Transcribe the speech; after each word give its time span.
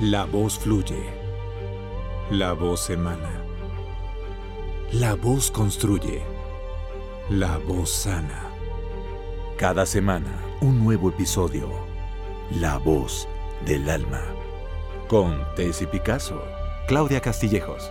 La 0.00 0.24
voz 0.24 0.58
fluye. 0.58 1.04
La 2.28 2.52
voz 2.52 2.90
emana. 2.90 3.30
La 4.90 5.14
voz 5.14 5.52
construye. 5.52 6.20
La 7.30 7.58
voz 7.58 7.90
sana. 7.90 8.42
Cada 9.56 9.86
semana, 9.86 10.42
un 10.60 10.82
nuevo 10.82 11.10
episodio. 11.10 11.68
La 12.50 12.76
voz 12.78 13.28
del 13.64 13.88
alma. 13.88 14.22
Con 15.06 15.40
Tessy 15.54 15.86
Picasso, 15.86 16.42
Claudia 16.88 17.20
Castillejos, 17.20 17.88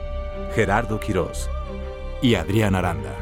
Gerardo 0.55 0.99
Quirós 0.99 1.49
y 2.21 2.35
Adrián 2.35 2.75
Aranda. 2.75 3.15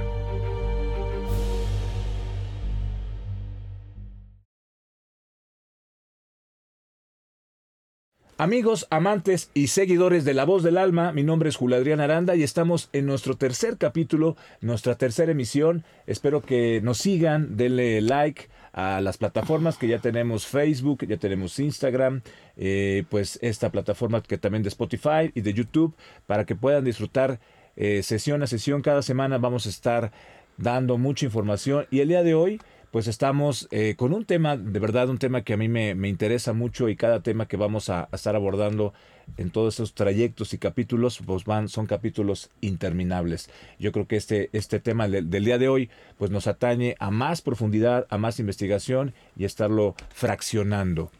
Amigos, 8.41 8.87
amantes 8.89 9.51
y 9.53 9.67
seguidores 9.67 10.25
de 10.25 10.33
La 10.33 10.45
Voz 10.45 10.63
del 10.63 10.79
Alma, 10.79 11.11
mi 11.11 11.21
nombre 11.21 11.47
es 11.47 11.57
Julio 11.57 11.77
Adrián 11.77 11.99
Aranda 11.99 12.35
y 12.35 12.41
estamos 12.41 12.89
en 12.91 13.05
nuestro 13.05 13.37
tercer 13.37 13.77
capítulo, 13.77 14.35
nuestra 14.61 14.95
tercera 14.95 15.31
emisión. 15.31 15.83
Espero 16.07 16.41
que 16.41 16.81
nos 16.81 16.97
sigan, 16.97 17.55
denle 17.55 18.01
like 18.01 18.49
a 18.73 18.99
las 18.99 19.17
plataformas 19.17 19.77
que 19.77 19.87
ya 19.87 19.99
tenemos 19.99 20.47
Facebook, 20.47 21.05
ya 21.05 21.17
tenemos 21.17 21.59
Instagram, 21.59 22.23
eh, 22.57 23.03
pues 23.11 23.37
esta 23.43 23.69
plataforma 23.69 24.23
que 24.23 24.39
también 24.39 24.63
de 24.63 24.69
Spotify 24.69 25.31
y 25.35 25.41
de 25.41 25.53
YouTube, 25.53 25.93
para 26.25 26.43
que 26.43 26.55
puedan 26.55 26.83
disfrutar 26.83 27.39
eh, 27.75 28.01
sesión 28.01 28.41
a 28.41 28.47
sesión. 28.47 28.81
Cada 28.81 29.03
semana 29.03 29.37
vamos 29.37 29.67
a 29.67 29.69
estar 29.69 30.11
dando 30.57 30.97
mucha 30.97 31.25
información 31.25 31.85
y 31.91 31.99
el 31.99 32.07
día 32.07 32.23
de 32.23 32.33
hoy 32.33 32.59
pues 32.91 33.07
estamos 33.07 33.69
eh, 33.71 33.95
con 33.97 34.13
un 34.13 34.25
tema, 34.25 34.57
de 34.57 34.79
verdad, 34.79 35.09
un 35.09 35.17
tema 35.17 35.43
que 35.43 35.53
a 35.53 35.57
mí 35.57 35.69
me, 35.69 35.91
interesa 36.09 36.51
mucho 36.51 36.89
y 36.89 36.97
cada 36.97 37.21
tema 37.21 37.47
que 37.47 37.55
vamos 37.55 37.89
a, 37.89 38.09
estar 38.11 38.35
abordando 38.35 38.93
en 39.37 39.49
todos 39.49 39.75
esos 39.75 39.93
trayectos 39.93 40.53
y 40.53 40.57
capítulos, 40.57 41.21
pues 41.25 41.45
van, 41.45 41.69
son 41.69 41.85
capítulos 41.85 42.49
interminables. 42.59 43.49
Yo 43.79 43.93
creo 43.93 44.07
que 44.07 44.17
este, 44.17 44.49
este 44.51 44.81
tema 44.81 45.07
del, 45.07 45.29
día 45.29 45.57
de 45.57 45.69
hoy, 45.69 45.89
pues 46.17 46.31
nos 46.31 46.47
atañe 46.47 46.95
a 46.99 47.11
más 47.11 47.41
profundidad, 47.41 48.07
a 48.09 48.17
más 48.17 48.39
investigación 48.39 49.13
y 49.37 49.45
estarlo 49.45 49.95
fraccionando. 50.09 51.11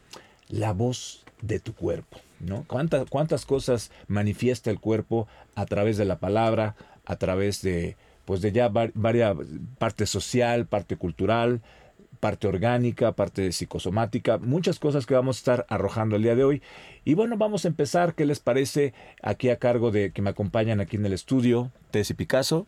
La 0.48 0.74
voz 0.74 1.24
de 1.40 1.58
tu 1.58 1.74
cuerpo, 1.74 2.18
¿no? 2.38 2.64
¿Cuántas, 2.66 3.08
cuántas 3.08 3.46
cosas 3.46 3.90
manifiesta 4.08 4.70
el 4.70 4.78
cuerpo 4.78 5.26
a 5.54 5.64
través 5.64 5.96
de 5.96 6.04
la 6.04 6.18
palabra, 6.18 6.76
a 7.06 7.16
través 7.16 7.62
de 7.62 7.96
pues 8.24 8.40
de 8.40 8.52
ya 8.52 8.68
varias 8.68 9.36
parte 9.78 10.06
social, 10.06 10.66
parte 10.66 10.96
cultural, 10.96 11.60
parte 12.22 12.46
orgánica, 12.46 13.12
parte 13.12 13.50
psicosomática, 13.50 14.38
muchas 14.38 14.78
cosas 14.78 15.06
que 15.06 15.14
vamos 15.14 15.36
a 15.36 15.40
estar 15.40 15.66
arrojando 15.68 16.14
el 16.14 16.22
día 16.22 16.36
de 16.36 16.44
hoy. 16.44 16.62
Y 17.04 17.14
bueno, 17.14 17.36
vamos 17.36 17.64
a 17.64 17.68
empezar, 17.68 18.14
¿qué 18.14 18.26
les 18.26 18.38
parece? 18.38 18.94
Aquí 19.22 19.50
a 19.50 19.56
cargo 19.56 19.90
de 19.90 20.12
que 20.12 20.22
me 20.22 20.30
acompañan 20.30 20.80
aquí 20.80 20.96
en 20.96 21.04
el 21.04 21.12
estudio, 21.12 21.72
Tessy 21.90 22.14
Picasso. 22.14 22.66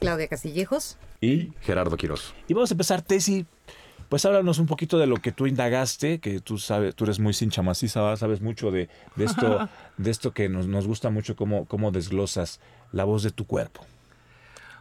Claudia 0.00 0.26
Castillejos. 0.26 0.98
Y 1.20 1.52
Gerardo 1.60 1.96
Quiroz. 1.96 2.34
Y 2.48 2.54
vamos 2.54 2.72
a 2.72 2.74
empezar, 2.74 3.02
Tessy, 3.02 3.46
pues 4.08 4.24
háblanos 4.24 4.58
un 4.58 4.66
poquito 4.66 4.98
de 4.98 5.06
lo 5.06 5.18
que 5.18 5.30
tú 5.30 5.46
indagaste, 5.46 6.18
que 6.18 6.40
tú 6.40 6.58
sabes, 6.58 6.96
tú 6.96 7.04
eres 7.04 7.20
muy 7.20 7.34
cincha 7.34 7.62
maciza, 7.62 8.16
sabes 8.16 8.40
mucho 8.40 8.72
de, 8.72 8.88
esto, 9.16 9.68
de 9.96 10.10
esto 10.10 10.32
que 10.32 10.48
nos, 10.48 10.66
nos 10.66 10.88
gusta 10.88 11.08
mucho, 11.10 11.36
cómo, 11.36 11.66
cómo 11.66 11.92
desglosas 11.92 12.58
la 12.90 13.04
voz 13.04 13.22
de 13.22 13.30
tu 13.30 13.46
cuerpo. 13.46 13.86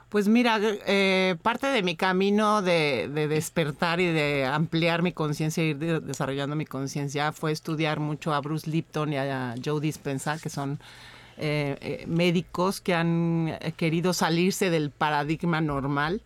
Pues 0.09 0.30
mira, 0.30 0.58
eh, 0.61 1.36
parte 1.41 1.67
de 1.67 1.83
mi 1.83 1.97
camino 1.97 2.61
de, 2.61 3.09
despertar 3.09 4.00
y 4.00 4.05
de 4.05 4.45
ampliar 4.45 5.02
mi 5.02 5.11
conciencia 5.11 5.66
ir 5.66 6.02
desarrollando 6.02 6.55
mi 6.55 6.66
conciencia 6.66 7.33
fue 7.33 7.52
estudiar 7.52 7.99
mucho 7.99 8.33
a 8.33 8.39
Bruce 8.39 8.69
Lipton 8.69 9.11
y 9.11 9.17
a 9.17 9.55
Joe 9.64 9.81
Dispenza, 9.81 10.38
que 10.39 10.49
son 10.49 10.80
eh, 11.38 11.77
eh, 11.81 12.05
médicos 12.08 12.80
que 12.80 12.95
han 12.95 13.59
querido 13.75 14.14
salirse 14.14 14.69
del 14.69 14.91
paradigma 14.91 15.59
normal 15.59 16.21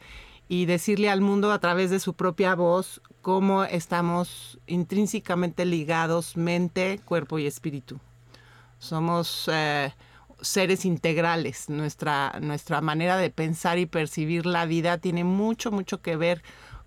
y 0.48 0.66
decirle 0.66 1.10
al 1.10 1.22
mundo 1.22 1.52
a 1.52 1.58
través 1.58 1.90
de 1.90 2.00
su 2.00 2.14
propia 2.14 2.54
voz 2.54 3.02
cómo 3.24 3.64
estamos 3.64 4.60
intrínsecamente 4.68 5.66
ligados 5.66 6.38
mente, 6.38 7.00
cuerpo 7.04 7.40
y 7.40 7.48
espíritu. 7.48 8.00
Somos 8.78 9.50
seres 10.42 10.86
integrales. 10.86 11.70
Nuestra, 11.70 12.38
nuestra 12.42 12.82
manera 12.82 13.18
de 13.18 13.30
pensar 13.30 13.78
y 13.78 13.86
percibir 13.86 14.46
la 14.46 14.66
vida 14.66 14.98
tiene 14.98 15.24
mucho, 15.24 15.72
mucho 15.72 16.02
que 16.02 16.16
ver 16.16 16.44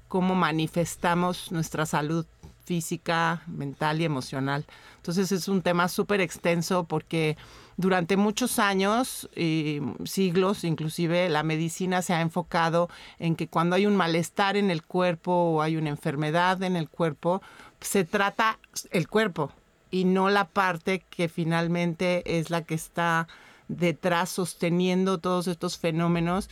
cómo 0.09 0.35
manifestamos 0.35 1.51
nuestra 1.51 1.87
salud 1.87 2.27
física, 2.65 3.43
mental 3.47 4.01
y 4.01 4.05
emocional. 4.05 4.65
Entonces 4.97 5.33
es 5.33 5.49
un 5.49 5.63
tema 5.63 5.89
súper 5.89 6.21
extenso 6.21 6.85
porque 6.85 7.37
durante 7.77 8.17
muchos 8.17 8.59
años 8.59 9.29
y 9.37 9.81
siglos 10.05 10.65
inclusive 10.65 11.29
la 11.29 11.43
medicina 11.43 12.01
se 12.03 12.15
ha 12.15 12.21
enfocado 12.21 12.89
en 13.19 13.37
que 13.37 13.49
cuando 13.49 13.77
hay 13.77 13.87
un 13.87 13.97
malestar 13.97 14.57
en 14.57 14.71
el 14.71 14.83
cuerpo 14.83 15.33
o 15.33 15.63
hay 15.63 15.77
una 15.77 15.91
enfermedad 15.91 16.63
en 16.63 16.77
el 16.77 16.89
cuerpo, 16.89 17.43
se 17.81 18.05
trata 18.05 18.59
el 18.91 19.09
cuerpo 19.09 19.53
y 19.95 20.05
no 20.05 20.29
la 20.29 20.49
parte 20.49 21.05
que 21.09 21.29
finalmente 21.29 22.41
es 22.41 22.51
la 22.51 22.65
que 22.65 22.75
está 22.75 23.29
detrás 23.69 24.29
sosteniendo 24.29 25.19
todos 25.19 25.47
estos 25.47 25.79
fenómenos 25.79 26.51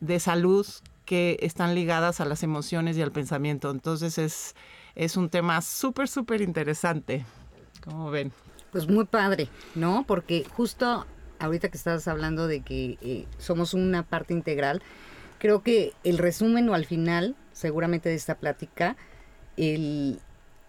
de 0.00 0.18
salud 0.18 0.66
que 1.04 1.36
están 1.42 1.74
ligadas 1.74 2.22
a 2.22 2.24
las 2.24 2.42
emociones 2.42 2.96
y 2.96 3.02
al 3.02 3.12
pensamiento. 3.12 3.70
Entonces 3.70 4.16
es, 4.16 4.54
es 4.94 5.18
un 5.18 5.28
tema 5.28 5.60
súper, 5.60 6.08
súper 6.08 6.40
interesante. 6.40 7.26
como 7.84 8.10
ven? 8.10 8.32
Pues 8.72 8.88
muy 8.88 9.04
padre, 9.04 9.50
¿no? 9.74 10.04
Porque 10.06 10.46
justo 10.56 11.04
ahorita 11.40 11.68
que 11.68 11.76
estabas 11.76 12.08
hablando 12.08 12.46
de 12.46 12.62
que 12.62 12.96
eh, 13.02 13.26
somos 13.36 13.74
una 13.74 14.02
parte 14.02 14.32
integral, 14.32 14.80
creo 15.38 15.62
que 15.62 15.92
el 16.04 16.16
resumen 16.16 16.66
o 16.70 16.72
al 16.72 16.86
final, 16.86 17.36
seguramente 17.52 18.08
de 18.08 18.14
esta 18.14 18.36
plática, 18.36 18.96
el, 19.58 20.22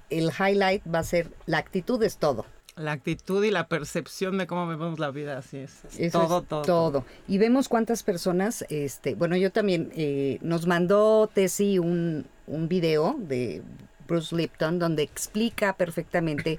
el 0.09 0.31
highlight 0.31 0.83
va 0.93 0.99
a 0.99 1.03
ser 1.03 1.31
la 1.45 1.57
actitud 1.57 2.01
es 2.03 2.17
todo. 2.17 2.45
La 2.75 2.93
actitud 2.93 3.43
y 3.43 3.51
la 3.51 3.67
percepción 3.67 4.37
de 4.37 4.47
cómo 4.47 4.65
vemos 4.65 4.99
la 4.99 5.11
vida, 5.11 5.37
así 5.37 5.57
es. 5.57 6.11
todo, 6.11 6.43
todo, 6.43 6.61
todo. 6.61 7.05
Y 7.27 7.37
vemos 7.37 7.67
cuántas 7.67 8.03
personas, 8.03 8.65
este, 8.69 9.15
bueno, 9.15 9.35
yo 9.35 9.51
también, 9.51 9.91
eh, 9.97 10.37
nos 10.41 10.65
mandó 10.65 11.29
Tessie 11.33 11.79
un, 11.79 12.25
un 12.47 12.69
video 12.69 13.17
de 13.19 13.61
Bruce 14.07 14.33
Lipton 14.33 14.79
donde 14.79 15.03
explica 15.03 15.73
perfectamente 15.73 16.57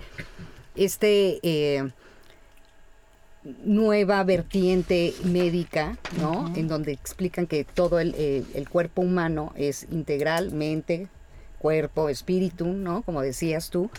este 0.77 1.41
eh, 1.43 1.91
nueva 3.65 4.23
vertiente 4.25 5.15
médica, 5.25 5.99
¿no? 6.19 6.53
En 6.55 6.69
donde 6.69 6.93
explican 6.93 7.47
que 7.47 7.65
todo 7.65 7.99
el, 7.99 8.15
eh, 8.17 8.45
el, 8.55 8.69
cuerpo 8.69 9.03
humano 9.03 9.53
es 9.57 9.87
integral, 9.91 10.53
mente, 10.53 11.09
cuerpo, 11.61 12.09
espíritu, 12.09 12.67
¿no? 12.67 13.03
Como 13.03 13.23
decías 13.23 13.71
tú. 13.71 13.91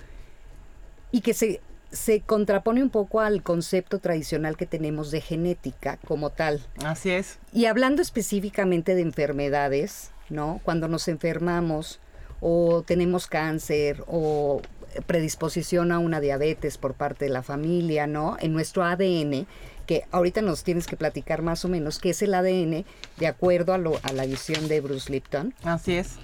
Y 1.11 1.21
que 1.21 1.33
se 1.33 1.61
se 1.91 2.21
contrapone 2.21 2.81
un 2.81 2.89
poco 2.89 3.19
al 3.19 3.43
concepto 3.43 3.99
tradicional 3.99 4.57
que 4.57 4.65
tenemos 4.65 5.11
de 5.11 5.21
genética 5.21 5.97
como 6.07 6.29
tal. 6.29 6.61
Así 6.83 7.11
es. 7.11 7.37
Y 7.53 7.65
hablando 7.65 8.01
específicamente 8.01 8.95
de 8.95 9.01
enfermedades, 9.01 10.11
¿no? 10.29 10.61
Cuando 10.63 10.87
nos 10.87 11.07
enfermamos 11.07 11.99
o 12.39 12.83
tenemos 12.85 13.27
cáncer 13.27 14.03
o 14.07 14.61
predisposición 15.05 15.91
a 15.91 15.99
una 15.99 16.19
diabetes 16.19 16.77
por 16.77 16.93
parte 16.93 17.25
de 17.25 17.31
la 17.31 17.43
familia, 17.43 18.07
¿no? 18.07 18.37
En 18.39 18.53
nuestro 18.53 18.83
ADN, 18.83 19.45
que 19.85 20.05
ahorita 20.11 20.41
nos 20.41 20.63
tienes 20.63 20.87
que 20.87 20.95
platicar 20.95 21.41
más 21.41 21.65
o 21.65 21.67
menos 21.67 21.99
qué 21.99 22.11
es 22.11 22.21
el 22.21 22.33
ADN 22.33 22.85
de 23.17 23.27
acuerdo 23.27 23.73
a, 23.73 23.77
lo, 23.77 23.99
a 24.03 24.13
la 24.13 24.25
visión 24.25 24.67
de 24.67 24.79
Bruce 24.79 25.11
Lipton. 25.11 25.53
Así 25.63 25.95
es. 25.95 26.19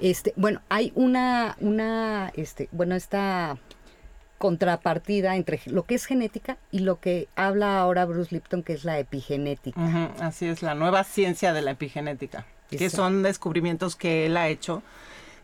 Este, 0.00 0.32
bueno, 0.36 0.60
hay 0.68 0.92
una, 0.94 1.56
una, 1.60 2.32
este, 2.34 2.68
bueno, 2.72 2.94
esta 2.94 3.58
contrapartida 4.38 5.36
entre 5.36 5.60
lo 5.66 5.84
que 5.84 5.94
es 5.94 6.06
genética 6.06 6.56
y 6.70 6.78
lo 6.78 6.98
que 6.98 7.28
habla 7.36 7.78
ahora 7.78 8.06
Bruce 8.06 8.34
Lipton, 8.34 8.62
que 8.62 8.72
es 8.72 8.84
la 8.84 8.98
epigenética. 8.98 9.78
así 10.18 10.46
es, 10.46 10.62
la 10.62 10.74
nueva 10.74 11.04
ciencia 11.04 11.52
de 11.52 11.60
la 11.60 11.72
epigenética, 11.72 12.46
que 12.70 12.88
son 12.88 13.22
descubrimientos 13.22 13.96
que 13.96 14.24
él 14.24 14.38
ha 14.38 14.48
hecho 14.48 14.82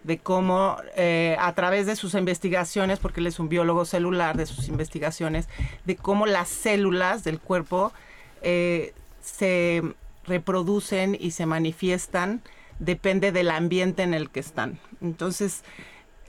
de 0.07 0.19
cómo 0.19 0.79
eh, 0.97 1.37
a 1.39 1.53
través 1.55 1.85
de 1.85 1.97
sus 1.97 2.15
investigaciones, 2.15 2.99
porque 2.99 3.21
él 3.21 3.27
es 3.27 3.39
un 3.39 3.51
biólogo 3.51 3.85
celular, 3.85 4.37
de 4.37 4.47
sus 4.47 4.69
investigaciones, 4.69 5.49
de 5.85 5.97
cómo 5.97 6.25
las 6.25 6.49
células 6.49 7.23
del 7.23 7.41
cuerpo 7.41 7.93
eh, 8.41 8.95
se 9.21 9.83
reproducen 10.25 11.17
y 11.21 11.33
se 11.33 11.45
manifiestan, 11.45 12.41
depende 12.79 13.33
del 13.33 13.51
ambiente 13.51 14.03
en 14.03 14.15
el 14.15 14.31
que 14.31 14.41
están. 14.41 14.79
Entonces, 15.01 15.63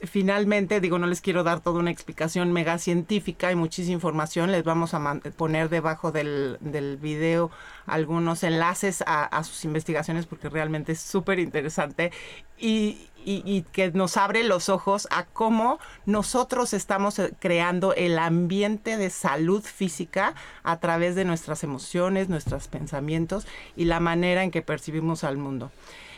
finalmente, 0.03 0.79
digo, 0.79 0.99
no 0.99 1.07
les 1.07 1.21
quiero 1.21 1.43
dar 1.43 1.61
toda 1.61 1.79
una 1.79 1.91
explicación 1.91 2.51
mega 2.51 2.77
científica 2.77 3.51
y 3.51 3.55
muchísima 3.55 3.95
información. 3.95 4.51
Les 4.51 4.63
vamos 4.63 4.93
a 4.93 5.19
poner 5.35 5.69
debajo 5.69 6.11
del, 6.11 6.57
video 7.01 7.51
algunos 7.85 8.43
enlaces 8.43 9.03
a, 9.07 9.43
sus 9.43 9.65
investigaciones 9.65 10.25
porque 10.25 10.49
realmente 10.49 10.91
es 10.91 11.01
súper 11.01 11.39
interesante 11.39 12.11
y, 12.57 13.09
y, 13.25 13.41
y, 13.45 13.63
que 13.71 13.91
nos 13.91 14.17
abre 14.17 14.43
los 14.43 14.69
ojos 14.69 15.07
a 15.11 15.25
cómo 15.25 15.79
nosotros 16.05 16.73
estamos 16.73 17.19
eh, 17.19 17.33
creando 17.39 17.93
el 17.93 18.17
ambiente 18.17 18.97
de 18.97 19.09
salud 19.09 19.63
física 19.63 20.33
a 20.63 20.79
través 20.79 21.15
de 21.15 21.25
nuestras 21.25 21.63
emociones, 21.63 22.29
nuestros 22.29 22.67
pensamientos 22.67 23.47
y 23.75 23.85
la 23.85 23.99
manera 23.99 24.43
en 24.43 24.51
que 24.51 24.61
percibimos 24.61 25.23
al 25.23 25.37
mundo. 25.37 25.71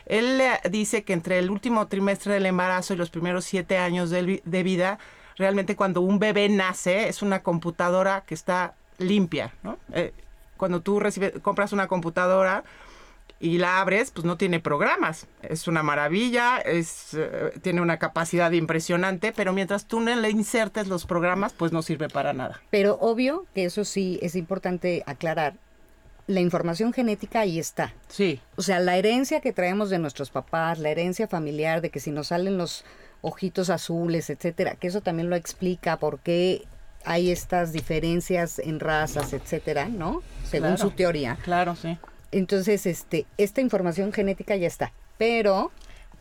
Él 0.10 0.42
dice 0.70 1.04
que 1.04 1.14
entre 1.14 1.40
el 1.40 1.50
último 1.50 1.88
trimestre 1.88 2.34
del 2.34 2.46
embarazo 2.46 2.94
y 2.94 2.98
los 2.98 3.10
primeros 3.10 3.46
siete 3.46 3.78
años 3.78 4.10
de, 4.10 4.42
de 4.44 4.64
vida, 4.64 5.00
realmente 5.38 5.76
cuando 5.76 6.02
un 6.02 6.20
bebé 6.20 6.50
nace 6.50 7.08
es 7.08 7.22
una 7.22 7.42
computadora 7.44 8.24
que 8.26 8.34
está 8.34 8.74
limpia, 8.98 9.54
¿no? 9.64 9.78
Eh, 9.94 10.12
cuando 10.58 10.82
tú 10.82 11.02
compras 11.42 11.72
una 11.72 11.88
computadora 11.88 12.66
y 13.40 13.58
la 13.58 13.80
abres, 13.80 14.12
pues 14.12 14.26
no 14.26 14.36
tiene 14.36 14.60
programas. 14.60 15.28
Es 15.42 15.70
una 15.70 15.84
maravilla, 15.84 16.58
es, 16.58 17.14
eh, 17.14 17.54
tiene 17.62 17.80
una 17.80 17.98
capacidad 17.98 18.52
impresionante, 18.52 19.32
pero 19.32 19.54
mientras 19.54 19.86
tú 19.86 20.02
no 20.02 20.14
le 20.14 20.30
insertes 20.30 20.88
los 20.88 21.06
programas, 21.06 21.54
pues 21.54 21.72
no 21.72 21.82
sirve 21.82 22.10
para 22.10 22.34
nada. 22.34 22.60
Pero 22.70 22.98
obvio 23.00 23.46
que 23.56 23.64
eso 23.66 23.86
sí 23.86 24.20
es 24.22 24.36
importante 24.36 25.04
aclarar. 25.06 25.54
La 26.30 26.42
información 26.42 26.94
genética 26.94 27.40
ahí 27.40 27.58
está. 27.58 27.92
Sí. 28.08 28.40
O 28.56 28.62
sea, 28.62 28.80
la 28.80 28.96
herencia 28.98 29.42
que 29.42 29.52
traemos 29.52 29.90
de 29.90 29.98
nuestros 29.98 30.30
papás, 30.30 30.78
la 30.78 30.90
herencia 30.90 31.28
familiar, 31.28 31.82
de 31.82 31.90
que 31.90 32.00
si 32.00 32.12
nos 32.12 32.28
salen 32.28 32.56
los 32.56 32.86
ojitos 33.22 33.72
azules, 33.72 34.30
etcétera, 34.30 34.76
que 34.76 34.88
eso 34.90 35.02
también 35.02 35.32
lo 35.32 35.36
explica 35.36 35.98
por 35.98 36.20
qué 36.20 36.66
hay 37.04 37.32
estas 37.32 37.74
diferencias 37.74 38.60
en 38.60 38.80
razas, 38.80 39.34
etcétera, 39.34 39.90
¿no? 39.90 40.22
Según 40.48 40.76
Claro. 40.76 40.78
su 40.84 40.92
teoría. 40.92 41.38
Claro, 41.44 41.76
sí. 41.76 41.98
Entonces, 42.32 42.86
este, 42.86 43.26
esta 43.40 43.62
información 43.62 44.14
genética 44.14 44.56
ya 44.56 44.68
está. 44.68 44.94
Pero 45.18 45.72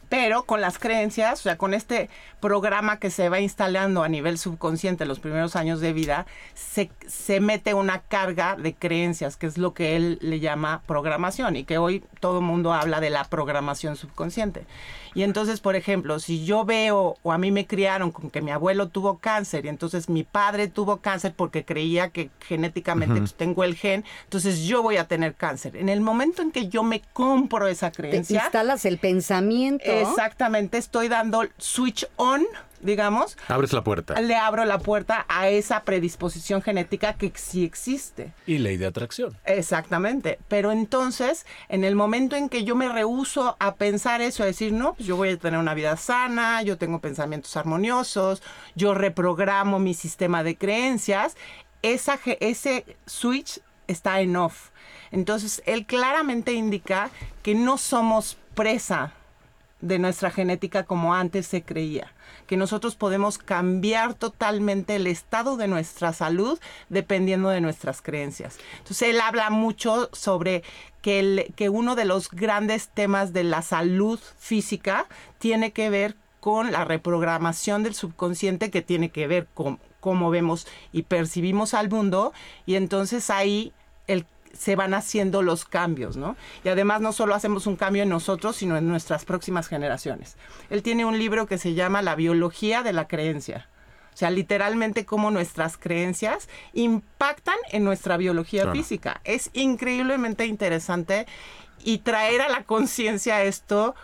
pero 0.09 0.45
con 0.45 0.61
las 0.61 0.79
creencias, 0.79 1.41
o 1.41 1.43
sea, 1.43 1.59
con 1.59 1.75
este 1.75 2.09
programa 2.41 2.99
que 2.99 3.11
se 3.11 3.29
va 3.29 3.41
instalando 3.41 4.03
a 4.03 4.09
nivel 4.09 4.39
subconsciente 4.39 5.05
en 5.05 5.09
los 5.09 5.21
primeros 5.21 5.57
años 5.57 5.81
de 5.81 5.93
vida, 5.93 6.27
se, 6.55 6.91
se 7.07 7.41
mete 7.41 7.75
una 7.75 8.01
carga 8.01 8.57
de 8.57 8.75
creencias, 8.75 9.37
que 9.37 9.47
es 9.47 9.59
lo 9.59 9.75
que 9.75 9.97
él 9.97 10.19
le 10.21 10.41
llama 10.41 10.83
programación 10.87 11.57
y 11.57 11.65
que 11.65 11.79
hoy 11.79 12.05
todo 12.21 12.39
el 12.39 12.45
mundo 12.45 12.73
habla 12.73 13.01
de 13.01 13.11
la 13.11 13.25
programación 13.25 13.97
subconsciente. 13.97 14.65
Y 15.15 15.23
entonces, 15.23 15.61
por 15.61 15.75
ejemplo, 15.75 16.21
si 16.21 16.45
yo 16.45 16.65
veo 16.65 17.17
o 17.23 17.33
a 17.33 17.39
mí 17.39 17.51
me 17.51 17.67
criaron 17.67 18.11
con 18.11 18.31
que 18.31 18.41
mi 18.41 18.51
abuelo 18.51 18.89
tuvo 18.89 19.19
cáncer 19.19 19.65
y 19.65 19.69
entonces 19.69 20.09
mi 20.09 20.23
padre 20.23 20.69
tuvo 20.69 20.99
cáncer 20.99 21.35
porque 21.35 21.65
creía 21.65 22.11
que 22.11 22.31
genéticamente 22.41 23.19
pues, 23.19 23.35
tengo 23.35 23.65
el 23.65 23.75
gen, 23.75 24.05
entonces 24.25 24.61
yo 24.61 24.83
voy 24.83 24.97
a 24.97 25.09
tener 25.09 25.35
cáncer. 25.35 25.77
En 25.77 25.89
el 25.89 26.01
momento 26.01 26.43
en 26.43 26.53
que 26.53 26.69
yo 26.69 26.83
me 26.83 27.03
compro 27.13 27.67
esa 27.67 27.91
te 27.91 28.03
creencia, 28.03 28.43
instalas 28.45 28.85
el 28.85 28.99
pensamiento. 28.99 29.91
Exactamente, 30.01 30.79
estoy 30.79 31.09
dando 31.09 31.43
switch 31.59 32.07
on, 32.17 32.45
digamos, 32.81 33.37
Abres 33.49 33.73
la 33.73 33.83
puerta. 33.83 34.21
le 34.21 34.37
abro 34.37 34.65
la 34.65 34.79
puerta 34.79 35.27
a 35.29 35.49
esa 35.49 35.83
predisposición 35.83 36.63
genética 36.63 37.15
que 37.15 37.33
sí 37.35 37.65
existe. 37.65 38.33
Y 38.47 38.59
ley 38.59 38.77
de 38.77 38.87
atracción. 38.87 39.37
Exactamente. 39.45 40.39
Pero 40.49 40.71
entonces, 40.73 41.45
en 41.69 41.85
el 41.85 41.95
momento 41.97 42.37
en 42.37 42.49
que 42.49 42.65
yo 42.65 42.77
me 42.77 42.89
rehuso 42.89 43.57
a 43.59 43.75
pensar 43.75 44.21
eso, 44.21 44.43
a 44.43 44.47
decir, 44.47 44.73
no, 44.73 44.95
pues 44.95 45.07
yo 45.07 45.17
voy 45.17 45.31
a 45.31 45.39
tener 45.39 45.59
una 45.59 45.75
vida 45.75 45.97
sana, 45.97 46.63
yo 46.63 46.79
tengo 46.79 47.01
pensamientos 47.01 47.57
armoniosos, 47.57 48.43
yo 48.75 48.95
reprogramo 48.95 49.79
mi 49.79 49.95
sistema 49.95 50.43
de 50.43 50.57
creencias, 50.57 51.37
esa, 51.83 52.19
ese 52.41 52.85
switch 53.07 53.61
está 53.87 54.21
en 54.21 54.37
off. 54.37 54.71
Entonces, 55.11 55.63
él 55.67 55.87
claramente 55.87 56.53
indica 56.53 57.11
que 57.43 57.55
no 57.55 57.79
somos 57.79 58.37
presa 58.55 59.15
de 59.81 59.99
nuestra 59.99 60.31
genética 60.31 60.85
como 60.85 61.15
antes 61.15 61.47
se 61.47 61.63
creía, 61.63 62.13
que 62.47 62.57
nosotros 62.57 62.97
podemos 62.97 63.39
cambiar 63.39 64.15
totalmente 64.15 64.97
el 64.97 65.07
estado 65.07 65.57
de 65.57 65.69
nuestra 65.69 66.13
salud 66.13 66.59
dependiendo 66.89 67.49
de 67.49 67.61
nuestras 67.61 68.03
creencias. 68.03 68.59
Entonces 68.79 69.09
él 69.09 69.21
habla 69.21 69.51
mucho 69.51 70.11
sobre 70.13 70.63
que, 71.03 71.53
que 71.57 71.69
uno 71.69 71.95
de 71.95 72.05
los 72.05 72.31
grandes 72.31 72.89
temas 72.89 73.33
de 73.33 73.45
la 73.45 73.63
salud 73.63 74.19
física 74.39 75.07
tiene 75.39 75.73
que 75.73 75.91
ver 75.91 76.17
con 76.41 76.73
la 76.73 76.85
reprogramación 76.85 77.83
del 77.83 77.95
subconsciente 77.95 78.71
que 78.71 78.83
tiene 78.83 79.11
que 79.11 79.27
ver 79.27 79.47
con 79.55 79.79
cómo 80.01 80.31
vemos 80.31 80.67
y 80.93 81.03
percibimos 81.03 81.75
al 81.75 81.91
mundo 81.91 82.33
y 82.67 82.77
entonces 82.77 83.31
ahí 83.31 83.73
el 84.07 84.25
se 84.59 84.75
van 84.77 84.93
haciendo 84.93 85.43
los 85.43 85.65
cambios, 85.65 86.17
¿no? 86.17 86.37
Y 86.65 86.69
además 86.69 87.01
no 87.01 87.13
solo 87.13 87.35
hacemos 87.35 87.67
un 87.67 87.77
cambio 87.77 88.03
en 88.03 88.09
nosotros, 88.09 88.57
sino 88.57 88.77
en 88.77 88.89
nuestras 88.89 89.25
próximas 89.25 89.69
generaciones. 89.69 90.37
Él 90.69 90.83
tiene 90.83 91.05
un 91.05 91.17
libro 91.19 91.47
que 91.47 91.59
se 91.59 91.75
llama 91.75 92.03
La 92.03 92.17
biología 92.17 92.83
de 92.83 92.93
la 92.93 93.07
creencia. 93.07 93.69
O 94.13 94.17
sea, 94.19 94.31
literalmente 94.31 95.07
cómo 95.07 95.31
nuestras 95.31 95.77
creencias 95.79 96.49
impactan 96.73 97.55
en 97.71 97.85
nuestra 97.85 98.17
biología 98.17 98.63
Claro. 98.63 98.77
física. 98.77 99.21
Es 99.23 99.51
increíblemente 99.53 100.45
interesante 100.47 101.27
y 101.85 101.99
traer 101.99 102.41
a 102.41 102.49
la 102.49 102.65
conciencia 102.65 103.45
esto, 103.45 103.95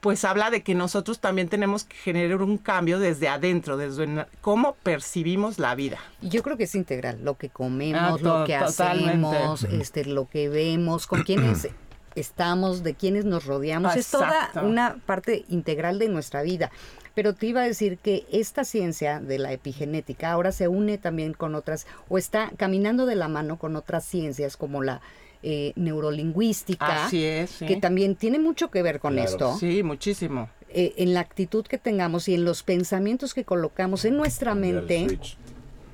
pues 0.00 0.24
habla 0.24 0.50
de 0.50 0.62
que 0.62 0.74
nosotros 0.74 1.18
también 1.18 1.48
tenemos 1.48 1.84
que 1.84 1.96
generar 1.96 2.42
un 2.42 2.58
cambio 2.58 2.98
desde 2.98 3.28
adentro, 3.28 3.76
desde 3.76 4.26
cómo 4.40 4.74
percibimos 4.82 5.58
la 5.58 5.74
vida. 5.74 5.98
Yo 6.22 6.42
creo 6.42 6.56
que 6.56 6.64
es 6.64 6.74
integral, 6.74 7.18
lo 7.22 7.36
que 7.36 7.48
comemos, 7.48 8.20
Ah, 8.20 8.40
lo 8.40 8.44
que 8.44 8.56
totalmente. 8.58 9.26
hacemos, 9.36 9.64
este, 9.64 10.04
lo 10.04 10.28
que 10.28 10.48
vemos, 10.48 11.06
con 11.06 11.22
quiénes 11.22 11.68
estamos, 12.14 12.82
de 12.82 12.94
quiénes 12.94 13.24
nos 13.24 13.44
rodeamos. 13.44 13.96
Es 13.96 14.10
toda 14.10 14.50
una 14.62 14.96
parte 15.06 15.44
integral 15.48 15.98
de 15.98 16.08
nuestra 16.08 16.42
vida. 16.42 16.70
Pero 17.14 17.34
te 17.34 17.46
iba 17.46 17.62
a 17.62 17.64
decir 17.64 17.98
que 17.98 18.26
esta 18.30 18.62
ciencia 18.62 19.18
de 19.18 19.38
la 19.38 19.52
epigenética 19.52 20.30
ahora 20.30 20.52
se 20.52 20.68
une 20.68 20.98
también 20.98 21.32
con 21.32 21.56
otras, 21.56 21.86
o 22.08 22.16
está 22.18 22.52
caminando 22.56 23.06
de 23.06 23.16
la 23.16 23.26
mano 23.26 23.58
con 23.58 23.74
otras 23.74 24.04
ciencias 24.04 24.56
como 24.56 24.82
la 24.84 25.00
eh, 25.42 25.72
neurolingüística, 25.76 27.06
Así 27.06 27.24
es, 27.24 27.50
sí. 27.50 27.66
que 27.66 27.76
también 27.76 28.16
tiene 28.16 28.38
mucho 28.38 28.70
que 28.70 28.82
ver 28.82 28.98
con 29.00 29.14
Claro. 29.14 29.28
esto 29.30 29.56
Sí, 29.58 29.82
muchísimo. 29.82 30.50
eh, 30.70 30.94
en 30.96 31.14
la 31.14 31.20
actitud 31.20 31.64
que 31.66 31.78
tengamos 31.78 32.28
y 32.28 32.34
en 32.34 32.44
los 32.44 32.62
pensamientos 32.62 33.34
que 33.34 33.44
colocamos 33.44 34.04
en 34.04 34.16
nuestra 34.16 34.54
mente 34.54 35.18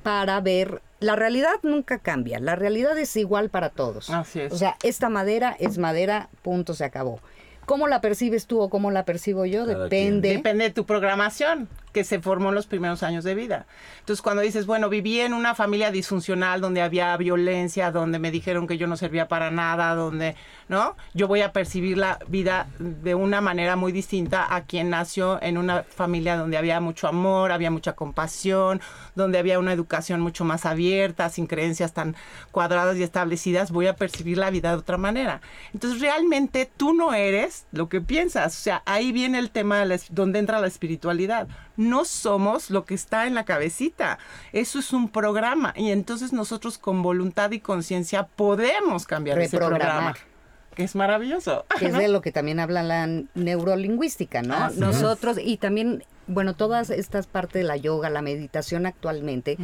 para 0.03 0.39
ver. 0.41 0.81
La 0.99 1.15
realidad 1.15 1.51
nunca 1.63 1.99
cambia, 1.99 2.39
la 2.39 2.55
realidad 2.55 2.97
es 2.97 3.15
igual 3.17 3.49
para 3.49 3.69
todos. 3.69 4.09
Así 4.09 4.39
es. 4.39 4.51
O 4.53 4.57
sea, 4.57 4.77
esta 4.83 5.09
madera 5.09 5.55
es 5.59 5.77
madera, 5.77 6.29
punto, 6.41 6.73
se 6.73 6.83
acabó. 6.85 7.19
¿Cómo 7.65 7.87
la 7.87 7.99
percibes 8.01 8.45
tú 8.47 8.59
o 8.61 8.69
cómo 8.69 8.91
la 8.91 9.05
percibo 9.05 9.45
yo? 9.45 9.65
Cada 9.65 9.83
Depende. 9.85 10.29
Depende 10.29 10.65
de 10.65 10.69
tu 10.71 10.85
programación 10.85 11.67
que 11.95 12.03
se 12.03 12.19
formó 12.19 12.49
en 12.49 12.55
los 12.55 12.67
primeros 12.67 13.03
años 13.03 13.23
de 13.23 13.35
vida. 13.35 13.67
Entonces, 14.01 14.21
cuando 14.21 14.41
dices, 14.41 14.65
bueno, 14.65 14.89
viví 14.89 15.21
en 15.21 15.33
una 15.33 15.55
familia 15.55 15.91
disfuncional 15.91 16.59
donde 16.59 16.81
había 16.81 17.15
violencia, 17.15 17.89
donde 17.89 18.19
me 18.19 18.31
dijeron 18.31 18.67
que 18.67 18.77
yo 18.77 18.85
no 18.85 18.97
servía 18.97 19.29
para 19.29 19.49
nada, 19.49 19.95
donde, 19.95 20.35
¿no? 20.67 20.97
Yo 21.13 21.29
voy 21.29 21.39
a 21.39 21.53
percibir 21.53 21.97
la 21.97 22.19
vida 22.27 22.67
de 22.79 23.15
una 23.15 23.39
manera 23.39 23.77
muy 23.77 23.93
distinta 23.93 24.53
a 24.53 24.65
quien 24.65 24.89
nació 24.89 25.41
en 25.41 25.57
una 25.57 25.83
familia 25.83 26.35
donde 26.35 26.57
había 26.57 26.81
mucho 26.81 27.07
amor, 27.07 27.53
había 27.53 27.71
mucha 27.71 27.93
compasión, 27.93 28.81
donde 29.15 29.39
había 29.39 29.57
una 29.57 29.71
educación 29.71 30.19
mucho 30.19 30.43
más 30.43 30.65
abierta, 30.65 31.29
sin 31.29 31.47
creencias 31.47 31.93
tan 31.93 32.17
cuadradas 32.51 32.97
y 32.97 33.03
establecidas, 33.03 33.71
voy 33.71 33.87
a 33.87 33.95
percibir 33.95 34.37
la 34.37 34.49
vida 34.49 34.71
de 34.71 34.79
otra 34.79 34.97
manera. 34.97 35.39
Entonces, 35.73 36.01
realmente 36.01 36.69
tú 36.75 36.93
no 36.93 37.13
eres 37.13 37.67
lo 37.71 37.87
que 37.87 38.01
piensas. 38.01 38.53
O 38.53 38.61
sea, 38.61 38.83
ahí 38.85 39.13
viene 39.13 39.39
el 39.39 39.49
tema 39.49 39.79
de 39.79 39.85
la 39.85 39.97
donde 40.09 40.39
entra 40.39 40.59
la 40.59 40.67
espiritualidad. 40.67 41.47
No 41.77 42.05
somos 42.05 42.69
lo 42.69 42.85
que 42.85 42.93
está 42.93 43.27
en 43.27 43.35
la 43.35 43.45
cabecita. 43.45 44.17
Eso 44.53 44.79
es 44.79 44.93
un 44.93 45.09
programa. 45.09 45.73
Y 45.75 45.91
entonces 45.91 46.33
nosotros 46.33 46.77
con 46.77 47.01
voluntad 47.01 47.51
y 47.51 47.59
conciencia 47.59 48.27
podemos 48.27 49.05
cambiar 49.05 49.39
ese 49.39 49.57
programa. 49.57 50.15
Que 50.75 50.83
es 50.83 50.95
maravilloso. 50.95 51.65
que 51.79 51.87
es 51.87 51.93
de 51.93 52.09
lo 52.09 52.21
que 52.21 52.31
también 52.31 52.59
habla 52.59 52.83
la 52.83 53.07
neurolingüística, 53.33 54.41
¿no? 54.41 54.69
Nosotros, 54.71 55.37
y 55.41 55.57
también, 55.57 56.03
bueno, 56.27 56.53
todas 56.53 56.89
estas 56.89 57.27
partes 57.27 57.61
de 57.61 57.63
la 57.63 57.77
yoga, 57.77 58.09
la 58.09 58.21
meditación 58.21 58.85
actualmente, 58.85 59.57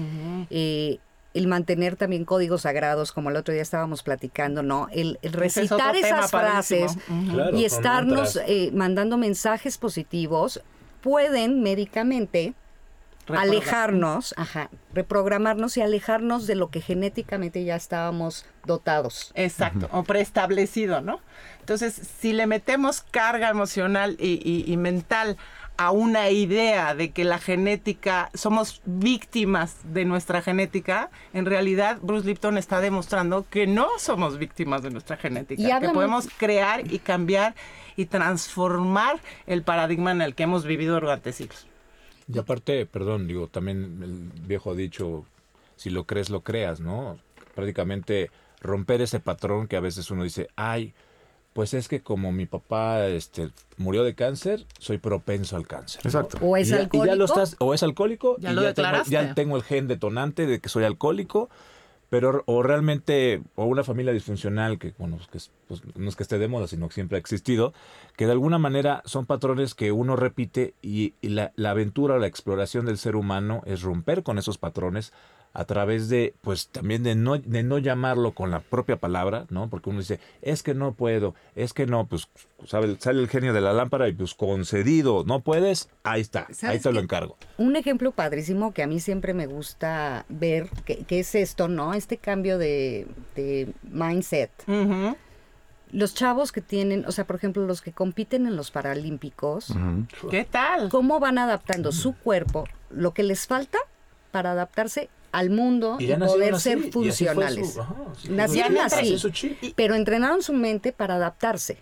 eh, 0.50 1.00
el 1.34 1.48
mantener 1.48 1.96
también 1.96 2.26
códigos 2.26 2.62
sagrados, 2.62 3.12
como 3.12 3.30
el 3.30 3.36
otro 3.36 3.54
día 3.54 3.62
estábamos 3.62 4.04
platicando, 4.04 4.64
¿no? 4.64 4.88
El, 4.92 5.20
es 5.22 5.32
recitar 5.34 5.96
esas 5.96 6.32
frases. 6.32 6.98
Claro, 7.30 7.58
y 7.58 7.66
estarnos 7.66 8.40
eh, 8.48 8.72
mandando 8.74 9.18
mensajes 9.18 9.78
positivos 9.78 10.62
pueden 11.02 11.62
médicamente 11.62 12.54
alejarnos, 13.28 14.34
ajá, 14.38 14.70
reprogramarnos 14.94 15.78
y 15.78 15.82
alejarnos 15.82 16.48
de 16.48 16.56
lo 16.56 16.70
que 16.70 16.82
genéticamente 16.82 17.64
ya 17.64 17.76
estábamos 17.76 18.46
dotados. 18.66 19.32
Exacto, 19.36 19.88
o 19.92 20.04
preestablecido, 20.04 21.02
¿no? 21.02 21.20
Entonces, 21.60 21.94
si 22.20 22.34
le 22.34 22.48
metemos 22.48 23.02
carga 23.02 23.50
emocional 23.50 24.18
y, 24.20 24.42
y- 24.44 24.72
y 24.72 24.78
mental 24.78 25.38
a 25.82 25.90
una 25.90 26.30
idea 26.30 26.94
de 26.94 27.10
que 27.10 27.24
la 27.24 27.40
genética, 27.40 28.30
somos 28.36 28.84
víctimas 28.86 29.78
de 29.84 30.06
nuestra 30.06 30.44
genética, 30.44 31.10
en 31.34 31.48
realidad 31.48 31.98
Bruce 32.04 32.28
Lipton 32.28 32.60
está 32.60 32.82
demostrando 32.82 33.48
que 33.50 33.66
no 33.66 33.88
somos 33.98 34.38
víctimas 34.38 34.84
de 34.84 34.92
nuestra 34.92 35.18
genética, 35.18 35.80
que 35.80 35.90
podemos 35.90 36.28
crear 36.38 36.94
y 36.94 37.00
cambiar 37.00 37.56
y 37.96 38.06
transformar 38.06 39.20
el 39.48 39.64
paradigma 39.64 40.12
en 40.12 40.22
el 40.22 40.36
que 40.36 40.44
hemos 40.44 40.66
vivido 40.66 41.00
durante 41.00 41.34
siglos. 41.34 41.66
Y 42.32 42.38
aparte, 42.38 42.86
perdón, 42.86 43.28
digo, 43.28 43.48
también 43.48 44.02
el 44.04 44.42
viejo 44.48 44.76
dicho, 44.76 45.26
si 45.78 45.90
lo 45.90 46.04
crees, 46.06 46.30
lo 46.30 46.42
creas, 46.42 46.80
¿no? 46.80 47.18
Prácticamente 47.56 48.30
romper 48.62 49.02
ese 49.02 49.20
patrón 49.20 49.68
que 49.68 49.78
a 49.78 49.82
veces 49.82 50.12
uno 50.12 50.24
dice, 50.24 50.48
ay, 50.56 50.94
pues 51.54 51.74
es 51.74 51.88
que 51.88 52.02
como 52.02 52.32
mi 52.32 52.46
papá 52.46 53.08
este, 53.08 53.50
murió 53.78 54.04
de 54.04 54.16
cáncer, 54.16 54.66
soy 54.80 54.98
propenso 54.98 55.58
al 55.58 55.68
cáncer. 55.68 56.02
Exacto. 56.06 56.38
O 56.42 56.56
es 56.56 56.72
alcohólico. 56.72 57.06
ya 57.06 57.16
lo 57.16 57.26
estás, 57.26 57.56
o 57.60 57.74
es 57.74 57.84
alcohólico. 57.84 58.38
Ya 58.40 58.52
y 58.52 58.56
lo 58.56 58.62
ya 58.62 58.74
tengo, 58.74 59.04
ya 59.08 59.34
tengo 59.34 59.58
el 59.58 59.64
gen 59.64 59.88
detonante 59.88 60.46
de 60.46 60.60
que 60.60 60.70
soy 60.70 60.86
alcohólico. 60.86 61.50
Pero, 62.10 62.44
o 62.46 62.62
realmente, 62.62 63.42
o 63.56 63.64
una 63.64 63.86
familia 63.86 64.12
disfuncional, 64.12 64.78
que, 64.80 64.94
bueno, 64.98 65.18
que, 65.32 65.40
pues, 65.70 65.82
no 65.96 66.10
es 66.10 66.18
que 66.18 66.24
esté 66.24 66.38
de 66.40 66.50
moda, 66.50 66.68
sino 66.68 66.90
que 66.90 66.94
siempre 66.94 67.16
ha 67.16 67.20
existido, 67.20 67.74
que 68.18 68.26
de 68.26 68.34
alguna 68.34 68.58
manera 68.58 69.02
son 69.06 69.26
patrones 69.26 69.76
que 69.76 69.94
uno 69.94 70.18
repite 70.18 70.74
y, 70.82 71.14
la, 71.22 71.54
la 71.56 71.70
aventura 71.70 72.16
o 72.16 72.18
la 72.18 72.28
exploración 72.28 72.86
del 72.86 72.98
ser 72.98 73.16
humano 73.16 73.62
es 73.66 73.82
romper 73.82 74.24
con 74.24 74.38
esos 74.38 74.58
patrones 74.58 75.14
a 75.54 75.66
través 75.66 76.08
de, 76.08 76.34
pues 76.42 76.68
también 76.68 77.04
de 77.04 77.16
no, 77.16 77.38
de 77.38 77.64
no 77.64 77.78
llamarlo 77.78 78.32
con 78.32 78.52
la 78.52 78.62
propia 78.62 78.98
palabra, 78.98 79.46
¿no? 79.50 79.70
Porque 79.70 79.90
uno 79.90 80.00
dice, 80.00 80.20
es 80.42 80.64
que 80.64 80.74
no 80.74 80.94
puedo, 80.94 81.36
es 81.56 81.74
que 81.74 81.86
no, 81.86 82.08
pues 82.08 82.30
sabe, 82.66 82.96
sale 83.00 83.20
el 83.20 83.28
genio 83.28 83.52
de 83.52 83.60
la 83.60 83.74
lámpara 83.74 84.08
y 84.08 84.14
pues 84.14 84.34
concedido, 84.34 85.24
no 85.26 85.42
puedes, 85.42 85.90
ahí 86.04 86.22
está, 86.22 86.48
ahí 86.64 86.80
te 86.80 86.92
lo 86.94 87.02
encargo. 87.02 87.38
Un 87.58 87.76
ejemplo 87.76 88.12
padrísimo 88.12 88.74
que 88.74 88.84
a 88.84 88.88
mí 88.88 89.00
siempre 89.00 89.34
me 89.34 89.46
gusta 89.46 90.26
ver, 90.30 90.70
que, 90.86 91.06
es 91.10 91.36
esto, 91.36 91.68
¿no? 91.68 91.94
Este 91.94 92.18
cambio 92.18 92.58
de, 92.58 93.08
mindset. 93.84 94.52
Los 95.92 96.14
chavos 96.14 96.54
que 96.54 96.62
tienen, 96.62 97.04
o 97.06 97.12
sea, 97.12 97.28
por 97.28 97.36
ejemplo, 97.36 97.66
los 97.66 97.82
que 97.82 97.92
compiten 97.92 98.48
en 98.48 98.56
los 98.56 98.72
Paralímpicos, 98.72 99.76
¿qué 100.30 100.46
tal? 100.46 100.88
¿Cómo 100.88 101.20
van 101.20 101.38
adaptando 101.38 101.92
su 101.92 102.14
cuerpo, 102.14 102.64
lo 102.90 103.14
que 103.14 103.24
les 103.24 103.46
falta 103.46 103.78
para 104.32 104.52
adaptarse 104.52 105.10
al 105.32 105.50
mundo 105.50 105.98
y, 106.00 106.14
poder 106.14 106.60
ser 106.60 106.92
funcionales. 106.92 107.80
Nacieron 108.30 108.78
así, 108.78 109.18
pero 109.76 109.96
entrenaron 109.96 110.42
su 110.44 110.54
mente 110.54 110.92
para 110.92 111.16
adaptarse 111.16 111.78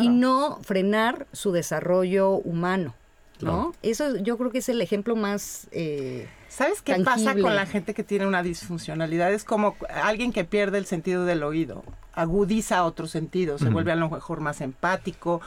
y 0.00 0.08
no 0.08 0.58
frenar 0.62 1.26
su 1.32 1.52
desarrollo 1.52 2.30
humano. 2.30 2.94
¿no? 3.40 3.74
Eso 3.82 4.16
yo 4.16 4.38
creo 4.38 4.50
que 4.50 4.58
es 4.58 4.68
el 4.68 4.80
ejemplo 4.80 5.16
más... 5.16 5.66
Eh, 5.72 6.28
¿Sabes 6.48 6.82
qué 6.82 6.94
pasa 7.00 7.34
con 7.34 7.56
la 7.56 7.66
gente 7.66 7.94
que 7.94 8.04
tiene 8.04 8.26
una 8.26 8.42
disfuncionalidad? 8.42 9.32
Es 9.32 9.44
como 9.44 9.76
alguien 10.02 10.32
que 10.32 10.44
pierde 10.44 10.78
el 10.78 10.86
sentido 10.86 11.24
del 11.24 11.42
oído, 11.42 11.82
agudiza 12.12 12.84
otro 12.84 13.08
sentido, 13.08 13.58
se 13.58 13.70
vuelve 13.70 13.90
a 13.90 13.96
lo 13.96 14.08
mejor 14.08 14.40
más 14.40 14.60
empático, 14.60 15.40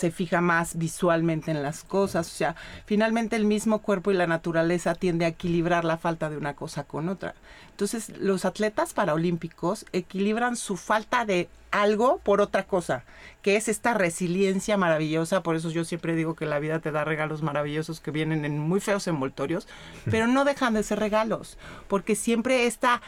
se 0.00 0.10
fija 0.10 0.40
más 0.40 0.78
visualmente 0.78 1.50
en 1.50 1.62
las 1.62 1.84
cosas, 1.84 2.26
o 2.26 2.34
sea, 2.34 2.56
finalmente 2.86 3.36
el 3.36 3.44
mismo 3.44 3.80
cuerpo 3.80 4.10
y 4.10 4.14
la 4.14 4.26
naturaleza 4.26 4.94
tiende 4.94 5.26
a 5.26 5.28
equilibrar 5.28 5.84
la 5.84 5.98
falta 5.98 6.30
de 6.30 6.38
una 6.38 6.54
cosa 6.54 6.84
con 6.84 7.10
otra. 7.10 7.34
Entonces, 7.72 8.08
los 8.18 8.46
atletas 8.46 8.94
paraolímpicos 8.94 9.84
equilibran 9.92 10.56
su 10.56 10.78
falta 10.78 11.26
de 11.26 11.50
algo 11.70 12.18
por 12.18 12.40
otra 12.40 12.64
cosa, 12.64 13.04
que 13.42 13.56
es 13.56 13.68
esta 13.68 13.92
resiliencia 13.92 14.78
maravillosa, 14.78 15.42
por 15.42 15.54
eso 15.54 15.68
yo 15.70 15.84
siempre 15.84 16.16
digo 16.16 16.34
que 16.34 16.46
la 16.46 16.60
vida 16.60 16.78
te 16.78 16.92
da 16.92 17.04
regalos 17.04 17.42
maravillosos 17.42 18.00
que 18.00 18.10
vienen 18.10 18.46
en 18.46 18.58
muy 18.58 18.80
feos 18.80 19.06
envoltorios, 19.06 19.68
pero 20.10 20.26
no 20.26 20.46
dejan 20.46 20.72
de 20.72 20.82
ser 20.82 20.98
regalos, 20.98 21.58
porque 21.88 22.16
siempre 22.16 22.66
esta 22.66 23.02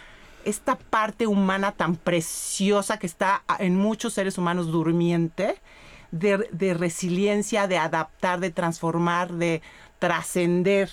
esta 0.45 0.77
parte 0.77 1.29
humana 1.29 1.71
tan 1.71 1.95
preciosa 1.95 2.99
que 2.99 3.07
está 3.07 3.45
en 3.61 3.77
muchos 3.77 4.13
seres 4.13 4.39
humanos 4.39 4.73
durmiente, 4.73 5.61
de, 6.13 6.75
resiliencia, 6.75 7.67
de 7.67 7.79
adaptar, 7.79 8.39
de 8.39 8.51
transformar, 8.51 9.33
de 9.33 9.63
trascender, 9.99 10.91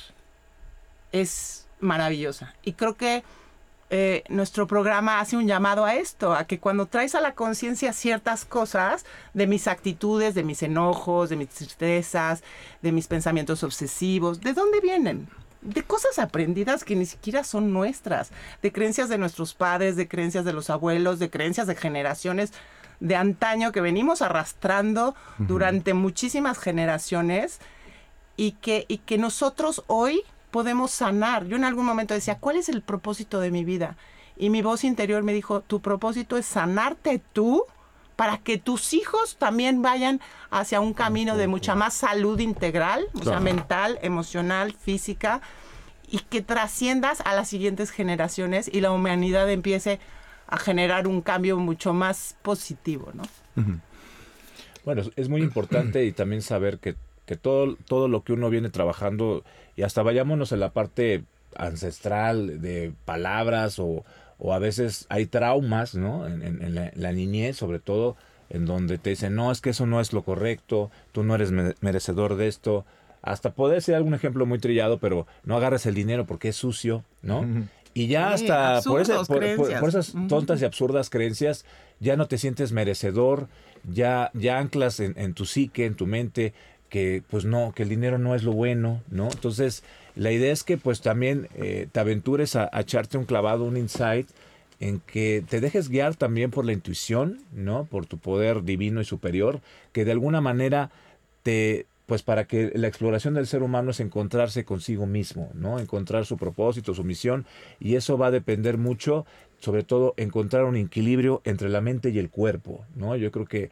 es 1.12 1.68
maravillosa. 1.80 2.56
Y 2.64 2.74
creo 2.74 2.96
que 2.96 3.24
eh, 3.92 4.24
nuestro 4.30 4.66
programa 4.66 5.20
hace 5.20 5.36
un 5.36 5.48
llamado 5.48 5.84
a 5.84 5.96
esto, 5.96 6.34
a 6.34 6.46
que 6.46 6.60
cuando 6.60 6.86
traes 6.86 7.16
a 7.16 7.22
la 7.22 7.34
conciencia 7.34 7.92
ciertas 7.92 8.46
cosas 8.46 9.06
de 9.34 9.48
mis 9.48 9.68
actitudes, 9.68 10.36
de 10.36 10.44
mis 10.44 10.64
enojos, 10.64 11.30
de 11.30 11.36
mis 11.36 11.50
tristezas, 11.50 12.44
de 12.82 12.92
mis 12.92 13.08
pensamientos 13.08 13.64
obsesivos, 13.64 14.42
¿de 14.42 14.54
dónde 14.54 14.80
vienen? 14.80 15.28
De 15.62 15.84
cosas 15.84 16.20
aprendidas 16.20 16.86
que 16.86 16.96
ni 16.96 17.06
siquiera 17.06 17.44
son 17.44 17.74
nuestras, 17.74 18.32
de 18.62 18.72
creencias 18.72 19.10
de 19.10 19.18
nuestros 19.18 19.54
padres, 19.54 19.98
de 19.98 20.08
creencias 20.08 20.46
de 20.46 20.54
los 20.54 20.70
abuelos, 20.70 21.20
de 21.20 21.30
creencias 21.30 21.68
de 21.68 21.76
generaciones 21.76 22.54
de 23.00 23.16
antaño 23.16 23.72
que 23.72 23.82
venimos 23.82 24.22
arrastrando 24.22 25.16
durante 25.38 25.94
muchísimas 25.94 26.60
generaciones 26.60 27.60
y 28.36 28.54
que, 28.54 28.86
y 28.88 29.00
que 29.00 29.18
nosotros 29.18 29.84
hoy 29.88 30.22
podemos 30.52 30.92
sanar. 30.92 31.46
Yo 31.46 31.56
en 31.56 31.64
algún 31.64 31.86
momento 31.86 32.14
decía, 32.14 32.38
¿cuál 32.40 32.58
es 32.58 32.70
el 32.70 32.82
propósito 32.82 33.40
de 33.40 33.52
mi 33.52 33.64
vida? 33.64 33.96
Y 34.38 34.50
mi 34.50 34.62
voz 34.62 34.84
interior 34.84 35.24
me 35.24 35.34
dijo, 35.34 35.62
tu 35.62 35.82
propósito 35.82 36.38
es 36.38 36.46
sanarte 36.46 37.22
tú 37.34 37.66
para 38.16 38.38
que 38.38 38.58
tus 38.58 38.94
hijos 38.94 39.38
también 39.38 39.82
vayan 39.82 40.20
hacia 40.52 40.82
un 40.82 40.94
camino 40.94 41.38
de 41.38 41.48
mucha 41.48 41.76
más 41.76 41.94
salud 41.94 42.40
integral, 42.40 43.06
o 43.14 43.24
sea, 43.24 43.40
mental, 43.40 43.98
emocional, 44.02 44.74
física, 44.74 45.42
y 46.06 46.20
que 46.20 46.42
trasciendas 46.42 47.22
a 47.22 47.34
las 47.34 47.48
siguientes 47.48 47.92
generaciones 47.92 48.70
y 48.74 48.82
la 48.82 48.92
humanidad 48.92 49.50
empiece 49.50 49.94
a 49.94 50.19
generar 50.58 51.08
un 51.08 51.22
cambio 51.22 51.58
mucho 51.58 51.94
más 51.94 52.36
positivo, 52.42 53.12
¿no? 53.14 53.24
Bueno, 54.86 55.04
es 55.16 55.30
muy 55.30 55.42
importante 55.42 56.06
y 56.06 56.12
también 56.12 56.42
saber 56.42 56.80
que, 56.80 56.96
que, 57.26 57.36
todo, 57.36 57.76
todo 57.88 58.08
lo 58.08 58.24
que 58.24 58.34
uno 58.34 58.50
viene 58.50 58.70
trabajando, 58.70 59.44
y 59.76 59.84
hasta 59.84 60.02
vayámonos 60.02 60.52
en 60.52 60.60
la 60.62 60.72
parte 60.72 61.24
ancestral 61.58 62.62
de 62.62 62.94
palabras 63.06 63.80
o, 63.80 64.04
o 64.40 64.54
a 64.54 64.60
veces 64.60 65.06
hay 65.10 65.26
traumas, 65.26 65.96
¿no? 65.96 66.26
En, 66.26 66.92
la, 66.96 67.12
niñez, 67.12 67.58
sobre 67.58 67.80
todo, 67.80 68.16
en 68.50 68.66
donde 68.66 68.98
te 68.98 69.12
dicen, 69.12 69.36
no, 69.36 69.52
es 69.52 69.62
que 69.62 69.72
eso 69.72 69.86
no 69.86 70.00
es 70.00 70.14
lo 70.14 70.24
correcto, 70.24 70.90
tú 71.12 71.24
no 71.24 71.36
eres 71.36 71.52
merecedor 71.82 72.36
de 72.36 72.48
esto. 72.48 72.86
Hasta 73.22 73.52
puede 73.52 73.82
ser 73.82 73.96
algún 73.96 74.14
ejemplo 74.14 74.46
muy 74.46 74.60
trillado, 74.60 74.98
pero 74.98 75.28
no 75.44 75.58
agarres 75.58 75.86
el 75.86 75.94
dinero 75.94 76.26
porque 76.26 76.50
es 76.50 76.56
sucio, 76.56 77.04
¿no? 77.22 77.46
Y 78.00 78.08
ya 78.08 78.32
hasta 78.32 78.82
por, 78.84 79.02
esas 79.02 80.14
tontas 80.30 80.62
y 80.62 80.66
absurdas 80.66 81.10
creencias, 81.10 81.66
ya 82.00 82.16
no 82.16 82.30
te 82.30 82.38
sientes 82.38 82.72
merecedor, 82.72 83.50
ya, 83.84 84.32
ya 84.34 84.58
anclas 84.58 85.02
en, 85.02 85.34
tu 85.34 85.46
psique, 85.46 85.86
en 85.86 85.96
tu 85.96 86.08
mente, 86.08 86.54
que 86.88 87.24
pues 87.30 87.44
no, 87.44 87.74
que 87.76 87.84
el 87.84 87.90
dinero 87.90 88.18
no 88.18 88.36
es 88.36 88.44
lo 88.44 88.54
bueno, 88.54 89.02
¿no? 89.12 89.26
Entonces, 89.26 89.84
la 90.16 90.32
idea 90.32 90.54
es 90.54 90.64
que 90.64 90.78
pues 90.78 91.02
también 91.02 91.50
eh, 91.56 91.88
te 91.92 92.00
aventures 92.00 92.56
a, 92.56 92.70
a, 92.72 92.80
echarte 92.80 93.18
un 93.18 93.26
clavado, 93.26 93.66
un 93.66 93.76
insight, 93.76 94.30
en 94.80 95.02
que 95.02 95.44
te 95.50 95.60
dejes 95.60 95.90
guiar 95.90 96.16
también 96.16 96.52
por 96.52 96.64
la 96.64 96.72
intuición, 96.72 97.42
¿no? 97.52 97.84
Por 97.84 98.06
tu 98.06 98.18
poder 98.18 98.64
divino 98.64 99.02
y 99.02 99.06
superior, 99.06 99.60
que 99.92 100.06
de 100.06 100.14
alguna 100.14 100.40
manera 100.40 100.90
te, 101.44 101.86
pues 102.10 102.24
para 102.24 102.48
que 102.48 102.72
la 102.74 102.88
exploración 102.88 103.36
del 103.36 103.46
ser 103.46 103.62
humano 103.62 103.92
es 103.92 104.00
encontrarse 104.00 104.66
consigo 104.66 105.06
mismo, 105.06 105.52
¿no? 105.54 105.80
Encontrar 105.80 106.26
su 106.26 106.38
propósito, 106.38 106.96
su 106.96 107.04
misión, 107.04 107.46
y 107.80 107.96
eso 107.96 108.18
va 108.18 108.28
a 108.28 108.32
depender 108.32 108.80
mucho, 108.80 109.28
sobre 109.60 109.84
todo, 109.84 110.16
encontrar 110.18 110.66
un 110.66 110.76
equilibrio 110.76 111.44
entre 111.46 111.70
la 111.70 111.82
mente 111.82 112.10
y 112.10 112.18
el 112.18 112.32
cuerpo, 112.32 112.84
¿no? 112.96 113.16
Yo 113.16 113.32
creo 113.32 113.46
que 113.46 113.70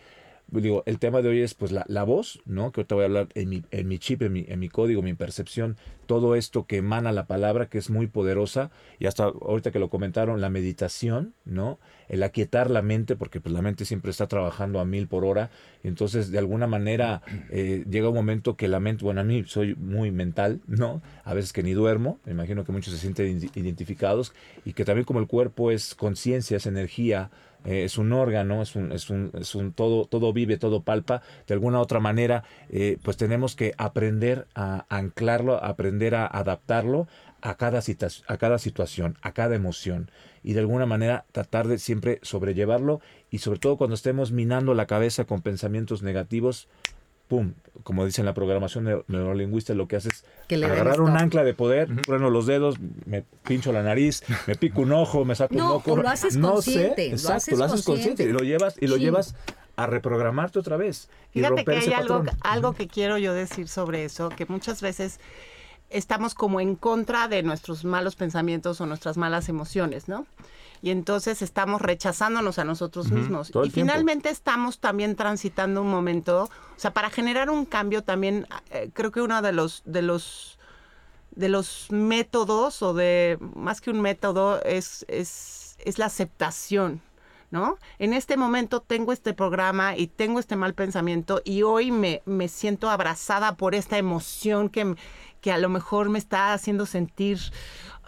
digo, 0.49 0.83
el 0.85 0.99
tema 0.99 1.21
de 1.21 1.29
hoy 1.29 1.41
es 1.41 1.53
pues 1.53 1.71
la, 1.71 1.85
la 1.87 2.03
voz, 2.03 2.39
¿no? 2.45 2.71
Que 2.71 2.81
ahorita 2.81 2.95
voy 2.95 3.03
a 3.03 3.07
hablar 3.07 3.27
en 3.35 3.49
mi, 3.49 3.63
en 3.71 3.87
mi 3.87 3.99
chip, 3.99 4.21
en 4.21 4.33
mi, 4.33 4.45
en 4.47 4.59
mi 4.59 4.69
código, 4.69 5.01
mi 5.01 5.13
percepción, 5.13 5.77
todo 6.05 6.35
esto 6.35 6.65
que 6.65 6.77
emana 6.77 7.11
la 7.11 7.27
palabra, 7.27 7.67
que 7.67 7.77
es 7.77 7.89
muy 7.89 8.07
poderosa, 8.07 8.71
y 8.99 9.07
hasta 9.07 9.25
ahorita 9.25 9.71
que 9.71 9.79
lo 9.79 9.89
comentaron, 9.89 10.39
la 10.39 10.49
meditación, 10.49 11.33
¿no? 11.45 11.79
El 12.07 12.23
aquietar 12.23 12.71
la 12.71 12.81
mente, 12.81 13.17
porque 13.17 13.41
pues 13.41 13.53
la 13.53 13.61
mente 13.61 13.83
siempre 13.83 14.11
está 14.11 14.27
trabajando 14.27 14.79
a 14.79 14.85
mil 14.85 15.07
por 15.07 15.25
hora, 15.25 15.51
entonces 15.83 16.31
de 16.31 16.37
alguna 16.39 16.65
manera 16.65 17.21
eh, 17.49 17.83
llega 17.89 18.09
un 18.09 18.15
momento 18.15 18.55
que 18.55 18.69
la 18.69 18.79
mente, 18.79 19.03
bueno, 19.03 19.21
a 19.21 19.25
mí 19.25 19.43
soy 19.45 19.75
muy 19.75 20.11
mental, 20.11 20.61
¿no? 20.67 21.01
A 21.25 21.33
veces 21.33 21.51
que 21.51 21.61
ni 21.63 21.73
duermo, 21.73 22.19
me 22.25 22.31
imagino 22.31 22.63
que 22.63 22.71
muchos 22.71 22.93
se 22.93 22.99
sienten 22.99 23.49
identificados, 23.55 24.33
y 24.63 24.73
que 24.73 24.85
también 24.85 25.03
como 25.05 25.19
el 25.19 25.27
cuerpo 25.27 25.71
es 25.71 25.93
conciencia, 25.93 26.57
es 26.57 26.65
energía, 26.65 27.31
eh, 27.65 27.83
es 27.83 27.97
un 27.97 28.13
órgano, 28.13 28.61
es 28.61 28.75
un, 28.75 28.91
es 28.91 29.09
un, 29.09 29.31
es 29.33 29.55
un 29.55 29.73
todo, 29.73 30.05
todo 30.05 30.33
vive, 30.33 30.57
todo 30.57 30.81
palpa, 30.81 31.21
de 31.47 31.53
alguna 31.53 31.79
u 31.79 31.81
otra 31.81 31.99
manera, 31.99 32.43
eh, 32.69 32.97
pues 33.03 33.17
tenemos 33.17 33.55
que 33.55 33.73
aprender 33.77 34.47
a 34.55 34.85
anclarlo, 34.89 35.63
aprender 35.63 36.15
a 36.15 36.25
adaptarlo 36.25 37.07
a 37.41 37.55
cada, 37.55 37.81
a 38.27 38.37
cada 38.37 38.57
situación, 38.57 39.17
a 39.21 39.33
cada 39.33 39.55
emoción 39.55 40.11
y 40.43 40.53
de 40.53 40.59
alguna 40.59 40.85
manera 40.85 41.25
tratar 41.31 41.67
de 41.67 41.77
siempre 41.77 42.19
sobrellevarlo 42.21 43.01
y 43.29 43.39
sobre 43.39 43.59
todo 43.59 43.77
cuando 43.77 43.95
estemos 43.95 44.31
minando 44.31 44.73
la 44.73 44.87
cabeza 44.87 45.25
con 45.25 45.41
pensamientos 45.41 46.01
negativos, 46.03 46.67
pum, 47.27 47.53
como 47.83 48.05
dice 48.05 48.21
en 48.21 48.25
la 48.25 48.33
programación 48.33 49.03
neurolingüista, 49.07 49.73
lo 49.73 49.87
que 49.87 49.95
hace 49.97 50.09
es 50.09 50.23
Que 50.47 50.57
le 50.57 50.67
den 50.67 50.73
agarrar 50.75 51.01
un 51.01 51.15
ancla 51.17 51.43
de 51.43 51.53
poder, 51.53 52.01
trueno 52.01 52.29
los 52.29 52.45
dedos, 52.45 52.75
me 53.05 53.23
pincho 53.43 53.71
la 53.71 53.83
nariz, 53.83 54.23
me 54.47 54.55
pico 54.55 54.81
un 54.81 54.91
ojo, 54.91 55.25
me 55.25 55.35
saco 55.35 55.53
No, 55.55 55.65
un 55.67 55.71
moco. 55.73 55.93
o 55.93 55.97
lo 55.97 56.09
haces 56.09 56.35
no 56.37 56.53
consciente, 56.53 56.95
sé, 57.03 57.09
lo 57.09 57.15
exacto, 57.15 57.37
haces 57.37 57.57
lo 57.59 57.65
haces 57.65 57.85
consciente 57.85 58.23
y 58.23 58.31
lo 58.31 58.39
llevas 58.39 58.75
y 58.81 58.87
lo 58.87 58.95
Sí. 58.95 59.01
llevas 59.01 59.35
a 59.75 59.85
reprogramarte 59.85 60.57
otra 60.57 60.75
vez 60.77 61.07
y 61.33 61.39
Fíjate 61.39 61.63
que 61.63 61.71
hay 61.71 61.77
ese 61.77 61.93
algo, 61.93 62.19
patrón. 62.19 62.37
algo 62.41 62.73
que 62.73 62.87
quiero 62.87 63.17
yo 63.19 63.33
decir 63.33 63.67
sobre 63.67 64.05
eso, 64.05 64.29
que 64.29 64.45
muchas 64.47 64.81
veces 64.81 65.19
estamos 65.89 66.35
como 66.35 66.59
en 66.59 66.75
contra 66.75 67.27
de 67.27 67.43
nuestros 67.43 67.85
malos 67.85 68.15
pensamientos 68.15 68.81
o 68.81 68.85
nuestras 68.85 69.17
malas 69.17 69.49
emociones, 69.49 70.07
¿no? 70.07 70.25
Y 70.81 70.91
entonces 70.91 71.41
estamos 71.41 71.81
rechazándonos 71.81 72.59
a 72.59 72.63
nosotros 72.63 73.11
mismos. 73.11 73.49
Y 73.49 73.51
tiempo. 73.53 73.71
finalmente 73.73 74.29
estamos 74.29 74.79
también 74.79 75.15
transitando 75.15 75.81
un 75.81 75.89
momento, 75.89 76.43
o 76.43 76.79
sea, 76.79 76.91
para 76.91 77.09
generar 77.09 77.49
un 77.49 77.65
cambio 77.65 78.03
también, 78.03 78.47
eh, 78.71 78.89
creo 78.93 79.11
que 79.11 79.21
uno 79.21 79.41
de 79.41 79.53
los, 79.53 79.81
de 79.85 80.03
los, 80.03 80.59
de 81.31 81.49
los 81.49 81.87
métodos, 81.89 82.83
o 82.83 82.93
de, 82.93 83.39
más 83.55 83.81
que 83.81 83.89
un 83.89 84.01
método, 84.01 84.61
es, 84.63 85.03
es, 85.09 85.77
es 85.83 85.97
la 85.97 86.05
aceptación. 86.05 87.01
¿No? 87.49 87.77
En 87.97 88.11
este 88.11 88.35
momento 88.35 88.81
tengo 88.81 89.13
este 89.13 89.33
programa 89.33 89.95
y 89.95 90.07
tengo 90.07 90.39
este 90.39 90.57
mal 90.57 90.73
pensamiento 90.73 91.41
y 91.45 91.63
hoy 91.63 91.91
me, 91.91 92.21
me 92.25 92.49
siento 92.49 92.89
abrazada 92.89 93.55
por 93.55 93.73
esta 93.73 93.97
emoción 93.97 94.67
que, 94.67 94.95
que 95.39 95.53
a 95.53 95.57
lo 95.57 95.69
mejor 95.69 96.09
me 96.09 96.19
está 96.19 96.51
haciendo 96.51 96.85
sentir 96.85 97.39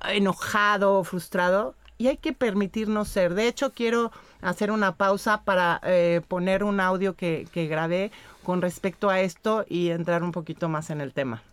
enojado, 0.08 1.04
frustrado. 1.04 1.76
Y 1.98 2.08
hay 2.08 2.18
que 2.18 2.32
permitirnos 2.32 3.10
ser. 3.10 3.34
De 3.34 3.48
hecho, 3.48 3.74
quiero 3.74 4.12
hacer 4.42 4.72
una 4.72 4.96
pausa 4.96 5.44
para 5.44 5.82
eh, 5.84 6.22
poner 6.28 6.64
un 6.64 6.80
audio 6.80 7.16
que, 7.16 7.46
que 7.52 7.68
grabé 7.68 8.12
con 8.44 8.62
respecto 8.62 9.10
a 9.10 9.20
esto 9.20 9.66
y 9.68 9.90
entrar 9.90 10.24
un 10.24 10.32
poquito 10.32 10.70
más 10.70 10.92
en 10.92 11.02
el 11.02 11.14
tema. 11.14 11.44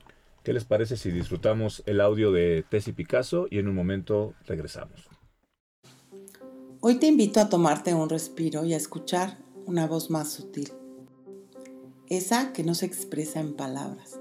¿Qué 0.44 0.52
les 0.52 0.64
parece 0.64 0.96
si 0.96 1.10
disfrutamos 1.10 1.82
el 1.86 2.00
audio 2.00 2.30
de 2.30 2.64
Tessy 2.68 2.92
Picasso 2.92 3.48
y 3.50 3.58
en 3.58 3.66
un 3.66 3.74
momento 3.74 4.34
regresamos? 4.46 5.08
Hoy 6.82 6.96
te 6.96 7.06
invito 7.06 7.40
a 7.40 7.48
tomarte 7.48 7.94
un 7.94 8.10
respiro 8.10 8.66
y 8.66 8.74
a 8.74 8.76
escuchar 8.76 9.38
una 9.64 9.86
voz 9.86 10.10
más 10.10 10.30
sutil, 10.30 10.70
esa 12.08 12.52
que 12.52 12.64
no 12.64 12.74
se 12.74 12.84
expresa 12.84 13.40
en 13.40 13.54
palabras. 13.54 14.20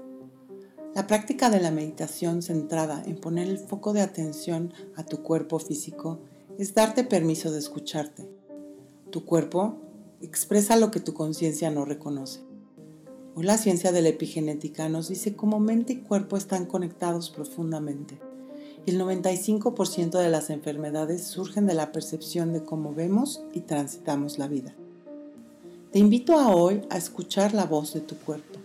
La 0.94 1.06
práctica 1.06 1.50
de 1.50 1.60
la 1.60 1.70
meditación 1.70 2.40
centrada 2.40 3.02
en 3.04 3.20
poner 3.20 3.48
el 3.48 3.58
foco 3.58 3.92
de 3.92 4.00
atención 4.00 4.72
a 4.96 5.04
tu 5.04 5.22
cuerpo 5.22 5.58
físico 5.58 6.20
es 6.58 6.72
darte 6.72 7.04
permiso 7.04 7.52
de 7.52 7.58
escucharte. 7.58 8.26
Tu 9.10 9.26
cuerpo 9.26 9.76
expresa 10.22 10.76
lo 10.76 10.90
que 10.90 11.00
tu 11.00 11.12
conciencia 11.12 11.70
no 11.70 11.84
reconoce. 11.84 12.40
Hoy 13.34 13.44
la 13.44 13.58
ciencia 13.58 13.92
de 13.92 14.00
la 14.00 14.08
epigenética 14.08 14.88
nos 14.88 15.08
dice 15.08 15.36
cómo 15.36 15.60
mente 15.60 15.92
y 15.92 15.96
cuerpo 15.96 16.38
están 16.38 16.64
conectados 16.64 17.28
profundamente 17.28 18.18
el 18.86 19.00
95% 19.00 20.18
de 20.18 20.30
las 20.30 20.48
enfermedades 20.48 21.24
surgen 21.26 21.66
de 21.66 21.74
la 21.74 21.90
percepción 21.90 22.52
de 22.52 22.62
cómo 22.62 22.94
vemos 22.94 23.42
y 23.52 23.62
transitamos 23.62 24.38
la 24.38 24.46
vida. 24.46 24.76
Te 25.90 25.98
invito 25.98 26.36
hoy 26.36 26.82
a 26.88 26.96
escuchar 26.96 27.52
la 27.52 27.64
voz 27.64 27.94
de 27.94 28.00
tu 28.00 28.16
cuerpo, 28.16 28.60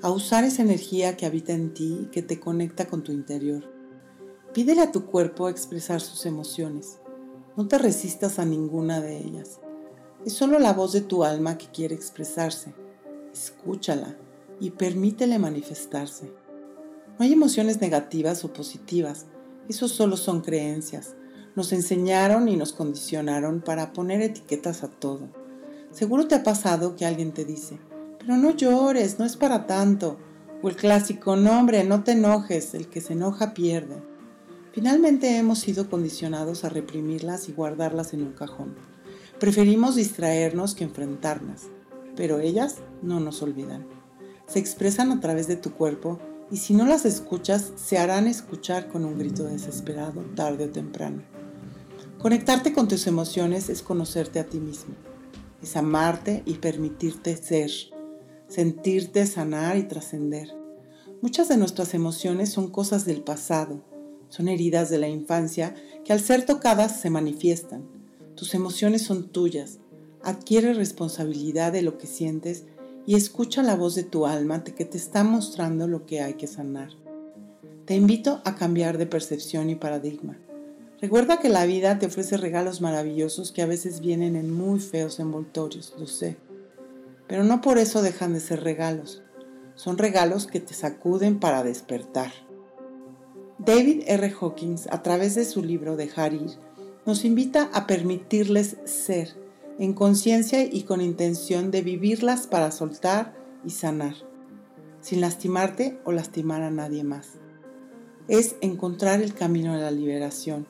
a 0.00 0.10
usar 0.10 0.44
esa 0.44 0.62
energía 0.62 1.16
que 1.16 1.26
habita 1.26 1.52
en 1.52 1.74
ti 1.74 2.02
y 2.02 2.06
que 2.06 2.22
te 2.22 2.38
conecta 2.38 2.86
con 2.86 3.02
tu 3.02 3.10
interior. 3.10 3.64
Pídele 4.54 4.82
a 4.82 4.92
tu 4.92 5.06
cuerpo 5.06 5.48
expresar 5.48 6.00
sus 6.00 6.24
emociones. 6.24 6.98
No 7.56 7.66
te 7.66 7.78
resistas 7.78 8.38
a 8.38 8.44
ninguna 8.44 9.00
de 9.00 9.18
ellas. 9.18 9.58
Es 10.24 10.34
solo 10.34 10.60
la 10.60 10.72
voz 10.72 10.92
de 10.92 11.00
tu 11.00 11.24
alma 11.24 11.58
que 11.58 11.66
quiere 11.66 11.96
expresarse. 11.96 12.74
Escúchala 13.32 14.16
y 14.60 14.70
permítele 14.70 15.40
manifestarse. 15.40 16.32
No 17.18 17.24
hay 17.24 17.32
emociones 17.32 17.80
negativas 17.80 18.44
o 18.44 18.52
positivas, 18.52 19.26
eso 19.68 19.88
solo 19.88 20.16
son 20.16 20.40
creencias. 20.40 21.14
Nos 21.54 21.72
enseñaron 21.72 22.48
y 22.48 22.56
nos 22.56 22.72
condicionaron 22.72 23.60
para 23.60 23.92
poner 23.92 24.22
etiquetas 24.22 24.82
a 24.82 24.88
todo. 24.88 25.28
Seguro 25.90 26.26
te 26.26 26.34
ha 26.34 26.42
pasado 26.42 26.96
que 26.96 27.04
alguien 27.04 27.32
te 27.32 27.44
dice, 27.44 27.78
pero 28.18 28.36
no 28.36 28.52
llores, 28.52 29.18
no 29.18 29.24
es 29.24 29.36
para 29.36 29.66
tanto. 29.66 30.18
O 30.62 30.68
el 30.68 30.76
clásico, 30.76 31.36
no 31.36 31.62
no 31.62 32.04
te 32.04 32.12
enojes, 32.12 32.74
el 32.74 32.88
que 32.88 33.00
se 33.00 33.14
enoja 33.14 33.52
pierde. 33.52 33.96
Finalmente 34.72 35.36
hemos 35.36 35.58
sido 35.58 35.90
condicionados 35.90 36.64
a 36.64 36.68
reprimirlas 36.68 37.48
y 37.48 37.52
guardarlas 37.52 38.14
en 38.14 38.22
un 38.22 38.32
cajón. 38.32 38.74
Preferimos 39.38 39.96
distraernos 39.96 40.74
que 40.74 40.84
enfrentarlas, 40.84 41.64
pero 42.16 42.38
ellas 42.38 42.76
no 43.02 43.20
nos 43.20 43.42
olvidan. 43.42 43.86
Se 44.46 44.60
expresan 44.60 45.12
a 45.12 45.20
través 45.20 45.46
de 45.46 45.56
tu 45.56 45.72
cuerpo 45.72 46.20
y 46.50 46.56
si 46.58 46.74
no 46.74 46.86
las 46.86 47.04
escuchas, 47.04 47.72
se 47.76 47.98
harán 47.98 48.26
escuchar 48.26 48.88
con 48.88 49.04
un 49.04 49.18
grito 49.18 49.44
desesperado 49.44 50.20
tarde 50.34 50.66
o 50.66 50.70
temprano. 50.70 51.22
Conectarte 52.20 52.72
con 52.72 52.88
tus 52.88 53.06
emociones 53.06 53.68
es 53.68 53.82
conocerte 53.82 54.38
a 54.38 54.46
ti 54.46 54.60
mismo, 54.60 54.94
es 55.62 55.76
amarte 55.76 56.42
y 56.46 56.54
permitirte 56.54 57.36
ser, 57.36 57.70
sentirte, 58.48 59.26
sanar 59.26 59.76
y 59.76 59.84
trascender. 59.84 60.48
Muchas 61.20 61.48
de 61.48 61.56
nuestras 61.56 61.94
emociones 61.94 62.50
son 62.50 62.70
cosas 62.70 63.04
del 63.04 63.22
pasado, 63.22 63.82
son 64.28 64.48
heridas 64.48 64.90
de 64.90 64.98
la 64.98 65.08
infancia 65.08 65.74
que 66.04 66.12
al 66.12 66.20
ser 66.20 66.46
tocadas 66.46 67.00
se 67.00 67.10
manifiestan. 67.10 67.88
Tus 68.34 68.54
emociones 68.54 69.02
son 69.02 69.28
tuyas, 69.28 69.78
adquiere 70.22 70.74
responsabilidad 70.74 71.72
de 71.72 71.82
lo 71.82 71.98
que 71.98 72.06
sientes 72.06 72.64
y 73.06 73.16
escucha 73.16 73.62
la 73.62 73.76
voz 73.76 73.94
de 73.94 74.04
tu 74.04 74.26
alma 74.26 74.62
que 74.64 74.84
te 74.84 74.96
está 74.96 75.24
mostrando 75.24 75.88
lo 75.88 76.06
que 76.06 76.20
hay 76.20 76.34
que 76.34 76.46
sanar. 76.46 76.90
Te 77.84 77.94
invito 77.94 78.40
a 78.44 78.54
cambiar 78.54 78.98
de 78.98 79.06
percepción 79.06 79.70
y 79.70 79.74
paradigma. 79.74 80.38
Recuerda 81.00 81.40
que 81.40 81.48
la 81.48 81.66
vida 81.66 81.98
te 81.98 82.06
ofrece 82.06 82.36
regalos 82.36 82.80
maravillosos 82.80 83.50
que 83.50 83.62
a 83.62 83.66
veces 83.66 84.00
vienen 84.00 84.36
en 84.36 84.52
muy 84.52 84.78
feos 84.78 85.18
envoltorios, 85.18 85.94
lo 85.98 86.06
sé. 86.06 86.36
Pero 87.26 87.42
no 87.42 87.60
por 87.60 87.78
eso 87.78 88.02
dejan 88.02 88.34
de 88.34 88.40
ser 88.40 88.62
regalos. 88.62 89.22
Son 89.74 89.98
regalos 89.98 90.46
que 90.46 90.60
te 90.60 90.74
sacuden 90.74 91.40
para 91.40 91.64
despertar. 91.64 92.30
David 93.58 94.04
R. 94.06 94.32
Hawkins, 94.40 94.86
a 94.92 95.02
través 95.02 95.34
de 95.34 95.44
su 95.44 95.62
libro 95.62 95.96
Dejar 95.96 96.34
ir, 96.34 96.50
nos 97.04 97.24
invita 97.24 97.68
a 97.72 97.88
permitirles 97.88 98.76
ser 98.84 99.41
en 99.82 99.94
conciencia 99.94 100.62
y 100.62 100.84
con 100.84 101.00
intención 101.00 101.72
de 101.72 101.82
vivirlas 101.82 102.46
para 102.46 102.70
soltar 102.70 103.34
y 103.64 103.70
sanar, 103.70 104.14
sin 105.00 105.20
lastimarte 105.20 105.98
o 106.04 106.12
lastimar 106.12 106.62
a 106.62 106.70
nadie 106.70 107.02
más. 107.02 107.30
Es 108.28 108.54
encontrar 108.60 109.20
el 109.20 109.34
camino 109.34 109.74
de 109.74 109.80
la 109.80 109.90
liberación. 109.90 110.68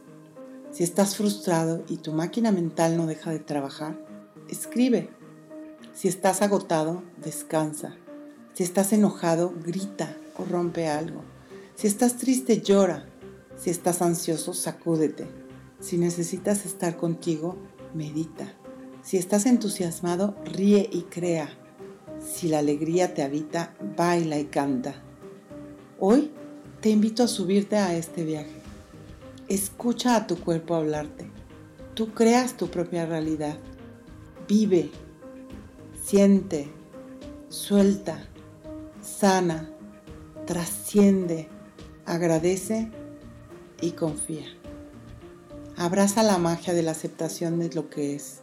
Si 0.71 0.83
estás 0.83 1.15
frustrado 1.15 1.85
y 1.91 1.99
tu 1.99 2.13
máquina 2.13 2.53
mental 2.53 2.97
no 2.97 3.07
deja 3.07 3.31
de 3.31 3.41
trabajar, 3.41 4.03
escribe. 4.49 5.11
Si 5.93 6.09
estás 6.09 6.41
agotado, 6.41 7.03
descansa. 7.23 7.95
Si 8.55 8.63
estás 8.63 8.95
enojado, 8.95 9.53
grita 9.63 10.17
o 10.39 10.47
rompe 10.47 10.89
algo. 10.89 11.23
Si 11.75 11.87
estás 11.87 12.17
triste, 12.17 12.63
llora. 12.63 13.05
Si 13.59 13.69
estás 13.69 14.01
ansioso, 14.01 14.55
sacúdete. 14.55 15.27
Si 15.81 15.99
necesitas 15.99 16.65
estar 16.65 16.97
contigo, 16.97 17.59
medita. 17.93 18.55
Si 19.03 19.17
estás 19.17 19.47
entusiasmado, 19.47 20.37
ríe 20.45 20.89
y 20.91 21.03
crea. 21.03 21.51
Si 22.21 22.49
la 22.49 22.61
alegría 22.61 23.15
te 23.15 23.23
habita, 23.23 23.75
baila 23.97 24.39
y 24.39 24.45
canta. 24.45 24.95
Hoy 25.99 26.31
te 26.81 26.91
invito 26.91 27.25
a 27.25 27.29
subirte 27.29 27.77
a 27.77 27.97
este 27.97 28.25
viaje. 28.25 28.63
Escucha 29.49 30.15
a 30.15 30.27
tu 30.29 30.39
cuerpo 30.39 30.77
hablarte. 30.77 31.29
Tú 31.95 32.15
creas 32.15 32.57
tu 32.57 32.69
propia 32.69 33.05
realidad. 33.05 33.57
Vive, 34.47 34.91
siente, 36.01 36.71
suelta, 37.49 38.25
sana, 39.03 39.69
trasciende, 40.47 41.49
agradece 42.07 42.89
y 43.81 43.91
confía. 43.91 44.47
Abraza 45.77 46.23
la 46.23 46.39
magia 46.39 46.73
de 46.73 46.85
la 46.85 46.93
aceptación 46.93 47.59
de 47.59 47.71
lo 47.75 47.91
que 47.91 48.15
es. 48.15 48.42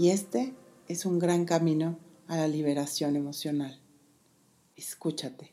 Y 0.00 0.08
este 0.08 0.54
es 0.88 1.04
un 1.04 1.18
gran 1.18 1.44
camino 1.44 1.98
a 2.26 2.38
la 2.38 2.48
liberación 2.48 3.16
emocional. 3.16 3.82
Escúchate, 4.74 5.52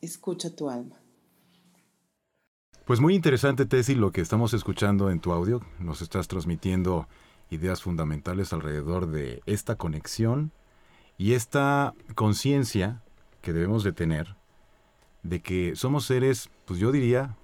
escucha 0.00 0.54
tu 0.54 0.70
alma. 0.70 1.00
Pues 2.84 3.00
muy 3.00 3.16
interesante, 3.16 3.66
Tessy, 3.66 3.96
lo 3.96 4.12
que 4.12 4.20
estamos 4.20 4.54
escuchando 4.54 5.10
en 5.10 5.18
tu 5.18 5.32
audio. 5.32 5.60
Nos 5.80 6.02
estás 6.02 6.28
transmitiendo 6.28 7.08
ideas 7.50 7.82
fundamentales 7.82 8.52
alrededor 8.52 9.08
de 9.08 9.42
esta 9.46 9.74
conexión 9.74 10.52
y 11.18 11.32
esta 11.32 11.92
conciencia 12.14 13.02
que 13.42 13.52
debemos 13.52 13.82
de 13.82 13.90
tener 13.90 14.36
de 15.24 15.42
que 15.42 15.74
somos 15.74 16.04
seres, 16.04 16.48
pues 16.64 16.78
yo 16.78 16.92
diría, 16.92 17.36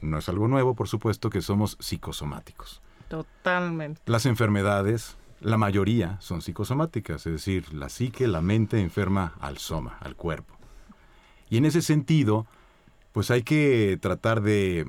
no 0.00 0.16
es 0.16 0.28
algo 0.30 0.48
nuevo, 0.48 0.74
por 0.74 0.88
supuesto, 0.88 1.28
que 1.28 1.42
somos 1.42 1.76
psicosomáticos. 1.80 2.80
Totalmente. 3.10 4.00
Las 4.06 4.24
enfermedades, 4.24 5.18
la 5.44 5.58
mayoría 5.58 6.16
son 6.20 6.40
psicosomáticas, 6.40 7.26
es 7.26 7.32
decir, 7.32 7.74
la 7.74 7.90
psique, 7.90 8.26
la 8.26 8.40
mente 8.40 8.80
enferma 8.80 9.34
al 9.40 9.58
soma, 9.58 9.98
al 10.00 10.16
cuerpo. 10.16 10.54
Y 11.50 11.58
en 11.58 11.66
ese 11.66 11.82
sentido, 11.82 12.46
pues 13.12 13.30
hay 13.30 13.42
que 13.42 13.98
tratar 14.00 14.40
de 14.40 14.86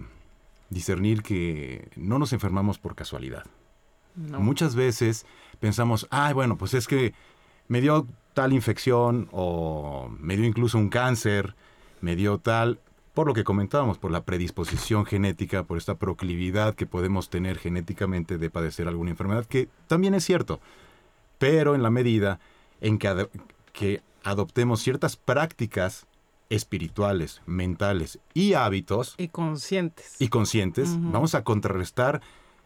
discernir 0.70 1.24
que 1.24 1.90
no 1.98 2.20
nos 2.20 2.32
enfermamos 2.32 2.80
por 2.80 2.96
casualidad. 2.96 3.44
Muchas 4.16 4.76
veces 4.76 5.26
pensamos, 5.60 6.08
ay, 6.10 6.34
bueno, 6.34 6.58
pues 6.58 6.74
es 6.74 6.88
que 6.88 7.14
me 7.68 7.82
dio 7.82 8.08
tal 8.34 8.54
infección 8.54 9.28
o 9.34 10.10
me 10.20 10.38
dio 10.38 10.46
incluso 10.46 10.78
un 10.78 10.88
cáncer, 10.88 11.54
me 12.00 12.16
dio 12.16 12.38
tal, 12.38 12.80
por 13.16 13.28
lo 13.28 13.34
que 13.34 13.46
comentábamos, 13.46 13.98
por 13.98 14.12
la 14.12 14.26
predisposición 14.26 15.06
genética, 15.06 15.64
por 15.64 15.78
esta 15.78 15.96
proclividad 15.96 16.76
que 16.76 16.86
podemos 16.86 17.30
tener 17.30 17.58
genéticamente 17.58 18.38
de 18.38 18.50
padecer 18.50 18.88
alguna 18.88 19.12
enfermedad, 19.12 19.46
que 19.46 19.70
también 19.88 20.14
es 20.14 20.26
cierto, 20.26 20.60
pero 21.40 21.74
en 21.74 21.82
la 21.82 21.90
medida 21.90 22.40
en 22.82 23.00
que, 23.00 23.30
que 23.72 24.04
adoptemos 24.24 24.82
ciertas 24.82 25.16
prácticas 25.16 26.06
espirituales, 26.50 27.42
mentales 27.46 28.20
y 28.34 28.54
hábitos. 28.54 29.16
Y 29.18 29.30
conscientes. 29.30 30.18
Y 30.20 30.28
conscientes, 30.28 30.90
vamos 31.00 31.36
a 31.36 31.44
contrarrestar 31.44 32.22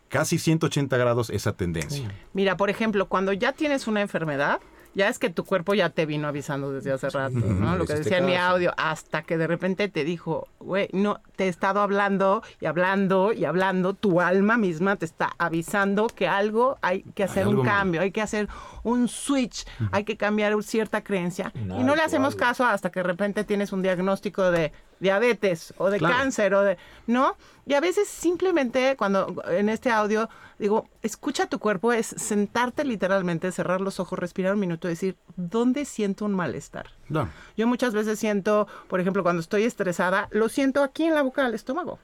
casi 0.09 0.39
180 0.39 0.97
grados 0.97 1.29
esa 1.29 1.53
tendencia. 1.53 2.11
Mira, 2.33 2.57
por 2.57 2.71
ejemplo, 2.71 3.07
cuando 3.07 3.33
ya 3.33 3.53
tienes 3.53 3.87
una 3.87 4.01
enfermedad, 4.01 4.59
ya 4.95 5.07
es 5.07 5.19
que 5.19 5.29
tu 5.29 5.45
cuerpo 5.45 5.73
ya 5.73 5.89
te 5.89 6.05
vino 6.05 6.27
avisando 6.27 6.71
desde 6.71 6.91
hace 6.91 7.09
rato, 7.09 7.35
¿no? 7.35 7.77
Lo 7.77 7.85
que 7.85 7.93
decía 7.93 8.17
en 8.17 8.25
mi 8.25 8.35
audio, 8.35 8.73
hasta 8.77 9.21
que 9.21 9.37
de 9.37 9.47
repente 9.47 9.87
te 9.87 10.03
dijo, 10.03 10.47
güey, 10.59 10.89
no, 10.93 11.21
te 11.35 11.45
he 11.45 11.47
estado 11.47 11.81
hablando 11.81 12.43
y 12.59 12.65
hablando 12.65 13.31
y 13.31 13.45
hablando, 13.45 13.93
tu 13.93 14.19
alma 14.21 14.57
misma 14.57 14.95
te 14.95 15.05
está 15.05 15.31
avisando 15.37 16.07
que 16.07 16.27
algo 16.27 16.77
hay 16.81 17.03
que 17.15 17.23
hacer 17.23 17.47
un 17.47 17.63
cambio, 17.63 18.01
hay 18.01 18.11
que 18.11 18.21
hacer 18.21 18.47
un 18.83 19.07
switch, 19.07 19.65
hay 19.91 20.03
que 20.03 20.17
cambiar 20.17 20.49
cierta 20.63 21.03
creencia. 21.03 21.51
y 21.55 21.83
no 21.83 21.95
le 21.95 22.01
hacemos 22.01 22.35
caso 22.35 22.65
hasta 22.65 22.89
que 22.89 22.99
de 22.99 23.03
repente 23.03 23.43
tienes 23.43 23.71
un 23.71 23.81
diagnóstico 23.81 24.51
de 24.51 24.71
diabetes 24.99 25.73
o 25.77 25.89
de 25.89 25.99
cáncer 25.99 26.53
o 26.53 26.61
de, 26.61 26.77
¿no? 27.07 27.35
Y 27.65 27.73
a 27.73 27.79
veces 27.79 28.07
simplemente 28.07 28.95
cuando 28.97 29.43
en 29.47 29.69
este 29.69 29.91
audio 29.91 30.29
digo, 30.59 30.89
escucha 31.01 31.47
tu 31.47 31.57
cuerpo 31.57 31.93
es 31.93 32.07
sentarte 32.07 32.83
literalmente, 32.83 33.51
cerrar 33.51 33.81
los 33.81 33.99
ojos, 33.99 34.19
respirar 34.19 34.53
un 34.53 34.59
minuto 34.59 34.87
y 34.87 34.91
decir, 34.91 35.17
¿dónde 35.35 35.85
siento 35.85 36.25
un 36.25 36.33
malestar? 36.33 36.87
No. 37.07 37.29
Yo 37.57 37.65
muchas 37.65 37.93
veces 37.93 38.19
siento, 38.19 38.67
por 38.87 38.99
ejemplo, 38.99 39.23
cuando 39.23 39.39
estoy 39.39 39.63
estresada, 39.63 40.27
lo 40.31 40.49
siento 40.49 40.83
aquí 40.83 41.05
en 41.05 41.15
la 41.15 41.23
boca 41.23 41.43
del 41.43 41.53
estómago, 41.53 41.97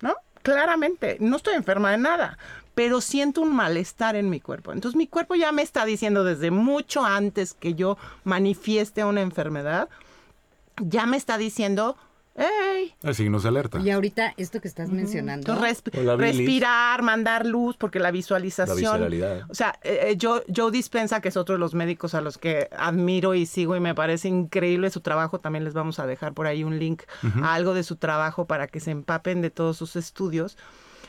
¿no? 0.00 0.14
Claramente, 0.42 1.16
no 1.20 1.36
estoy 1.36 1.54
enferma 1.54 1.90
de 1.90 1.98
nada, 1.98 2.36
pero 2.74 3.00
siento 3.00 3.40
un 3.40 3.56
malestar 3.56 4.14
en 4.14 4.28
mi 4.28 4.40
cuerpo. 4.40 4.72
Entonces 4.72 4.96
mi 4.96 5.06
cuerpo 5.06 5.34
ya 5.34 5.52
me 5.52 5.62
está 5.62 5.86
diciendo 5.86 6.22
desde 6.22 6.50
mucho 6.50 7.04
antes 7.04 7.54
que 7.54 7.72
yo 7.72 7.96
manifieste 8.24 9.04
una 9.04 9.22
enfermedad, 9.22 9.88
ya 10.76 11.06
me 11.06 11.16
está 11.16 11.38
diciendo, 11.38 11.96
¡Ey! 12.36 12.92
El 13.02 13.14
signo 13.14 13.38
de 13.38 13.48
alerta. 13.48 13.78
Y 13.80 13.90
ahorita 13.90 14.34
esto 14.36 14.60
que 14.60 14.66
estás 14.66 14.90
mencionando. 14.90 15.54
respirar, 15.54 17.02
mandar 17.02 17.46
luz, 17.46 17.76
porque 17.76 18.00
la 18.00 18.10
visualización. 18.10 19.08
O 19.48 19.54
sea, 19.54 19.78
eh, 19.82 20.14
yo, 20.16 20.38
eh, 20.38 20.44
Joe 20.54 20.72
Dispensa, 20.72 21.20
que 21.20 21.28
es 21.28 21.36
otro 21.36 21.54
de 21.54 21.60
los 21.60 21.74
médicos 21.74 22.14
a 22.14 22.20
los 22.20 22.36
que 22.36 22.68
admiro 22.76 23.34
y 23.34 23.46
sigo 23.46 23.76
y 23.76 23.80
me 23.80 23.94
parece 23.94 24.28
increíble 24.28 24.90
su 24.90 25.00
trabajo, 25.00 25.38
también 25.38 25.64
les 25.64 25.74
vamos 25.74 26.00
a 26.00 26.06
dejar 26.06 26.34
por 26.34 26.46
ahí 26.46 26.64
un 26.64 26.78
link 26.78 27.02
a 27.42 27.54
algo 27.54 27.72
de 27.72 27.84
su 27.84 27.96
trabajo 27.96 28.46
para 28.46 28.66
que 28.66 28.80
se 28.80 28.90
empapen 28.90 29.40
de 29.40 29.50
todos 29.50 29.76
sus 29.76 29.94
estudios 29.94 30.56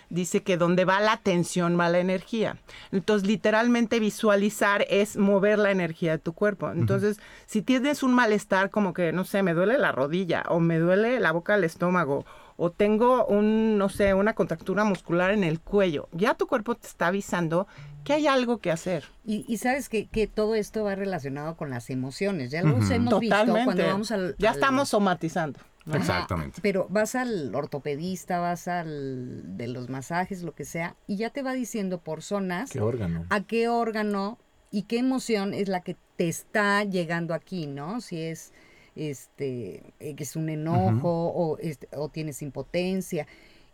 dice 0.09 0.43
que 0.43 0.57
donde 0.57 0.85
va 0.85 0.99
la 0.99 1.13
atención 1.13 1.79
va 1.79 1.89
la 1.89 1.99
energía. 1.99 2.57
Entonces, 2.91 3.27
literalmente 3.27 3.99
visualizar 3.99 4.85
es 4.89 5.17
mover 5.17 5.59
la 5.59 5.71
energía 5.71 6.11
de 6.11 6.19
tu 6.19 6.33
cuerpo. 6.33 6.71
Entonces, 6.71 7.19
si 7.45 7.61
tienes 7.61 8.03
un 8.03 8.13
malestar 8.13 8.69
como 8.69 8.93
que, 8.93 9.11
no 9.11 9.23
sé, 9.25 9.43
me 9.43 9.53
duele 9.53 9.77
la 9.77 9.91
rodilla 9.91 10.43
o 10.49 10.59
me 10.59 10.79
duele 10.79 11.19
la 11.19 11.31
boca 11.31 11.53
del 11.53 11.63
estómago 11.63 12.25
o 12.57 12.71
tengo 12.71 13.25
un, 13.25 13.77
no 13.77 13.89
sé, 13.89 14.13
una 14.13 14.33
contractura 14.33 14.83
muscular 14.83 15.31
en 15.31 15.43
el 15.43 15.59
cuello, 15.59 16.07
ya 16.13 16.35
tu 16.35 16.47
cuerpo 16.47 16.75
te 16.75 16.87
está 16.87 17.07
avisando 17.07 17.67
que 18.05 18.13
hay 18.13 18.27
algo 18.27 18.59
que 18.59 18.71
hacer. 18.71 19.05
Y, 19.25 19.57
sabes 19.57 19.89
que, 19.89 20.07
que, 20.07 20.27
todo 20.27 20.55
esto 20.55 20.83
va 20.83 20.95
relacionado 20.95 21.55
con 21.57 21.71
las 21.71 21.89
emociones. 21.89 22.51
Ya 22.51 22.61
lo 22.61 22.69
hemos 22.69 22.87
visto 23.19 23.19
cuando 23.63 23.83
vamos 23.83 24.11
al... 24.11 24.35
Ya 24.37 24.51
estamos 24.51 24.89
somatizando. 24.89 25.59
Exactamente. 25.93 26.59
Pero 26.61 26.87
vas 26.89 27.15
al 27.15 27.53
ortopedista, 27.53 28.39
vas 28.39 28.67
al 28.67 29.57
de 29.57 29.67
los 29.67 29.89
masajes, 29.89 30.43
lo 30.43 30.53
que 30.53 30.65
sea, 30.65 30.95
y 31.07 31.17
ya 31.17 31.29
te 31.29 31.43
va 31.43 31.53
diciendo 31.53 31.99
por 31.99 32.21
zonas 32.21 32.71
¿Qué 32.71 32.81
órgano? 32.81 33.25
a 33.29 33.41
qué 33.41 33.67
órgano 33.67 34.39
y 34.71 34.83
qué 34.83 34.97
emoción 34.97 35.53
es 35.53 35.67
la 35.67 35.81
que 35.81 35.95
te 36.17 36.27
está 36.27 36.83
llegando 36.83 37.33
aquí, 37.33 37.67
¿no? 37.67 38.01
Si 38.01 38.21
es 38.21 38.51
este 38.95 39.93
eh, 39.99 40.15
que 40.15 40.23
es 40.23 40.35
un 40.35 40.49
enojo 40.49 41.27
o, 41.27 41.57
este, 41.59 41.87
o 41.95 42.09
tienes 42.09 42.41
impotencia 42.41 43.27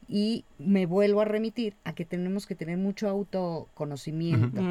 y 0.07 0.45
me 0.57 0.87
vuelvo 0.87 1.21
a 1.21 1.25
remitir 1.25 1.75
a 1.83 1.93
que 1.93 2.05
tenemos 2.05 2.45
que 2.45 2.55
tener 2.55 2.77
mucho 2.77 3.07
autoconocimiento 3.07 4.61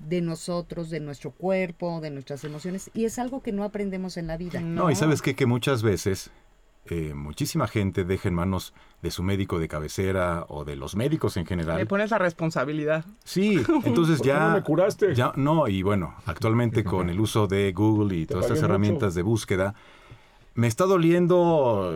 de 0.00 0.20
nosotros, 0.20 0.88
de 0.88 1.00
nuestro 1.00 1.32
cuerpo, 1.32 2.00
de 2.00 2.10
nuestras 2.10 2.44
emociones 2.44 2.90
y 2.94 3.04
es 3.04 3.18
algo 3.18 3.42
que 3.42 3.52
no 3.52 3.64
aprendemos 3.64 4.16
en 4.16 4.28
la 4.28 4.36
vida. 4.36 4.60
No, 4.60 4.90
y 4.90 4.94
sabes 4.94 5.20
qué? 5.20 5.34
que 5.34 5.46
muchas 5.46 5.82
veces 5.82 6.30
eh, 6.90 7.14
muchísima 7.14 7.66
gente 7.68 8.04
deja 8.04 8.28
en 8.28 8.34
manos 8.34 8.74
de 9.02 9.10
su 9.10 9.22
médico 9.22 9.58
de 9.58 9.68
cabecera 9.68 10.44
o 10.48 10.64
de 10.64 10.76
los 10.76 10.96
médicos 10.96 11.36
en 11.36 11.46
general. 11.46 11.78
Le 11.78 11.86
pones 11.86 12.10
la 12.10 12.18
responsabilidad. 12.18 13.04
Sí, 13.24 13.60
entonces 13.84 14.20
ya... 14.22 14.48
No 14.48 14.54
me 14.54 14.62
curaste? 14.62 15.14
Ya, 15.14 15.32
no, 15.36 15.68
y 15.68 15.82
bueno, 15.82 16.14
actualmente 16.26 16.84
con 16.84 17.10
el 17.10 17.20
uso 17.20 17.46
de 17.46 17.72
Google 17.72 18.16
y 18.16 18.26
todas 18.26 18.46
estas 18.46 18.62
herramientas 18.62 19.14
de 19.14 19.22
búsqueda, 19.22 19.74
me 20.54 20.66
está 20.66 20.84
doliendo, 20.84 21.94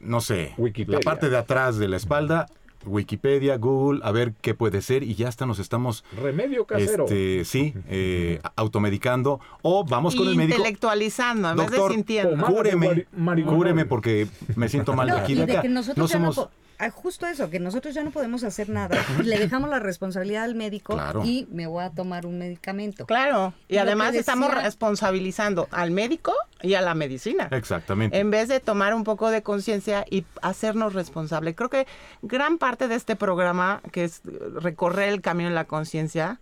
no 0.00 0.20
sé, 0.20 0.54
la 0.86 1.00
parte 1.00 1.30
de 1.30 1.36
atrás 1.36 1.76
de 1.78 1.88
la 1.88 1.96
espalda 1.96 2.46
Wikipedia, 2.84 3.56
Google, 3.56 4.00
a 4.02 4.12
ver 4.12 4.34
qué 4.40 4.54
puede 4.54 4.82
ser 4.82 5.02
y 5.02 5.14
ya 5.14 5.28
hasta 5.28 5.46
nos 5.46 5.58
estamos... 5.58 6.04
Remedio 6.20 6.66
casero. 6.66 7.04
Este, 7.04 7.44
sí, 7.44 7.74
eh, 7.88 8.40
automedicando 8.56 9.40
o 9.62 9.84
vamos 9.84 10.16
con 10.16 10.28
el 10.28 10.36
médico. 10.36 10.58
Intelectualizando, 10.58 11.50
en 11.50 11.56
vez 11.56 11.70
de 11.70 11.88
sintiendo. 11.88 12.46
Cúreme, 12.46 13.06
cúreme 13.44 13.84
porque 13.84 14.28
me 14.56 14.68
siento 14.68 14.94
mal 14.94 15.08
de 15.08 15.18
aquí 15.18 15.34
de 15.34 15.42
acá. 15.42 15.68
no 15.68 16.08
somos... 16.08 16.48
justo 16.88 17.26
eso, 17.26 17.50
que 17.50 17.60
nosotros 17.60 17.94
ya 17.94 18.02
no 18.02 18.10
podemos 18.10 18.42
hacer 18.44 18.70
nada, 18.70 18.96
le 19.22 19.38
dejamos 19.38 19.68
la 19.68 19.78
responsabilidad 19.78 20.44
al 20.44 20.54
médico 20.54 20.98
y 21.24 21.46
me 21.50 21.66
voy 21.66 21.84
a 21.84 21.90
tomar 21.90 22.24
un 22.24 22.38
medicamento. 22.38 23.04
Claro, 23.04 23.52
y, 23.68 23.76
además 23.76 24.14
estamos 24.14 24.54
responsabilizando 24.54 25.68
al 25.70 25.90
médico 25.90 26.32
y 26.62 26.74
a 26.74 26.80
la 26.80 26.94
medicina. 26.94 27.48
Exactamente. 27.50 28.18
En 28.18 28.30
vez 28.30 28.48
de 28.48 28.60
tomar 28.60 28.94
un 28.94 29.04
poco 29.04 29.30
de 29.30 29.42
conciencia 29.42 30.04
y 30.08 30.24
hacernos 30.40 30.94
responsable. 30.94 31.54
Creo 31.54 31.68
que 31.68 31.86
gran 32.22 32.56
parte 32.56 32.88
de 32.88 32.94
este 32.94 33.16
programa, 33.16 33.82
que 33.92 34.04
es 34.04 34.22
recorrer 34.54 35.10
el 35.10 35.20
camino 35.20 35.50
de 35.50 35.54
la 35.54 35.64
conciencia, 35.64 36.40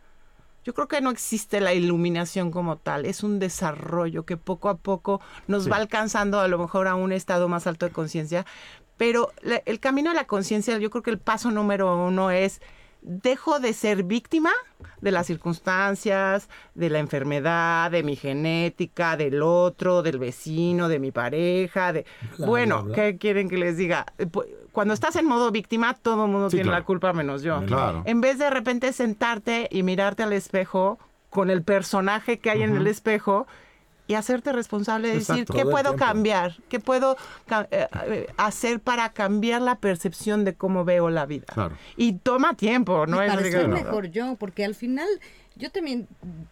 yo 0.64 0.74
creo 0.74 0.86
que 0.86 1.00
no 1.00 1.10
existe 1.10 1.60
la 1.60 1.72
iluminación 1.72 2.50
como 2.50 2.76
tal, 2.76 3.06
es 3.06 3.22
un 3.22 3.38
desarrollo 3.38 4.26
que 4.26 4.36
poco 4.36 4.68
a 4.68 4.76
poco 4.76 5.20
nos 5.46 5.70
va 5.70 5.76
alcanzando 5.76 6.40
a 6.40 6.48
lo 6.48 6.58
mejor 6.58 6.88
a 6.88 6.94
un 6.94 7.12
estado 7.12 7.48
más 7.48 7.66
alto 7.66 7.86
de 7.86 7.92
conciencia, 7.92 8.44
pero 8.98 9.32
el 9.64 9.80
camino 9.80 10.10
a 10.10 10.14
la 10.14 10.26
conciencia, 10.26 10.76
yo 10.76 10.90
creo 10.90 11.02
que 11.02 11.10
el 11.10 11.18
paso 11.18 11.50
número 11.50 11.96
uno 11.96 12.30
es 12.30 12.60
dejo 13.00 13.60
de 13.60 13.72
ser 13.72 14.02
víctima 14.02 14.50
de 15.00 15.12
las 15.12 15.28
circunstancias, 15.28 16.48
de 16.74 16.90
la 16.90 16.98
enfermedad, 16.98 17.92
de 17.92 18.02
mi 18.02 18.16
genética, 18.16 19.16
del 19.16 19.40
otro, 19.42 20.02
del 20.02 20.18
vecino, 20.18 20.88
de 20.88 20.98
mi 20.98 21.12
pareja, 21.12 21.92
de 21.92 22.06
bueno, 22.38 22.88
¿qué 22.92 23.16
quieren 23.16 23.48
que 23.48 23.56
les 23.56 23.76
diga? 23.76 24.04
Cuando 24.72 24.94
estás 24.94 25.14
en 25.16 25.26
modo 25.26 25.50
víctima, 25.52 25.94
todo 25.94 26.24
el 26.24 26.30
mundo 26.30 26.50
tiene 26.50 26.70
la 26.70 26.82
culpa 26.84 27.12
menos 27.12 27.42
yo. 27.42 27.62
En 28.04 28.20
vez 28.20 28.38
de 28.38 28.48
de 28.48 28.50
repente 28.50 28.94
sentarte 28.94 29.68
y 29.70 29.82
mirarte 29.82 30.22
al 30.22 30.32
espejo 30.32 30.98
con 31.28 31.50
el 31.50 31.62
personaje 31.62 32.38
que 32.38 32.50
hay 32.50 32.62
en 32.62 32.74
el 32.74 32.86
espejo 32.86 33.46
y 34.08 34.14
hacerte 34.14 34.52
responsable 34.52 35.08
de 35.08 35.14
decir 35.16 35.44
qué 35.44 35.64
puedo 35.64 35.94
cambiar, 35.94 36.56
qué 36.70 36.80
puedo 36.80 37.16
eh, 37.70 37.86
eh, 38.06 38.26
hacer 38.38 38.80
para 38.80 39.10
cambiar 39.12 39.60
la 39.60 39.76
percepción 39.76 40.44
de 40.46 40.54
cómo 40.54 40.84
veo 40.84 41.10
la 41.10 41.26
vida. 41.26 41.46
Y 41.96 42.14
toma 42.14 42.54
tiempo, 42.54 43.06
¿no? 43.06 43.22
es 43.22 43.30
para 43.30 43.68
mejor 43.68 44.10
yo, 44.10 44.36
porque 44.36 44.64
al 44.64 44.74
final 44.74 45.06
yo 45.56 45.70
también 45.70 46.08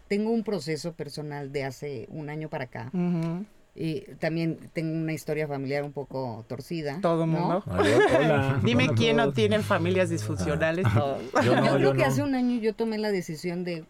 tengo 0.07 0.31
un 0.31 0.45
proceso 0.45 0.93
personal 0.93 1.51
de 1.51 1.65
hace 1.65 2.07
un 2.11 2.29
año 2.29 2.51
para 2.51 2.65
acá. 2.65 2.91
Y 3.75 4.03
también 4.19 4.59
tengo 4.73 4.95
una 4.95 5.13
historia 5.13 5.47
familiar 5.47 5.83
un 5.83 5.93
poco 5.93 6.45
torcida. 6.49 6.99
Todo 7.01 7.27
mundo. 7.27 7.63
Dime 8.63 8.89
quién 8.97 9.17
no 9.17 9.33
tiene 9.33 9.61
familias 9.61 10.11
disfuncionales. 10.11 10.87
Yo, 11.43 11.53
creo 11.77 11.93
que 11.95 12.05
hace 12.05 12.23
un 12.23 12.35
año 12.35 12.59
yo 12.61 12.75
tomé 12.75 12.99
la 12.99 13.11
decisión 13.11 13.65
de 13.65 13.85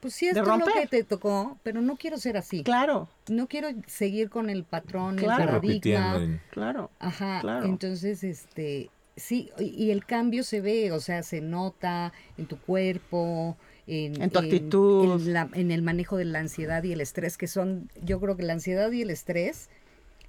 pues 0.00 0.14
sí, 0.14 0.28
esto 0.28 0.40
es 0.42 0.46
lo 0.48 0.64
que 0.64 0.86
te 0.86 1.04
tocó, 1.04 1.58
pero 1.62 1.80
no 1.82 1.96
quiero 1.96 2.16
ser 2.16 2.36
así. 2.36 2.62
Claro. 2.64 3.08
No 3.28 3.46
quiero 3.46 3.68
seguir 3.86 4.30
con 4.30 4.48
el 4.50 4.64
patrón, 4.64 5.18
el 5.18 5.26
paradigma. 5.26 6.18
Claro. 6.50 6.90
Ajá. 6.98 7.42
Entonces, 7.64 8.24
este, 8.24 8.90
Sí, 9.16 9.50
y 9.58 9.90
el 9.90 10.06
cambio 10.06 10.42
se 10.44 10.62
ve, 10.62 10.92
o 10.92 11.00
sea, 11.00 11.22
se 11.22 11.42
nota 11.42 12.10
en 12.38 12.46
tu 12.46 12.56
cuerpo, 12.58 13.54
en, 13.86 14.22
En 14.22 14.30
tu 14.30 14.38
actitud. 14.38 15.20
en, 15.20 15.34
la- 15.34 15.50
en 15.52 15.70
el 15.70 15.82
manejo 15.82 16.16
de 16.16 16.24
la 16.24 16.38
ansiedad 16.38 16.82
y 16.84 16.92
el 16.92 17.02
estrés, 17.02 17.36
que 17.36 17.46
son, 17.46 17.90
yo 18.02 18.18
creo 18.18 18.36
que 18.38 18.44
la 18.44 18.54
ansiedad 18.54 18.90
y 18.92 19.02
el 19.02 19.10
estrés 19.10 19.68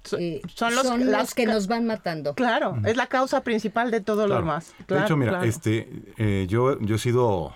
So- 0.04 0.18
eh, 0.18 0.42
son 0.54 0.74
los, 0.74 1.32
que 1.32 1.46
nos 1.46 1.68
van 1.68 1.86
matando. 1.86 2.34
Claro, 2.34 2.76
es 2.84 2.96
la 2.98 3.06
causa 3.06 3.42
principal 3.42 3.90
de 3.90 4.00
todo 4.02 4.22
lo 4.22 4.34
Claro. 4.34 4.40
demás. 4.42 4.74
de 4.80 4.84
Claro, 4.84 5.04
hecho, 5.06 5.16
mira, 5.16 5.30
claro. 5.30 5.44
este, 5.46 5.88
eh, 6.18 6.46
yo, 6.50 6.78
yo 6.80 6.96
he 6.96 6.98
sido, 6.98 7.54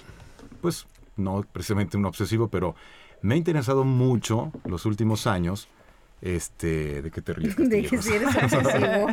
pues, 0.63 0.87
no 1.17 1.45
precisamente 1.53 1.97
un 1.97 2.05
obsesivo, 2.05 2.49
pero 2.49 2.75
me 3.23 3.35
ha 3.35 3.37
interesado 3.37 3.85
mucho 3.85 4.53
los 4.65 4.87
últimos 4.87 5.27
años. 5.27 5.69
Este, 6.23 7.03
¿de 7.03 7.11
qué 7.11 7.21
te 7.21 7.33
ríes? 7.33 7.57
De 7.57 7.83
que 7.83 8.01
si 8.01 8.13
eres 8.15 8.35
obsesivo. 8.43 9.07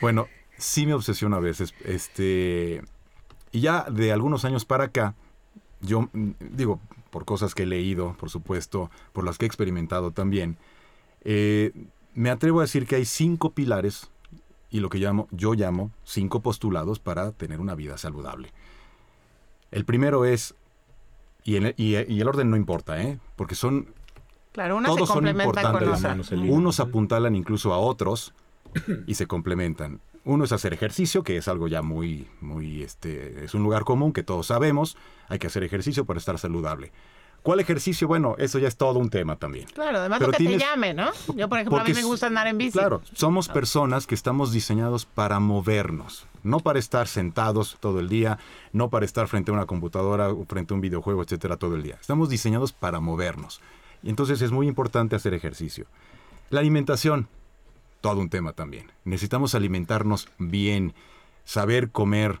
Bueno, 0.00 0.26
sí 0.58 0.86
me 0.86 0.94
obsesiona 0.94 1.36
a 1.36 1.40
veces. 1.40 1.74
Este, 1.84 2.82
y 3.52 3.60
ya 3.60 3.86
de 3.90 4.12
algunos 4.12 4.44
años 4.44 4.64
para 4.64 4.84
acá, 4.84 5.14
yo 5.80 6.08
mm, 6.12 6.30
digo, 6.50 6.80
por 7.10 7.24
cosas 7.24 7.54
que 7.54 7.62
he 7.62 7.66
leído, 7.66 8.16
por 8.18 8.30
supuesto, 8.30 8.90
por 9.12 9.24
las 9.24 9.38
que 9.38 9.44
he 9.44 9.46
experimentado 9.46 10.10
también, 10.10 10.56
eh, 11.24 11.72
me 12.14 12.30
atrevo 12.30 12.60
a 12.60 12.62
decir 12.62 12.86
que 12.86 12.96
hay 12.96 13.04
cinco 13.04 13.50
pilares 13.50 14.10
y 14.70 14.80
lo 14.80 14.88
que 14.88 14.98
llamo, 14.98 15.28
yo 15.30 15.54
llamo 15.54 15.92
cinco 16.02 16.40
postulados 16.40 16.98
para 16.98 17.30
tener 17.30 17.60
una 17.60 17.76
vida 17.76 17.96
saludable. 17.98 18.52
El 19.70 19.84
primero 19.84 20.24
es, 20.24 20.54
y, 21.44 21.56
en 21.56 21.66
el- 21.66 21.74
y- 21.76 21.96
y 22.12 22.20
el 22.20 22.28
orden 22.28 22.50
no 22.50 22.56
importa, 22.56 23.00
¿eh? 23.02 23.18
porque 23.36 23.54
son 23.54 23.86
claro, 24.52 24.76
una 24.76 24.88
todos 24.88 25.00
se 25.08 25.14
son 25.14 25.24
con 25.24 25.28
importantes. 25.28 26.02
manos. 26.02 26.32
Unos 26.32 26.80
apuntalan 26.80 27.34
incluso 27.36 27.72
a 27.72 27.78
otros 27.78 28.32
y 29.06 29.14
se 29.14 29.26
complementan. 29.26 30.00
Uno 30.26 30.44
es 30.44 30.52
hacer 30.52 30.72
ejercicio, 30.72 31.22
que 31.22 31.36
es 31.36 31.48
algo 31.48 31.68
ya 31.68 31.82
muy, 31.82 32.26
muy, 32.40 32.82
este, 32.82 33.44
es 33.44 33.52
un 33.54 33.62
lugar 33.62 33.84
común 33.84 34.12
que 34.14 34.22
todos 34.22 34.46
sabemos. 34.46 34.96
Hay 35.28 35.38
que 35.38 35.48
hacer 35.48 35.62
ejercicio 35.64 36.06
para 36.06 36.18
estar 36.18 36.38
saludable. 36.38 36.92
¿Cuál 37.44 37.60
ejercicio? 37.60 38.08
Bueno, 38.08 38.36
eso 38.38 38.58
ya 38.58 38.68
es 38.68 38.76
todo 38.78 38.98
un 38.98 39.10
tema 39.10 39.36
también. 39.36 39.66
Claro, 39.74 39.98
además 39.98 40.18
Pero 40.18 40.32
lo 40.32 40.36
que 40.38 40.44
tienes- 40.44 40.58
te 40.60 40.64
llame, 40.64 40.94
¿no? 40.94 41.10
Yo, 41.36 41.46
por 41.46 41.58
ejemplo, 41.58 41.76
a 41.78 41.84
mí 41.84 41.90
Porque 41.90 41.94
me 41.94 42.02
gusta 42.02 42.26
andar 42.26 42.46
en 42.46 42.56
bici. 42.56 42.72
Claro, 42.72 43.02
somos 43.12 43.48
personas 43.48 44.06
que 44.06 44.14
estamos 44.14 44.50
diseñados 44.50 45.04
para 45.04 45.38
movernos, 45.40 46.26
no 46.42 46.60
para 46.60 46.78
estar 46.78 47.06
sentados 47.06 47.76
todo 47.80 48.00
el 48.00 48.08
día, 48.08 48.38
no 48.72 48.88
para 48.88 49.04
estar 49.04 49.28
frente 49.28 49.50
a 49.50 49.54
una 49.54 49.66
computadora 49.66 50.30
o 50.30 50.46
frente 50.46 50.72
a 50.72 50.76
un 50.76 50.80
videojuego, 50.80 51.22
etcétera, 51.22 51.58
todo 51.58 51.76
el 51.76 51.82
día. 51.82 51.98
Estamos 52.00 52.30
diseñados 52.30 52.72
para 52.72 52.98
movernos. 53.00 53.60
Y 54.02 54.08
entonces 54.08 54.40
es 54.40 54.50
muy 54.50 54.66
importante 54.66 55.14
hacer 55.14 55.34
ejercicio. 55.34 55.84
La 56.48 56.60
alimentación, 56.60 57.28
todo 58.00 58.20
un 58.20 58.30
tema 58.30 58.54
también. 58.54 58.90
Necesitamos 59.04 59.54
alimentarnos 59.54 60.28
bien, 60.38 60.94
saber 61.44 61.90
comer 61.90 62.40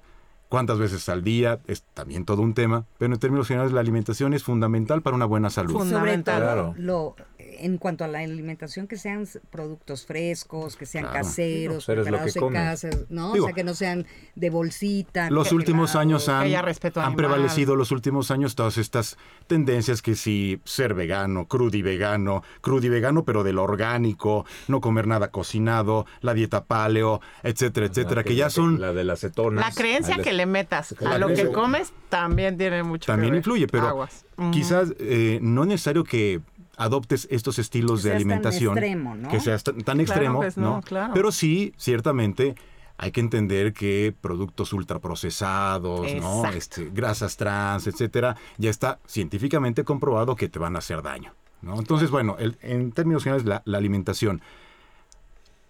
cuántas 0.54 0.78
veces 0.78 1.08
al 1.08 1.24
día, 1.24 1.58
es 1.66 1.82
también 1.94 2.24
todo 2.24 2.40
un 2.40 2.54
tema, 2.54 2.86
pero 2.96 3.12
en 3.12 3.18
términos 3.18 3.48
generales 3.48 3.72
la 3.72 3.80
alimentación 3.80 4.34
es 4.34 4.44
fundamental 4.44 5.02
para 5.02 5.16
una 5.16 5.24
buena 5.24 5.50
salud. 5.50 5.72
Fundamental. 5.72 6.40
Claro. 6.40 6.74
lo, 6.78 7.16
en 7.60 7.78
cuanto 7.78 8.04
a 8.04 8.08
la 8.08 8.20
alimentación, 8.20 8.86
que 8.86 8.96
sean 8.96 9.26
productos 9.50 10.06
frescos, 10.06 10.76
que 10.76 10.86
sean 10.86 11.04
Claro. 11.04 11.18
caseros, 11.20 11.84
Sí, 11.84 11.92
no, 11.92 11.94
pues 11.96 12.04
preparados 12.04 12.32
que 12.34 12.38
en 12.40 12.52
casa, 12.52 12.90
¿no? 13.08 13.32
Digo, 13.32 13.44
o 13.44 13.48
sea, 13.48 13.54
que 13.54 13.64
no 13.64 13.74
sean 13.74 14.06
de 14.34 14.50
bolsita. 14.50 15.30
Los 15.30 15.52
últimos 15.52 15.96
años 15.96 16.28
han, 16.28 16.52
han 16.54 17.16
prevalecido 17.16 17.76
los 17.76 17.90
últimos 17.90 18.30
años 18.30 18.54
todas 18.54 18.78
estas 18.78 19.16
tendencias 19.46 20.02
que 20.02 20.14
si 20.14 20.60
ser 20.64 20.94
vegano, 20.94 21.46
crudo 21.46 21.76
y 21.76 21.82
vegano, 21.82 22.42
crudo 22.60 22.86
y 22.86 22.88
vegano 22.88 23.24
pero 23.24 23.44
de 23.44 23.52
lo 23.52 23.62
orgánico, 23.62 24.44
no 24.68 24.80
comer 24.80 25.06
nada 25.06 25.28
cocinado, 25.30 26.06
la 26.20 26.34
dieta 26.34 26.64
paleo, 26.64 27.20
etcétera, 27.42 27.86
etcétera, 27.86 28.24
que 28.24 28.34
ya 28.34 28.50
son 28.50 28.80
La 28.80 28.92
de 28.92 29.04
las 29.04 29.20
cetonas. 29.20 29.64
La 29.68 29.74
creencia 29.74 30.16
que 30.18 30.32
le 30.32 30.46
metas 30.46 30.94
a 31.06 31.18
lo 31.18 31.28
que 31.28 31.50
comes 31.50 31.92
también 32.08 32.56
tiene 32.56 32.82
mucho 32.82 33.06
también 33.06 33.28
que 33.28 33.32
ver. 33.32 33.38
influye, 33.38 33.66
pero 33.66 33.88
Aguas. 33.88 34.24
Quizás 34.52 34.92
eh, 34.98 35.38
no 35.42 35.62
es 35.62 35.68
necesario 35.68 36.02
que 36.02 36.40
adoptes 36.76 37.26
estos 37.30 37.58
estilos 37.58 38.02
Que 38.02 38.08
de 38.08 38.10
seas 38.10 38.12
tan 38.12 38.16
alimentación 38.16 38.78
extremo, 38.78 39.14
¿no? 39.14 39.28
que 39.28 39.40
seas 39.40 39.62
tan, 39.64 39.80
tan 39.82 40.00
extremo, 40.00 40.38
pues 40.40 40.56
no, 40.56 40.76
¿no? 40.76 40.82
claro. 40.82 41.12
Pero 41.14 41.30
sí, 41.32 41.72
ciertamente 41.76 42.54
hay 42.96 43.10
que 43.10 43.20
entender 43.20 43.72
que 43.72 44.14
productos 44.20 44.72
ultraprocesados, 44.72 46.14
¿no? 46.14 46.46
Este, 46.50 46.90
grasas 46.92 47.36
trans, 47.36 47.86
etcétera, 47.88 48.36
ya 48.56 48.70
está 48.70 49.00
científicamente 49.06 49.82
comprobado 49.84 50.36
que 50.36 50.48
te 50.48 50.58
van 50.60 50.76
a 50.76 50.78
hacer 50.78 51.02
daño, 51.02 51.34
¿no? 51.62 51.76
Entonces, 51.78 52.10
bueno, 52.10 52.36
el- 52.38 52.56
en 52.62 52.92
términos 52.92 53.24
generales 53.24 53.46
la, 53.46 53.62
la 53.64 53.78
alimentación, 53.78 54.42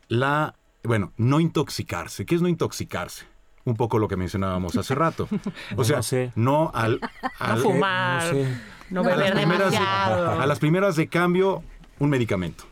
la, 0.09 0.55
bueno, 0.83 1.13
no 1.17 1.41
intoxicarse. 1.41 2.27
¿Qué 2.27 2.35
es 2.35 2.43
no 2.43 2.49
intoxicarse? 2.49 3.27
Un 3.65 3.77
poco 3.77 3.99
lo 3.99 4.09
que 4.09 4.17
mencionábamos 4.17 4.77
hace 4.77 4.95
rato. 4.95 5.27
O 5.73 5.77
No, 5.77 5.85
sea, 5.85 5.97
no 5.97 6.03
sé. 6.03 6.33
no 6.37 6.71
al, 6.75 7.01
al- 7.39 7.59
fumar. 7.61 8.25
No 8.25 8.31
sé. 8.33 8.47
No 8.91 9.03
No, 9.03 9.09
a 9.09 9.11
las 9.11 9.19
beber 9.19 9.35
primeras 9.35 9.71
de- 9.73 9.79
demasiado. 9.79 10.31
a 10.41 10.47
las 10.47 10.59
primeras 10.59 10.97
de 10.97 11.09
cambio, 11.09 11.63
un 11.99 12.11
medicamento. 12.11 12.65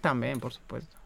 También, 0.00 0.38
por 0.40 0.52
supuesto. 0.52 0.96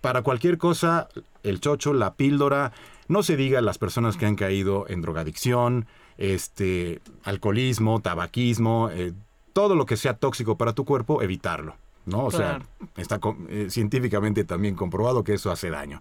para 0.00 0.20
cualquier 0.22 0.58
cosa, 0.58 1.08
el 1.42 1.60
chocho, 1.60 1.94
la 1.94 2.12
píldora, 2.14 2.72
no 3.08 3.22
se 3.22 3.36
diga 3.36 3.60
las 3.62 3.78
personas 3.78 4.16
que 4.18 4.26
han 4.26 4.36
caído 4.36 4.84
en 4.88 5.00
drogadicción, 5.00 5.86
este, 6.18 7.00
alcoholismo, 7.24 8.00
tabaquismo, 8.00 8.90
eh, 8.92 9.12
todo 9.54 9.74
lo 9.74 9.86
que 9.86 9.96
sea 9.96 10.14
tóxico 10.18 10.56
para 10.58 10.74
tu 10.74 10.84
cuerpo, 10.84 11.22
evitarlo, 11.22 11.76
¿no? 12.06 12.24
O 12.26 12.28
Claro. 12.28 12.64
sea, 12.94 13.02
está 13.02 13.18
eh, 13.48 13.68
científicamente 13.70 14.44
también 14.44 14.74
comprobado 14.74 15.24
que 15.24 15.34
eso 15.34 15.50
hace 15.50 15.70
daño. 15.70 16.00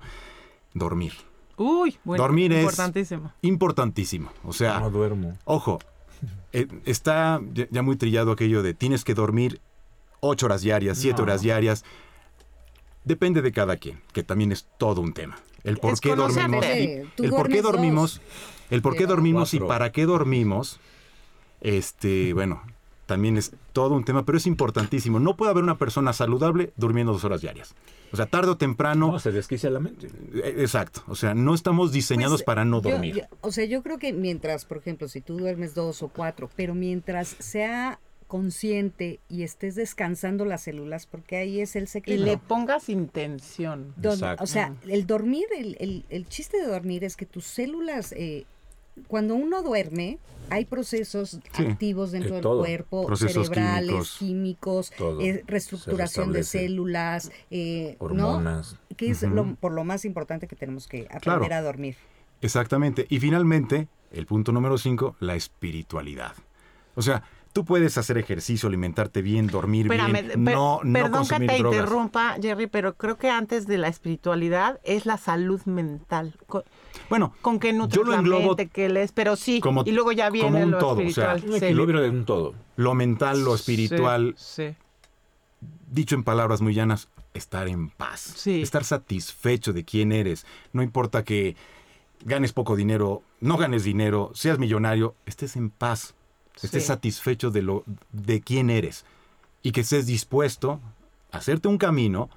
Dormir, 0.73 1.13
Uy, 1.55 1.97
bueno, 2.03 2.23
Dormir 2.23 2.51
es- 2.51 2.61
importantísimo. 2.63 3.31
importantísimo. 3.41 4.31
O 4.43 4.51
sea, 4.53 4.79
No 4.79 4.89
duermo. 4.89 5.37
Ojo, 5.45 5.79
eh, 6.53 6.67
está 6.85 7.41
ya, 7.71 7.81
muy 7.81 7.95
trillado 7.97 8.31
aquello 8.31 8.63
de 8.63 8.73
tienes 8.73 9.03
que 9.03 9.13
dormir 9.13 9.59
ocho 10.21 10.45
horas 10.45 10.61
diarias, 10.61 10.97
siete 10.97 11.17
No. 11.17 11.23
horas 11.23 11.41
diarias. 11.41 11.83
Depende 13.03 13.41
de 13.41 13.51
cada 13.51 13.75
quien, 13.77 14.01
que 14.13 14.23
también 14.23 14.51
es 14.51 14.67
todo 14.77 15.01
un 15.01 15.13
tema. 15.13 15.37
El 15.63 15.77
por 15.77 15.93
Es 15.93 16.01
qué 16.01 16.15
dormimos. 16.15 16.65
Tú 17.15 17.23
el 17.23 17.29
por 17.31 17.49
qué 17.49 17.61
dos. 17.61 17.71
dormimos, 17.73 18.21
el 18.69 18.81
por 18.81 18.95
qué 18.95 19.05
dormimos 19.05 19.53
y 19.53 19.59
para 19.59 19.91
qué 19.91 20.05
dormimos, 20.05 20.79
este, 21.61 22.33
bueno, 22.33 22.61
también 23.05 23.37
es 23.37 23.51
todo 23.73 23.95
un 23.95 24.05
tema, 24.05 24.23
pero 24.25 24.37
es 24.37 24.47
importantísimo. 24.47 25.19
No 25.19 25.35
puede 25.35 25.51
haber 25.51 25.63
una 25.63 25.77
persona 25.77 26.13
saludable 26.13 26.71
durmiendo 26.77 27.11
dos 27.13 27.23
horas 27.25 27.41
diarias. 27.41 27.75
O 28.11 28.15
sea, 28.15 28.27
tarde 28.27 28.51
o 28.51 28.57
temprano, 28.57 29.11
No, 29.13 29.19
se 29.19 29.31
desquicia 29.31 29.69
la 29.69 29.79
mente. 29.79 30.07
eh, 30.35 30.55
exacto. 30.59 31.03
O 31.07 31.15
sea, 31.15 31.33
no 31.33 31.53
estamos 31.55 31.91
diseñados 31.91 32.41
Pues, 32.41 32.45
para 32.45 32.63
no 32.65 32.79
dormir. 32.79 33.15
yo- 33.15 33.37
o 33.41 33.51
sea, 33.51 33.65
yo 33.65 33.81
creo 33.83 33.97
que 33.97 34.13
mientras, 34.13 34.65
por 34.65 34.77
ejemplo, 34.77 35.07
si 35.07 35.19
tú 35.21 35.37
duermes 35.37 35.73
dos 35.73 36.01
o 36.03 36.07
cuatro, 36.09 36.49
pero 36.55 36.75
mientras 36.75 37.35
sea 37.39 37.99
consciente 38.27 39.19
y 39.29 39.43
estés 39.43 39.75
descansando 39.75 40.43
las 40.43 40.63
células, 40.63 41.05
porque 41.05 41.37
ahí 41.37 41.59
es 41.61 41.75
el 41.75 41.83
Y 41.83 41.87
secreto. 41.87 42.23
le 42.25 42.37
pongas 42.37 42.89
intención. 42.89 43.93
Don- 43.95 44.13
Exacto. 44.13 44.43
o 44.43 44.47
sea, 44.47 44.73
el 44.87 45.05
dormir, 45.05 45.45
el, 45.55 45.77
el- 45.79 46.05
el 46.09 46.27
chiste 46.27 46.57
de 46.59 46.65
dormir 46.67 47.03
es 47.03 47.15
que 47.15 47.25
tus 47.27 47.45
células, 47.45 48.11
eh, 48.13 48.45
cuando 49.07 49.35
uno 49.35 49.61
duerme, 49.63 50.19
hay 50.49 50.65
procesos 50.65 51.39
Sí, 51.53 51.65
activos 51.65 52.11
dentro 52.11 52.29
de 52.31 52.35
del 52.35 52.41
todo. 52.43 52.59
cuerpo, 52.59 53.05
Procesos 53.07 53.47
cerebrales, 53.47 54.11
químicos. 54.17 54.91
químicos, 54.99 55.19
eh, 55.21 55.43
reestructuración 55.47 56.31
de 56.31 56.43
células, 56.43 57.31
eh, 57.49 57.97
¿no? 57.99 58.05
Hormonas. 58.35 58.77
Que 58.97 59.09
es 59.09 59.23
lo- 59.23 59.55
por 59.55 59.71
lo 59.71 59.83
más 59.83 60.05
importante 60.05 60.47
que 60.47 60.55
tenemos 60.55 60.87
que 60.87 61.07
aprender 61.09 61.47
Claro. 61.47 61.55
a 61.55 61.61
dormir. 61.61 61.95
Exactamente. 62.41 63.05
Y 63.09 63.19
finalmente, 63.19 63.87
el 64.11 64.25
punto 64.25 64.51
número 64.51 64.77
cinco, 64.77 65.15
la 65.19 65.35
espiritualidad. 65.35 66.33
O 66.95 67.01
sea, 67.01 67.23
tú 67.53 67.65
puedes 67.65 67.97
hacer 67.97 68.17
ejercicio, 68.17 68.67
alimentarte 68.67 69.21
bien, 69.21 69.47
dormir 69.47 69.85
Espérame, 69.85 70.11
bien, 70.11 70.43
per- 70.43 70.53
no, 70.55 70.81
no 70.83 70.93
perdón 70.93 71.27
que 71.27 71.47
te 71.47 71.57
drogas. 71.57 71.79
interrumpa, 71.79 72.35
Jerry, 72.41 72.67
pero 72.67 72.95
creo 72.95 73.17
que 73.17 73.29
antes 73.29 73.65
de 73.65 73.77
la 73.77 73.87
espiritualidad 73.87 74.79
es 74.83 75.05
la 75.05 75.17
salud 75.17 75.61
mental. 75.65 76.35
Bueno, 77.09 77.33
con 77.41 77.59
qué 77.59 77.73
Yo 77.89 78.03
lo 78.03 78.11
la 78.11 78.17
englobo 78.19 78.47
mente, 78.49 78.67
qué 78.67 78.89
lees, 78.89 79.11
pero 79.11 79.35
sí. 79.35 79.59
como- 79.59 79.83
y 79.85 79.91
luego 79.91 80.11
ya 80.11 80.29
como 80.29 80.41
viene 80.41 80.65
un 80.65 80.71
lo 80.71 80.77
todo, 80.79 81.01
o 81.05 81.09
sea. 81.09 81.33
Un 81.35 81.41
sí. 81.59 81.65
equilibrio 81.65 82.01
de 82.01 82.09
un 82.09 82.25
todo. 82.25 82.53
lo 82.75 82.93
mental, 82.95 83.43
lo 83.43 83.55
espiritual, 83.55 84.33
Sí, 84.37 84.67
sí. 84.69 84.75
dicho 85.91 86.15
en 86.15 86.23
palabras 86.23 86.61
muy 86.61 86.73
llanas, 86.73 87.07
estar 87.33 87.67
en 87.67 87.89
paz. 87.89 88.19
Sí. 88.37 88.61
Estar 88.61 88.83
satisfecho 88.83 89.73
de 89.73 89.83
quién 89.85 90.11
eres. 90.11 90.45
No 90.71 90.81
importa 90.83 91.23
que 91.23 91.55
ganes 92.25 92.53
poco 92.53 92.75
dinero, 92.75 93.21
no 93.41 93.57
ganes 93.57 93.83
dinero, 93.83 94.31
seas 94.33 94.59
millonario, 94.59 95.15
estés 95.25 95.55
en 95.55 95.69
paz. 95.69 96.13
Estés 96.61 96.83
Sí. 96.83 96.87
satisfecho 96.87 97.49
de 97.49 97.63
lo 97.63 97.83
de 98.11 98.41
quién 98.41 98.69
eres 98.69 99.05
y 99.63 99.71
que 99.71 99.81
estés 99.81 100.05
dispuesto 100.05 100.79
a 101.31 101.37
hacerte 101.37 101.67
un 101.67 101.77
camino 101.79 102.29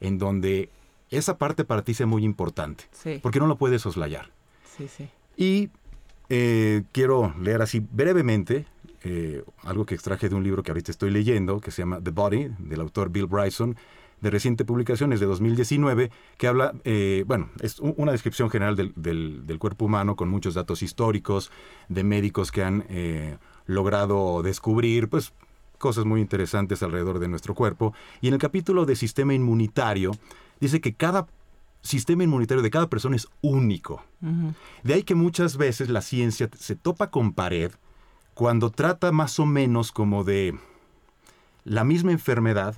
en 0.00 0.18
donde 0.18 0.68
esa 1.12 1.38
parte 1.38 1.64
para 1.64 1.82
ti 1.82 1.94
sea 1.94 2.06
muy 2.06 2.24
importante, 2.24 2.84
Sí, 2.92 3.20
porque 3.22 3.38
no 3.38 3.46
lo 3.46 3.56
puedes 3.56 3.82
soslayar. 3.82 4.30
sí, 4.76 4.88
sí. 4.88 5.08
Y 5.36 5.70
eh, 6.28 6.82
quiero 6.92 7.34
leer 7.40 7.62
así 7.62 7.80
brevemente 7.80 8.66
eh, 9.04 9.42
algo 9.64 9.84
que 9.86 9.94
extraje 9.94 10.28
de 10.28 10.34
un 10.34 10.44
libro 10.44 10.62
que 10.62 10.70
ahorita 10.70 10.90
estoy 10.90 11.10
leyendo, 11.10 11.60
que 11.60 11.70
se 11.70 11.82
llama 11.82 12.00
The 12.02 12.10
Body, 12.10 12.50
del 12.58 12.80
autor 12.80 13.10
Bill 13.10 13.26
Bryson. 13.26 13.76
de 14.20 14.30
reciente 14.30 14.64
publicación, 14.64 15.12
es 15.12 15.18
de 15.18 15.26
2019, 15.26 16.12
que 16.38 16.46
habla, 16.46 16.74
eh, 16.84 17.24
bueno, 17.26 17.50
es 17.60 17.80
una 17.80 18.12
descripción 18.12 18.50
general 18.50 18.76
del, 18.76 18.92
del, 18.94 19.58
cuerpo 19.58 19.86
humano 19.86 20.14
con 20.14 20.28
muchos 20.28 20.54
datos 20.54 20.80
históricos 20.82 21.50
de 21.88 22.04
médicos 22.04 22.52
que 22.52 22.62
han 22.62 22.84
eh, 22.88 23.36
logrado 23.66 24.42
descubrir, 24.42 25.08
pues, 25.08 25.32
cosas 25.78 26.04
muy 26.04 26.20
interesantes 26.20 26.84
alrededor 26.84 27.18
de 27.18 27.26
nuestro 27.26 27.56
cuerpo. 27.56 27.94
Y 28.20 28.28
en 28.28 28.34
el 28.34 28.38
capítulo 28.38 28.86
de 28.86 28.94
sistema 28.94 29.34
inmunitario, 29.34 30.12
dice 30.62 30.80
que 30.80 30.94
cada 30.94 31.26
sistema 31.82 32.22
inmunitario 32.22 32.62
de 32.62 32.70
cada 32.70 32.88
persona 32.88 33.16
es 33.16 33.28
único. 33.40 34.02
De 34.84 34.94
ahí 34.94 35.02
que 35.02 35.16
muchas 35.16 35.56
veces 35.56 35.88
la 35.88 36.00
ciencia 36.00 36.48
se 36.56 36.76
topa 36.76 37.10
con 37.10 37.32
pared 37.32 37.72
cuando 38.34 38.70
trata 38.70 39.12
más 39.12 39.38
o 39.40 39.46
menos 39.46 39.92
como 39.92 40.24
de 40.24 40.56
la 41.64 41.84
misma 41.84 42.12
enfermedad, 42.12 42.76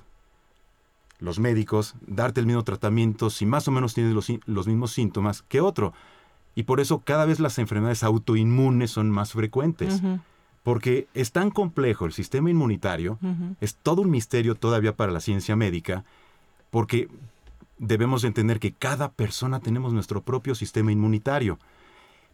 los 1.19 1.39
médicos, 1.39 1.95
darte 2.05 2.39
el 2.41 2.47
mismo 2.47 2.63
tratamiento 2.63 3.29
si 3.29 3.45
más 3.45 3.67
o 3.67 3.71
menos 3.71 3.93
tienes 3.93 4.13
los, 4.13 4.67
mismos 4.67 4.91
síntomas 4.91 5.43
que 5.43 5.61
otro. 5.61 5.93
Y 6.55 6.63
por 6.63 6.79
eso 6.79 6.99
cada 6.99 7.25
vez 7.25 7.39
las 7.39 7.59
enfermedades 7.59 8.03
autoinmunes 8.03 8.91
son 8.91 9.11
más 9.11 9.33
frecuentes. 9.33 10.01
Porque 10.63 11.07
es 11.13 11.31
tan 11.31 11.51
complejo 11.51 12.05
el 12.07 12.13
sistema 12.13 12.49
inmunitario, 12.49 13.19
es 13.61 13.75
todo 13.75 14.01
un 14.01 14.09
misterio 14.09 14.55
todavía 14.55 14.95
para 14.95 15.11
la 15.11 15.19
ciencia 15.19 15.55
médica, 15.55 16.03
porque 16.71 17.07
debemos 17.77 18.23
entender 18.23 18.59
que 18.59 18.73
cada 18.73 19.11
persona 19.11 19.59
tenemos 19.59 19.93
nuestro 19.93 20.21
propio 20.21 20.55
sistema 20.55 20.91
inmunitario. 20.91 21.59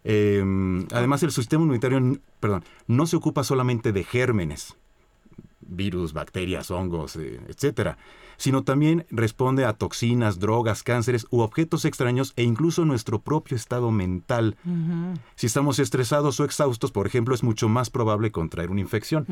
Em, 0.03 0.87
además, 0.91 1.23
el 1.23 1.31
sistema 1.31 1.63
inmunitario, 1.63 2.19
perdón, 2.39 2.63
no 2.87 3.05
se 3.05 3.15
ocupa 3.15 3.43
solamente 3.43 3.91
de 3.91 4.03
gérmenes, 4.03 4.77
virus, 5.71 6.13
bacterias, 6.13 6.69
hongos, 6.69 7.15
eh, 7.15 7.39
etcétera, 7.47 7.97
sino 8.37 8.63
también 8.63 9.05
responde 9.09 9.65
a 9.65 9.73
toxinas, 9.73 10.39
drogas, 10.39 10.83
cánceres 10.83 11.27
u 11.29 11.41
objetos 11.41 11.85
extraños 11.85 12.33
e 12.35 12.43
incluso 12.43 12.85
nuestro 12.85 13.21
propio 13.21 13.55
estado 13.55 13.91
mental. 13.91 14.57
Si 15.35 15.47
estamos 15.47 15.79
estresados 15.79 16.39
o 16.39 16.45
exhaustos, 16.45 16.91
por 16.91 17.07
ejemplo, 17.07 17.35
es 17.35 17.43
mucho 17.43 17.69
más 17.69 17.89
probable 17.89 18.31
contraer 18.31 18.71
una 18.71 18.81
infección. 18.81 19.25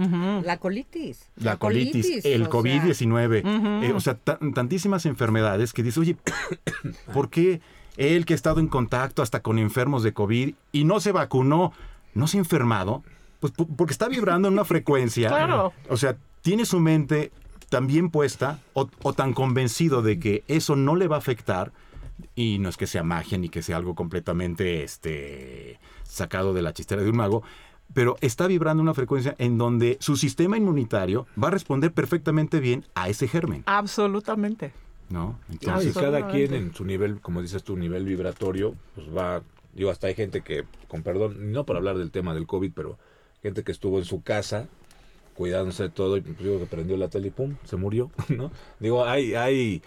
La 0.45 0.57
colitis. 0.57 1.29
La, 1.35 1.57
colitis, 1.57 2.23
el 2.23 2.49
COVID-19, 2.49 3.83
eh, 3.83 3.93
o 3.93 3.99
sea, 3.99 4.15
tantísimas 4.15 5.05
enfermedades 5.05 5.73
que 5.73 5.83
dice, 5.83 5.99
oye, 5.99 6.17
¿por 7.13 7.29
qué 7.29 7.61
él 7.97 8.25
que 8.25 8.33
ha 8.33 8.35
estado 8.35 8.59
en 8.59 8.67
contacto 8.67 9.21
hasta 9.21 9.41
con 9.41 9.59
enfermos 9.59 10.03
de 10.03 10.13
COVID 10.13 10.53
y 10.71 10.83
no 10.83 10.99
se 10.99 11.11
vacunó, 11.11 11.73
no 12.13 12.27
se 12.27 12.37
ha 12.37 12.39
enfermado? 12.39 13.03
Pues 13.39 13.53
porque 13.53 13.93
está 13.93 14.07
vibrando 14.07 14.49
en 14.49 14.53
una 14.53 14.65
frecuencia. 14.65 15.29
Claro. 15.29 15.73
O 15.89 15.97
sea, 15.97 16.17
tiene 16.41 16.65
su 16.65 16.79
mente 16.79 17.31
tan 17.69 17.87
bien 17.87 18.09
puesta 18.09 18.59
o, 18.73 18.87
tan 19.13 19.33
convencido 19.33 20.01
de 20.01 20.19
que 20.19 20.43
eso 20.47 20.75
no 20.75 20.95
le 20.95 21.07
va 21.07 21.17
a 21.17 21.19
afectar, 21.19 21.71
y 22.35 22.57
no 22.59 22.69
es 22.69 22.77
que 22.77 22.87
sea 22.87 23.03
magia 23.03 23.37
ni 23.37 23.49
que 23.49 23.61
sea 23.61 23.77
algo 23.77 23.95
completamente 23.95 24.83
este, 24.83 25.79
sacado 26.03 26.53
de 26.53 26.61
la 26.61 26.73
chistera 26.73 27.01
de 27.01 27.09
un 27.09 27.17
mago, 27.17 27.43
pero 27.93 28.17
está 28.21 28.47
vibrando 28.47 28.83
una 28.83 28.93
frecuencia 28.93 29.35
en 29.37 29.57
donde 29.57 29.97
su 29.99 30.15
sistema 30.15 30.57
inmunitario 30.57 31.27
va 31.41 31.47
a 31.47 31.51
responder 31.51 31.91
perfectamente 31.91 32.59
bien 32.59 32.85
a 32.93 33.09
ese 33.09 33.27
germen. 33.27 33.63
Absolutamente. 33.65 34.71
¿No? 35.09 35.39
Entonces, 35.49 35.95
cada 35.95 36.27
quien 36.27 36.53
en 36.53 36.73
su 36.73 36.85
nivel, 36.85 37.19
como 37.19 37.41
dices 37.41 37.63
tu 37.63 37.75
nivel 37.75 38.05
vibratorio, 38.05 38.75
pues 38.93 39.07
va, 39.15 39.41
digo, 39.73 39.89
hasta 39.89 40.05
hay 40.05 40.13
gente 40.13 40.41
que, 40.41 40.65
con 40.87 41.01
perdón, 41.01 41.51
no 41.51 41.65
para 41.65 41.79
hablar 41.79 41.97
del 41.97 42.11
tema 42.11 42.35
del 42.35 42.45
COVID, 42.45 42.73
pero 42.75 42.99
gente 43.41 43.63
que 43.63 43.71
estuvo 43.71 43.97
en 43.97 44.05
su 44.05 44.21
casa 44.21 44.67
cuidándose 45.39 45.83
de 45.83 45.89
todo 45.89 46.17
y 46.17 46.21
pues, 46.21 46.37
digo 46.37 46.59
que 46.59 46.65
prendió 46.65 46.97
la 46.97 47.07
tele 47.07 47.29
y 47.29 47.31
pum, 47.31 47.55
se 47.63 47.77
murió, 47.77 48.11
¿no? 48.27 48.51
Digo, 48.81 49.05
hay, 49.05 49.35
hay, 49.35 49.81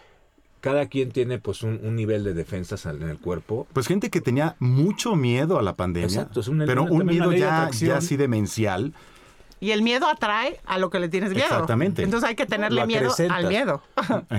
cada 0.62 0.87
quien 0.87 1.12
tiene 1.12 1.38
pues 1.38 1.62
un, 1.62 1.95
nivel 1.95 2.25
de 2.25 2.33
defensas 2.33 2.87
en 2.87 3.03
el 3.03 3.19
cuerpo. 3.19 3.67
Pues 3.75 3.87
gente 3.87 4.09
que 4.09 4.23
tenía 4.23 4.57
mucho 4.61 5.15
miedo 5.15 5.59
a 5.59 5.62
la 5.62 5.77
pandemia, 5.77 6.31
pero 6.65 6.85
un 6.85 7.05
miedo 7.05 7.33
ya, 7.33 7.69
ya 7.71 7.99
así 7.99 8.17
demencial. 8.17 8.95
Y 9.61 9.73
el 9.73 9.83
miedo 9.83 10.09
atrae 10.09 10.59
a 10.65 10.79
lo 10.79 10.88
que 10.88 10.99
le 10.99 11.11
tienes 11.11 11.33
miedo. 11.33 11.45
Exactamente. 11.45 12.03
Entonces 12.03 12.31
hay 12.31 12.35
que 12.35 12.47
tenerle 12.47 12.87
miedo 12.87 13.12
al 13.29 13.47
miedo. 13.47 13.83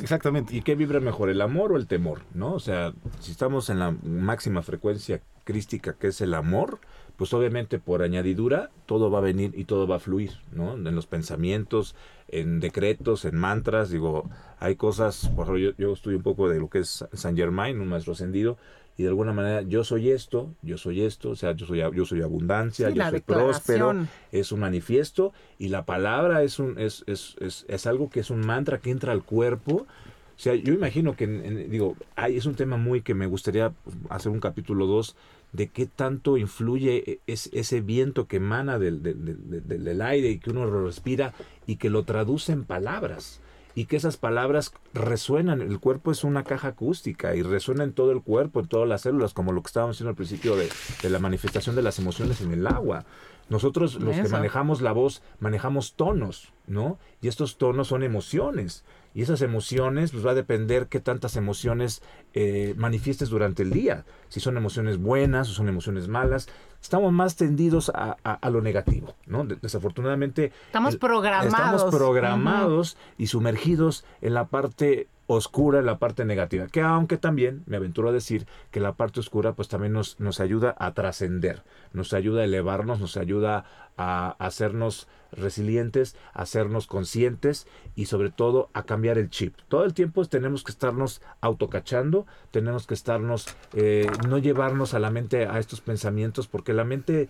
exactamente. 0.00 0.56
¿Y 0.56 0.62
qué 0.62 0.74
vibra 0.74 1.00
mejor, 1.00 1.28
el 1.28 1.42
amor 1.42 1.72
o 1.72 1.76
el 1.76 1.86
temor? 1.86 2.22
¿No? 2.32 2.54
O 2.54 2.60
sea, 2.60 2.94
si 3.20 3.30
estamos 3.30 3.68
en 3.68 3.78
la 3.78 3.94
máxima 4.02 4.62
frecuencia 4.62 5.20
crística 5.44 5.92
que 5.92 6.06
es 6.06 6.22
el 6.22 6.32
amor, 6.32 6.80
pues 7.22 7.34
obviamente 7.34 7.78
por 7.78 8.02
añadidura 8.02 8.72
todo 8.84 9.08
va 9.08 9.18
a 9.18 9.20
venir 9.20 9.52
y 9.54 9.64
todo 9.64 9.86
va 9.86 9.94
a 9.94 10.00
fluir, 10.00 10.32
¿no? 10.50 10.74
En 10.74 10.92
los 10.96 11.06
pensamientos, 11.06 11.94
en 12.26 12.58
decretos, 12.58 13.24
en 13.24 13.36
mantras, 13.36 13.90
digo, 13.90 14.28
hay 14.58 14.74
cosas, 14.74 15.30
por 15.36 15.44
ejemplo, 15.44 15.58
yo, 15.58 15.70
yo 15.78 15.92
estudio 15.92 16.16
un 16.16 16.24
poco 16.24 16.48
de 16.48 16.58
lo 16.58 16.68
que 16.68 16.80
es 16.80 17.04
San 17.12 17.36
Germain, 17.36 17.80
un 17.80 17.86
maestro 17.86 18.14
ascendido, 18.14 18.58
y 18.98 19.04
de 19.04 19.10
alguna 19.10 19.32
manera 19.32 19.62
yo 19.62 19.84
soy 19.84 20.10
esto, 20.10 20.52
yo 20.62 20.76
soy 20.78 21.02
esto, 21.02 21.30
o 21.30 21.36
sea, 21.36 21.52
yo 21.52 21.64
soy, 21.64 21.78
yo 21.94 22.04
soy 22.04 22.22
abundancia, 22.22 22.90
yo 22.90 23.08
soy 23.08 23.20
próspero, 23.20 23.94
es 24.32 24.50
un 24.50 24.58
manifiesto 24.58 25.32
y 25.60 25.68
la 25.68 25.84
palabra 25.84 26.42
es, 26.42 26.58
un, 26.58 26.76
es, 26.76 27.04
es, 27.06 27.36
es, 27.38 27.66
es, 27.68 27.86
algo 27.86 28.10
que 28.10 28.18
es 28.18 28.30
un 28.30 28.40
mantra 28.40 28.78
que 28.78 28.90
entra 28.90 29.12
al 29.12 29.22
cuerpo. 29.22 29.86
O 30.34 30.38
sea, 30.42 30.56
yo 30.56 30.74
imagino 30.74 31.14
que, 31.14 31.28
digo, 31.28 31.94
hay, 32.16 32.36
es 32.36 32.46
un 32.46 32.56
tema 32.56 32.76
muy 32.78 33.02
que 33.02 33.14
me 33.14 33.26
gustaría 33.26 33.72
hacer 34.08 34.32
un 34.32 34.40
capítulo 34.40 34.86
2 34.86 35.14
de 35.52 35.68
qué 35.68 35.86
tanto 35.86 36.36
influye 36.36 37.04
e, 37.06 37.20
es, 37.26 37.50
ese 37.52 37.80
viento 37.80 38.26
que 38.26 38.36
emana 38.36 38.78
del, 38.78 39.02
del, 39.02 40.02
aire 40.02 40.30
y 40.30 40.38
que 40.38 40.50
uno 40.50 40.64
lo 40.64 40.84
respira 40.84 41.34
y 41.66 41.76
que 41.76 41.90
lo 41.90 42.04
traduce 42.04 42.52
en 42.52 42.64
palabras 42.64 43.40
y 43.74 43.86
que 43.86 43.96
esas 43.96 44.16
palabras 44.16 44.72
resuenan. 44.92 45.62
El 45.62 45.78
cuerpo 45.80 46.10
es 46.10 46.24
una 46.24 46.44
caja 46.44 46.68
acústica 46.68 47.34
y 47.34 47.42
resuena 47.42 47.84
en 47.84 47.92
todo 47.92 48.12
el 48.12 48.22
cuerpo, 48.22 48.60
en 48.60 48.68
todas 48.68 48.88
las 48.88 49.02
células, 49.02 49.32
como 49.32 49.52
lo 49.52 49.62
que 49.62 49.68
estábamos 49.68 49.96
diciendo 49.96 50.10
al 50.10 50.16
principio 50.16 50.56
de, 50.56 50.68
de 51.02 51.10
la 51.10 51.18
manifestación 51.18 51.76
de 51.76 51.82
las 51.82 51.98
emociones 51.98 52.40
en 52.40 52.52
el 52.52 52.66
agua. 52.66 53.04
Nosotros 53.48 53.96
los 53.96 54.16
que 54.16 54.28
manejamos 54.28 54.80
la 54.80 54.92
voz 54.92 55.22
manejamos 55.38 55.94
tonos, 55.94 56.52
¿no? 56.66 56.98
Y 57.20 57.28
estos 57.28 57.58
tonos 57.58 57.88
son 57.88 58.02
emociones. 58.02 58.84
Y 59.14 59.22
esas 59.22 59.42
emociones, 59.42 60.12
pues 60.12 60.24
va 60.24 60.30
a 60.30 60.34
depender 60.34 60.86
qué 60.86 61.00
tantas 61.00 61.36
emociones 61.36 62.02
eh, 62.34 62.74
manifiestes 62.76 63.28
durante 63.28 63.62
el 63.62 63.70
día. 63.70 64.04
Si 64.28 64.40
son 64.40 64.56
emociones 64.56 64.98
buenas 64.98 65.50
o 65.50 65.52
son 65.52 65.68
emociones 65.68 66.08
malas. 66.08 66.48
Estamos 66.80 67.12
más 67.12 67.36
tendidos 67.36 67.90
a, 67.94 68.16
a, 68.24 68.50
lo 68.50 68.60
negativo, 68.60 69.14
¿no? 69.26 69.44
Desafortunadamente. 69.44 70.52
Estamos 70.66 70.96
programados. 70.96 71.46
Estamos 71.52 71.94
programados 71.94 72.96
y 73.18 73.28
sumergidos 73.28 74.04
en 74.20 74.34
la 74.34 74.46
parte 74.46 75.06
oscura 75.34 75.78
en 75.78 75.86
la 75.86 75.98
parte 75.98 76.24
negativa, 76.24 76.66
que 76.68 76.80
aunque 76.80 77.16
también 77.16 77.62
me 77.66 77.76
aventuro 77.76 78.08
a 78.08 78.12
decir 78.12 78.46
que 78.70 78.80
la 78.80 78.92
parte 78.92 79.20
oscura 79.20 79.54
pues 79.54 79.68
también 79.68 79.92
nos, 79.92 80.18
nos 80.20 80.40
ayuda 80.40 80.74
a 80.78 80.92
trascender, 80.92 81.62
nos 81.92 82.12
ayuda 82.12 82.42
a 82.42 82.44
elevarnos, 82.44 83.00
nos 83.00 83.16
ayuda 83.16 83.64
a 83.96 84.36
hacernos 84.38 85.08
resilientes, 85.32 86.16
a 86.34 86.42
hacernos 86.42 86.86
conscientes 86.86 87.66
y 87.94 88.06
sobre 88.06 88.30
todo 88.30 88.70
a 88.72 88.84
cambiar 88.84 89.18
el 89.18 89.30
chip. 89.30 89.54
Todo 89.68 89.84
el 89.84 89.94
tiempo 89.94 90.24
tenemos 90.24 90.62
que 90.64 90.72
estarnos 90.72 91.22
autocachando, 91.40 92.26
tenemos 92.50 92.86
que 92.86 92.94
estarnos, 92.94 93.46
eh, 93.74 94.06
no 94.28 94.38
llevarnos 94.38 94.94
a 94.94 94.98
la 94.98 95.10
mente 95.10 95.46
a 95.46 95.58
estos 95.58 95.80
pensamientos 95.80 96.48
porque 96.48 96.72
la 96.72 96.84
mente... 96.84 97.28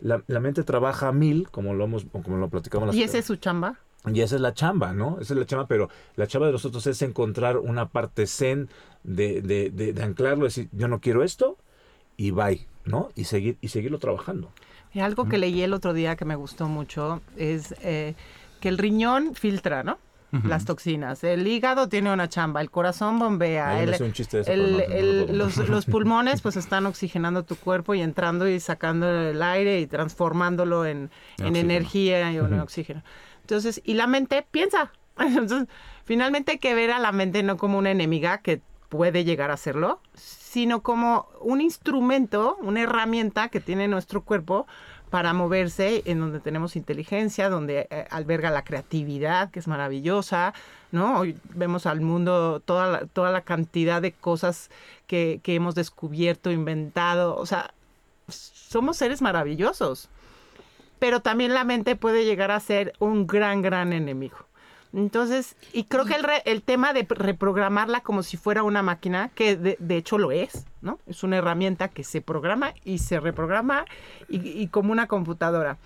La, 0.00 0.18
mente 0.40 0.64
trabaja 0.64 1.08
a 1.08 1.12
mil, 1.12 1.48
como 1.48 1.72
lo 1.72 1.84
hemos, 1.84 2.04
como 2.04 2.36
lo 2.36 2.50
platicamos. 2.50 2.94
¿Y 2.94 3.04
ese 3.04 3.18
es 3.18 3.24
su 3.24 3.36
chamba? 3.36 3.78
Y 4.12 4.20
esa 4.20 4.34
es 4.34 4.40
la 4.42 4.52
chamba, 4.52 4.92
¿no? 4.92 5.18
Esa 5.20 5.32
es 5.32 5.38
la 5.38 5.46
chamba, 5.46 5.66
pero 5.66 5.88
la 6.16 6.26
chamba 6.26 6.46
de 6.46 6.52
nosotros 6.52 6.86
es 6.86 7.00
encontrar 7.00 7.56
una 7.56 7.88
parte 7.88 8.26
zen 8.26 8.68
de, 9.02 9.40
de, 9.40 9.70
de, 9.70 10.02
anclarlo, 10.02 10.44
decir, 10.44 10.68
yo 10.72 10.88
no 10.88 11.00
quiero 11.00 11.22
esto, 11.22 11.56
y 12.16 12.30
bye, 12.30 12.66
¿no? 12.84 13.08
Y, 13.14 13.24
seguir, 13.24 13.56
y 13.60 13.68
seguirlo 13.68 13.98
trabajando. 13.98 14.50
Y 14.92 15.00
algo 15.00 15.28
que 15.28 15.38
leí 15.38 15.62
el 15.62 15.72
otro 15.72 15.92
día 15.94 16.16
que 16.16 16.24
me 16.24 16.36
gustó 16.36 16.68
mucho 16.68 17.22
es 17.36 17.74
eh, 17.82 18.14
que 18.60 18.68
el 18.68 18.78
riñón 18.78 19.34
filtra, 19.34 19.82
¿no? 19.82 19.98
Las 20.42 20.64
toxinas. 20.64 21.22
El 21.22 21.46
hígado 21.46 21.88
tiene 21.88 22.12
una 22.12 22.28
chamba, 22.28 22.60
el 22.60 22.68
corazón 22.68 23.20
bombea. 23.20 23.80
El, 23.80 23.92
los, 25.38 25.56
los, 25.68 25.86
pulmones 25.86 26.42
pues 26.42 26.56
están 26.56 26.86
oxigenando 26.86 27.44
tu 27.44 27.54
cuerpo 27.54 27.94
y 27.94 28.00
entrando 28.00 28.48
y 28.48 28.58
sacando 28.58 29.08
el 29.08 29.40
aire 29.40 29.78
y 29.78 29.86
transformándolo 29.86 30.86
en, 30.86 31.12
en 31.38 31.54
energía 31.54 32.32
y 32.32 32.38
en 32.38 32.58
oxígeno. 32.58 33.04
Entonces, 33.44 33.82
y 33.84 33.94
la 33.94 34.06
mente 34.06 34.46
piensa. 34.50 34.90
Entonces, 35.18 35.68
finalmente 36.04 36.52
hay 36.52 36.58
que 36.58 36.74
ver 36.74 36.90
a 36.90 36.98
la 36.98 37.12
mente 37.12 37.42
no 37.42 37.56
como 37.56 37.78
una 37.78 37.90
enemiga 37.90 38.38
que 38.38 38.62
puede 38.88 39.24
llegar 39.24 39.50
a 39.50 39.56
serlo, 39.56 40.00
sino 40.14 40.82
como 40.82 41.28
un 41.40 41.60
instrumento, 41.60 42.56
una 42.60 42.82
herramienta 42.82 43.48
que 43.48 43.60
tiene 43.60 43.88
nuestro 43.88 44.22
cuerpo 44.22 44.66
para 45.10 45.32
moverse 45.32 46.02
en 46.06 46.20
donde 46.20 46.40
tenemos 46.40 46.74
inteligencia, 46.74 47.50
donde 47.50 47.86
eh, 47.90 48.06
alberga 48.10 48.50
la 48.50 48.64
creatividad, 48.64 49.50
que 49.50 49.58
es 49.58 49.68
maravillosa, 49.68 50.54
¿no? 50.90 51.20
Hoy 51.20 51.36
vemos 51.54 51.86
al 51.86 52.00
mundo 52.00 52.60
toda 52.64 52.88
la, 52.88 53.06
toda 53.06 53.30
la 53.30 53.42
cantidad 53.42 54.00
de 54.00 54.12
cosas 54.12 54.70
que, 55.06 55.40
que 55.42 55.54
hemos 55.54 55.74
descubierto, 55.74 56.50
inventado, 56.50 57.36
o 57.36 57.46
sea, 57.46 57.74
somos 58.28 58.96
seres 58.96 59.20
maravillosos 59.22 60.08
pero 60.98 61.20
también 61.20 61.54
la 61.54 61.64
mente 61.64 61.96
puede 61.96 62.24
llegar 62.24 62.50
a 62.50 62.60
ser 62.60 62.92
un 62.98 63.26
gran, 63.26 63.62
gran 63.62 63.92
enemigo. 63.92 64.36
Entonces, 64.92 65.56
y 65.72 65.84
creo 65.84 66.04
que 66.04 66.14
el, 66.14 66.22
re- 66.22 66.42
el 66.44 66.62
tema 66.62 66.92
de 66.92 67.04
reprogramarla 67.08 68.00
como 68.00 68.22
si 68.22 68.36
fuera 68.36 68.62
una 68.62 68.80
máquina, 68.82 69.28
que 69.34 69.56
de, 69.56 69.76
de 69.80 69.96
hecho 69.96 70.18
lo 70.18 70.30
es, 70.30 70.66
¿no? 70.82 71.00
Es 71.06 71.24
una 71.24 71.36
herramienta 71.38 71.88
que 71.88 72.04
se 72.04 72.20
programa 72.20 72.74
y 72.84 72.98
se 72.98 73.18
reprograma 73.18 73.86
y, 74.28 74.46
y 74.46 74.68
como 74.68 74.92
una 74.92 75.08
computadora. 75.08 75.78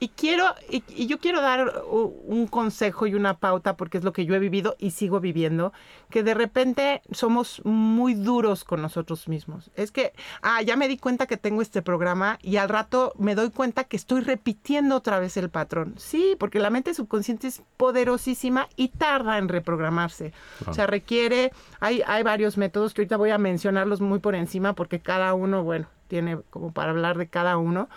Y 0.00 0.08
quiero, 0.08 0.46
y, 0.70 0.82
y 0.88 1.06
yo 1.06 1.18
quiero 1.18 1.42
dar 1.42 1.82
un 1.90 2.46
consejo 2.46 3.06
y 3.06 3.14
una 3.14 3.34
pauta, 3.34 3.76
porque 3.76 3.98
es 3.98 4.04
lo 4.04 4.14
que 4.14 4.24
yo 4.24 4.34
he 4.34 4.38
vivido 4.38 4.74
y 4.78 4.92
sigo 4.92 5.20
viviendo, 5.20 5.74
que 6.08 6.22
de 6.22 6.32
repente 6.32 7.02
somos 7.12 7.60
muy 7.64 8.14
duros 8.14 8.64
con 8.64 8.80
nosotros 8.80 9.28
mismos. 9.28 9.70
Es 9.74 9.92
que, 9.92 10.14
ah, 10.40 10.62
ya 10.62 10.76
me 10.76 10.88
di 10.88 10.96
cuenta 10.96 11.26
que 11.26 11.36
tengo 11.36 11.60
este 11.60 11.82
programa 11.82 12.38
y 12.42 12.56
al 12.56 12.70
rato 12.70 13.12
me 13.18 13.34
doy 13.34 13.50
cuenta 13.50 13.84
que 13.84 13.96
estoy 13.96 14.22
repitiendo 14.22 14.96
otra 14.96 15.18
vez 15.18 15.36
el 15.36 15.50
patrón. 15.50 15.94
Sí, 15.98 16.34
porque 16.38 16.60
la 16.60 16.70
mente 16.70 16.94
subconsciente 16.94 17.48
es 17.48 17.62
poderosísima 17.76 18.68
y 18.76 18.88
tarda 18.88 19.36
en 19.36 19.48
reprogramarse. 19.48 20.32
O 20.66 20.72
sea, 20.72 20.86
requiere, 20.86 21.52
hay, 21.78 22.02
hay 22.06 22.22
varios 22.22 22.56
métodos 22.56 22.94
que 22.94 23.02
ahorita 23.02 23.18
voy 23.18 23.30
a 23.30 23.38
mencionarlos 23.38 24.00
muy 24.00 24.18
por 24.18 24.34
encima, 24.34 24.72
porque 24.72 25.00
cada 25.00 25.34
uno, 25.34 25.62
bueno, 25.62 25.88
tiene 26.08 26.38
como 26.50 26.72
para 26.72 26.90
hablar 26.90 27.18
de 27.18 27.28
cada 27.28 27.58
uno. 27.58 27.88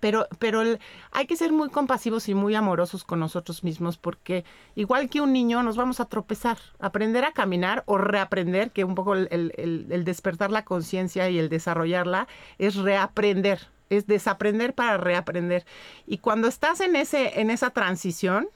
Pero, 0.00 0.26
pero 0.38 0.62
hay 1.12 1.26
que 1.26 1.36
ser 1.36 1.52
muy 1.52 1.68
compasivos 1.68 2.28
y 2.28 2.34
muy 2.34 2.54
amorosos 2.54 3.04
con 3.04 3.20
nosotros 3.20 3.62
mismos 3.64 3.98
porque 3.98 4.44
igual 4.74 5.10
que 5.10 5.20
un 5.20 5.32
niño 5.32 5.62
nos 5.62 5.76
vamos 5.76 6.00
a 6.00 6.06
tropezar, 6.06 6.56
aprender 6.80 7.24
a 7.24 7.32
caminar 7.32 7.82
o 7.86 7.98
reaprender, 7.98 8.70
que 8.70 8.84
un 8.84 8.94
poco 8.94 9.14
el, 9.14 9.28
el- 9.30 10.04
despertar 10.04 10.50
la 10.50 10.64
conciencia 10.64 11.28
y 11.28 11.38
el 11.38 11.50
desarrollarla 11.50 12.28
es 12.58 12.76
reaprender, 12.76 13.68
es 13.90 14.06
desaprender 14.06 14.74
para 14.74 14.96
reaprender. 14.96 15.66
Y 16.06 16.18
cuando 16.18 16.48
estás 16.48 16.80
en, 16.80 16.96
ese, 16.96 17.40
en 17.40 17.50
esa 17.50 17.70
transición, 17.70 18.48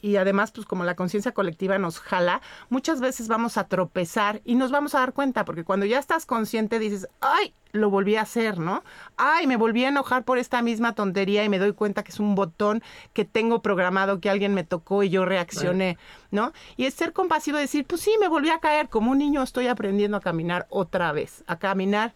y 0.00 0.16
además, 0.16 0.52
pues 0.52 0.66
como 0.66 0.84
la 0.84 0.96
conciencia 0.96 1.32
colectiva 1.32 1.78
nos 1.78 2.00
jala, 2.00 2.40
muchas 2.68 3.00
veces 3.00 3.28
vamos 3.28 3.56
a 3.56 3.68
tropezar 3.68 4.40
y 4.44 4.54
nos 4.54 4.70
vamos 4.70 4.94
a 4.94 5.00
dar 5.00 5.12
cuenta, 5.12 5.44
porque 5.44 5.64
cuando 5.64 5.86
ya 5.86 5.98
estás 5.98 6.26
consciente 6.26 6.78
dices, 6.78 7.08
ay, 7.20 7.54
lo 7.72 7.90
volví 7.90 8.16
a 8.16 8.22
hacer, 8.22 8.58
¿no? 8.58 8.82
Ay, 9.16 9.46
me 9.46 9.56
volví 9.56 9.84
a 9.84 9.88
enojar 9.88 10.24
por 10.24 10.38
esta 10.38 10.60
misma 10.62 10.94
tontería 10.94 11.44
y 11.44 11.48
me 11.48 11.58
doy 11.58 11.72
cuenta 11.72 12.02
que 12.02 12.10
es 12.10 12.20
un 12.20 12.34
botón 12.34 12.82
que 13.12 13.24
tengo 13.24 13.62
programado 13.62 14.20
que 14.20 14.30
alguien 14.30 14.54
me 14.54 14.64
tocó 14.64 15.02
y 15.02 15.10
yo 15.10 15.24
reaccioné, 15.24 15.98
¿no? 16.30 16.52
Y 16.76 16.86
es 16.86 16.94
ser 16.94 17.12
compasivo 17.12 17.58
y 17.58 17.62
decir, 17.62 17.86
pues 17.86 18.00
sí, 18.00 18.12
me 18.20 18.28
volví 18.28 18.50
a 18.50 18.58
caer, 18.58 18.88
como 18.88 19.12
un 19.12 19.18
niño 19.18 19.42
estoy 19.42 19.68
aprendiendo 19.68 20.16
a 20.16 20.20
caminar 20.20 20.66
otra 20.68 21.12
vez, 21.12 21.44
a 21.46 21.58
caminar 21.58 22.14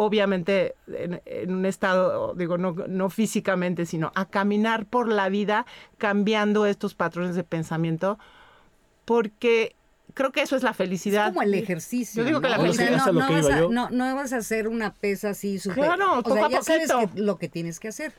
obviamente 0.00 0.76
en, 0.86 1.20
en 1.26 1.52
un 1.52 1.66
estado, 1.66 2.32
digo, 2.34 2.56
no, 2.56 2.72
no 2.86 3.10
físicamente, 3.10 3.84
sino 3.84 4.12
a 4.14 4.26
caminar 4.26 4.86
por 4.86 5.08
la 5.08 5.28
vida 5.28 5.66
cambiando 5.98 6.66
estos 6.66 6.94
patrones 6.94 7.34
de 7.34 7.42
pensamiento, 7.42 8.16
porque 9.04 9.74
creo 10.14 10.30
que 10.32 10.42
eso 10.42 10.54
es 10.56 10.62
la 10.62 10.72
felicidad. 10.72 11.26
Es 11.26 11.30
como 11.30 11.42
el 11.42 11.54
ejercicio. 11.54 12.22
Yo 12.22 12.26
digo 12.28 12.40
que 12.40 12.48
¿no? 12.48 12.56
la 12.56 12.62
O 12.62 12.72
sea, 12.72 12.86
felicidad- 12.86 13.06
no, 13.06 13.20
no 13.20 13.26
que 13.28 13.34
vas 13.34 13.46
a, 13.50 13.60
no, 13.68 13.90
no 13.90 14.14
vas 14.14 14.32
a 14.32 14.36
hacer 14.36 14.68
una 14.68 14.92
pesa 14.94 15.30
así 15.30 15.58
súper. 15.58 15.84
Claro, 15.84 16.18
o 16.18 16.22
poco 16.22 16.34
sea, 16.36 16.46
a 16.46 16.50
ya 16.50 16.62
sabes 16.62 16.90
poquito. 16.92 17.14
que- 17.14 17.20
lo 17.20 17.38
que 17.38 17.48
tienes 17.48 17.80
que 17.80 17.88
hacer, 17.88 18.12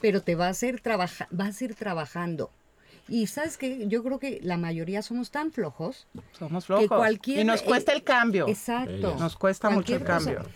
pero 0.00 0.22
te 0.22 0.34
va 0.34 0.46
a 0.46 0.50
hacer 0.50 0.80
trabajar, 0.80 1.28
vas 1.30 1.60
a 1.60 1.64
ir 1.64 1.74
trabajando. 1.74 2.50
Y 3.08 3.26
sabes 3.26 3.56
que 3.56 3.86
yo 3.88 4.02
creo 4.04 4.18
que 4.18 4.40
la 4.42 4.56
mayoría 4.56 5.02
somos 5.02 5.30
tan 5.30 5.50
flojos 5.52 6.06
Somos 6.38 6.64
que 6.64 6.66
flojos. 6.66 6.88
cualquier 6.88 7.40
y 7.40 7.44
nos 7.44 7.62
cuesta 7.62 7.92
eh, 7.92 7.96
el 7.96 8.04
cambio. 8.04 8.48
Exacto. 8.48 9.16
Nos 9.18 9.36
cuesta 9.36 9.68
mucho 9.70 9.94
el 9.96 10.04
cambio. 10.04 10.38
cosa. 10.38 10.50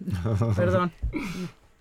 Perdón. 0.56 0.92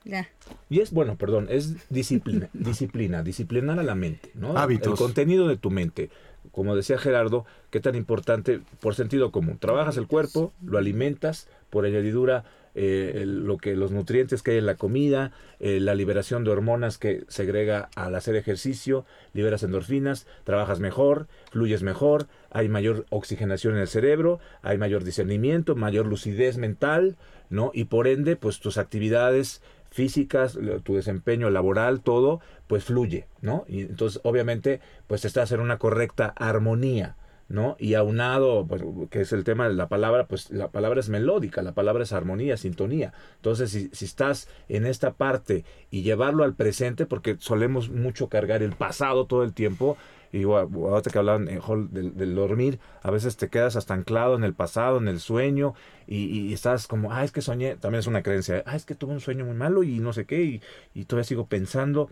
Ya. 0.06 0.28
Y 0.70 0.80
es, 0.80 0.92
bueno, 0.92 1.18
perdón, 1.18 1.48
es 1.50 1.90
disciplina, 1.90 2.50
disciplina, 2.54 3.22
disciplinar 3.22 3.80
a 3.80 3.84
la 3.84 3.96
mente, 3.96 4.32
¿no? 4.34 4.58
Hábitos. 4.58 4.94
El 4.94 4.98
contenido 4.98 5.48
de 5.48 5.58
tu 5.58 5.72
mente. 5.72 6.10
Como 6.52 6.76
decía 6.76 6.98
Gerardo, 6.98 7.46
qué 7.70 7.80
tan 7.80 7.96
importante 7.96 8.62
por 8.82 8.96
sentido 8.96 9.32
común. 9.32 9.58
Trabajas 9.60 9.98
el 9.98 10.08
cuerpo, 10.08 10.54
lo 10.66 10.78
alimentas, 10.78 11.48
por 11.70 11.86
añadidura 11.86 12.44
eh, 12.76 13.22
el- 13.24 13.46
lo 13.46 13.58
que 13.58 13.76
los 13.76 13.92
nutrientes 13.92 14.42
que 14.42 14.52
hay 14.52 14.58
en 14.58 14.66
la 14.68 14.76
comida, 14.76 15.32
eh, 15.60 15.80
la 15.80 15.96
liberación 15.96 16.44
de 16.44 16.52
hormonas 16.52 16.98
que 16.98 17.24
segrega 17.28 17.90
al 17.96 18.16
hacer 18.16 18.36
ejercicio, 18.36 19.06
liberas 19.34 19.64
endorfinas, 19.64 20.28
trabajas 20.44 20.80
mejor, 20.80 21.28
fluyes 21.52 21.82
mejor, 21.84 22.28
hay 22.52 22.70
mayor 22.70 23.06
oxigenación 23.10 23.74
en 23.74 23.82
el 23.82 23.88
cerebro, 23.88 24.40
hay 24.62 24.78
mayor 24.78 25.04
discernimiento, 25.04 25.76
mayor 25.76 26.06
lucidez 26.06 26.58
mental, 26.58 27.18
¿no? 27.50 27.72
Y 27.74 27.86
por 27.86 28.08
ende, 28.08 28.36
pues 28.36 28.60
tus 28.60 28.78
actividades 28.78 29.62
físicas, 29.90 30.58
tu 30.84 30.96
desempeño 30.96 31.50
laboral, 31.50 32.02
todo, 32.02 32.42
pues 32.68 32.84
fluye, 32.84 33.28
¿no? 33.42 33.66
Y 33.68 33.82
entonces, 33.82 34.22
obviamente, 34.24 34.82
pues 35.08 35.26
estás 35.26 35.52
en 35.52 35.60
una 35.60 35.80
correcta 35.80 36.34
armonía, 36.38 37.16
¿no? 37.48 37.76
Y 37.80 37.96
aunado, 37.96 38.66
pues, 38.68 38.84
que 39.10 39.22
es 39.22 39.34
el 39.34 39.44
tema 39.44 39.68
de 39.68 39.74
la 39.74 39.90
palabra, 39.90 40.28
pues 40.28 40.52
la 40.52 40.70
palabra 40.70 41.00
es 41.00 41.10
melódica, 41.10 41.64
la 41.64 41.74
palabra 41.74 42.04
es 42.04 42.14
armonía, 42.14 42.56
sintonía. 42.58 43.14
Entonces, 43.38 43.72
si, 43.72 43.90
si 43.92 44.06
estás 44.06 44.48
en 44.68 44.86
esta 44.86 45.14
parte 45.14 45.66
y 45.90 46.04
llevarlo 46.04 46.44
al 46.44 46.54
presente, 46.54 47.08
porque 47.08 47.38
solemos 47.40 47.90
mucho 47.90 48.30
cargar 48.30 48.62
el 48.62 48.74
pasado 48.74 49.26
todo 49.26 49.44
el 49.44 49.54
tiempo, 49.54 49.98
y 50.32 50.44
bueno, 50.44 50.70
ahorita 50.90 51.10
que 51.10 51.18
hablaban 51.18 51.50
Hall, 51.66 51.90
del, 51.92 52.36
dormir, 52.36 52.80
a 53.02 53.12
veces 53.12 53.38
te 53.38 53.50
quedas 53.50 53.76
hasta 53.76 53.94
anclado 53.94 54.36
en 54.36 54.44
el 54.44 54.54
pasado, 54.54 54.98
en 54.98 55.08
el 55.08 55.20
sueño, 55.20 55.74
y, 56.08 56.26
y 56.26 56.54
estás 56.54 56.88
como, 56.88 57.12
ah, 57.12 57.24
es 57.24 57.32
que 57.32 57.42
soñé, 57.42 57.76
también 57.76 58.00
es 58.00 58.08
una 58.08 58.22
creencia, 58.22 58.64
ah, 58.66 58.76
es 58.76 58.86
que 58.86 58.96
tuve 58.96 59.14
un 59.14 59.22
sueño 59.22 59.46
muy 59.46 59.56
malo 59.56 59.84
y 59.84 60.00
no 60.00 60.14
sé 60.14 60.26
qué, 60.26 60.44
y, 60.44 60.62
y 60.94 61.06
todavía 61.06 61.24
sigo 61.24 61.48
pensando. 61.48 62.10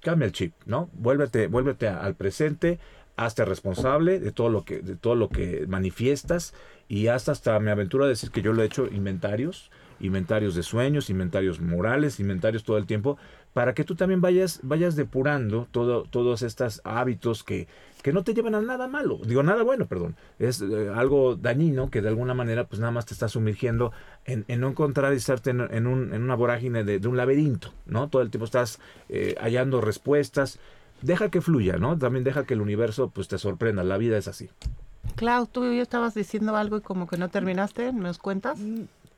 Cambia 0.00 0.26
el 0.26 0.32
chip, 0.32 0.54
¿no? 0.64 0.88
Vuélvete, 0.92 1.48
vuélvete 1.48 1.88
al 1.88 2.14
presente, 2.14 2.78
hazte 3.16 3.44
responsable 3.44 4.20
de 4.20 4.30
todo 4.30 4.48
lo 4.48 4.64
que, 4.64 4.80
de 4.80 4.94
todo 4.94 5.16
lo 5.16 5.28
que 5.28 5.66
manifiestas, 5.66 6.54
y 6.88 7.08
hasta 7.08 7.32
hasta 7.32 7.58
me 7.58 7.70
aventuro 7.72 8.04
a 8.04 8.08
decir 8.08 8.30
que 8.30 8.40
yo 8.40 8.52
lo 8.52 8.62
he 8.62 8.66
hecho 8.66 8.86
inventarios, 8.86 9.70
inventarios 10.00 10.54
de 10.54 10.62
sueños, 10.62 11.10
inventarios 11.10 11.60
morales, 11.60 12.20
inventarios 12.20 12.62
todo 12.62 12.78
el 12.78 12.86
tiempo, 12.86 13.18
para 13.58 13.74
que 13.74 13.82
tú 13.82 13.96
también 13.96 14.20
vayas, 14.20 14.60
vayas 14.62 14.94
depurando 14.94 15.66
todo, 15.72 16.04
todos 16.04 16.42
estos 16.42 16.80
hábitos 16.84 17.42
que, 17.42 17.66
que 18.04 18.12
no 18.12 18.22
te 18.22 18.32
llevan 18.32 18.54
a 18.54 18.60
nada 18.60 18.86
malo, 18.86 19.18
digo 19.26 19.42
nada 19.42 19.64
bueno, 19.64 19.86
perdón, 19.86 20.14
es 20.38 20.60
eh, 20.62 20.92
algo 20.94 21.34
dañino 21.34 21.90
que 21.90 22.00
de 22.00 22.06
alguna 22.06 22.34
manera 22.34 22.68
pues 22.68 22.78
nada 22.78 22.92
más 22.92 23.04
te 23.06 23.14
está 23.14 23.26
sumergiendo 23.28 23.90
en, 24.26 24.44
en 24.46 24.60
no 24.60 24.68
encontrar 24.68 25.12
y 25.12 25.16
estarte 25.16 25.50
en, 25.50 25.62
en 25.74 25.88
un- 25.88 26.14
en 26.14 26.22
una 26.22 26.36
vorágine 26.36 26.84
de, 26.84 27.00
de 27.00 27.08
un 27.08 27.16
laberinto, 27.16 27.72
¿no? 27.86 28.08
Todo 28.08 28.22
el 28.22 28.30
tiempo 28.30 28.44
estás 28.44 28.78
eh, 29.08 29.34
hallando 29.40 29.80
respuestas, 29.80 30.60
deja 31.02 31.28
que 31.28 31.40
fluya, 31.40 31.78
¿no? 31.78 31.98
También 31.98 32.22
deja 32.22 32.44
que 32.44 32.54
el 32.54 32.60
universo 32.60 33.10
pues 33.10 33.26
te 33.26 33.38
sorprenda, 33.38 33.82
la 33.82 33.98
vida 33.98 34.18
es 34.18 34.28
así. 34.28 34.50
Clau, 35.16 35.46
tú 35.48 35.64
ya 35.72 35.82
estabas 35.82 36.14
diciendo 36.14 36.54
algo 36.54 36.76
y 36.76 36.80
como 36.80 37.08
que 37.08 37.16
no 37.16 37.28
terminaste, 37.28 37.92
¿nos 37.92 38.18
cuentas? 38.18 38.60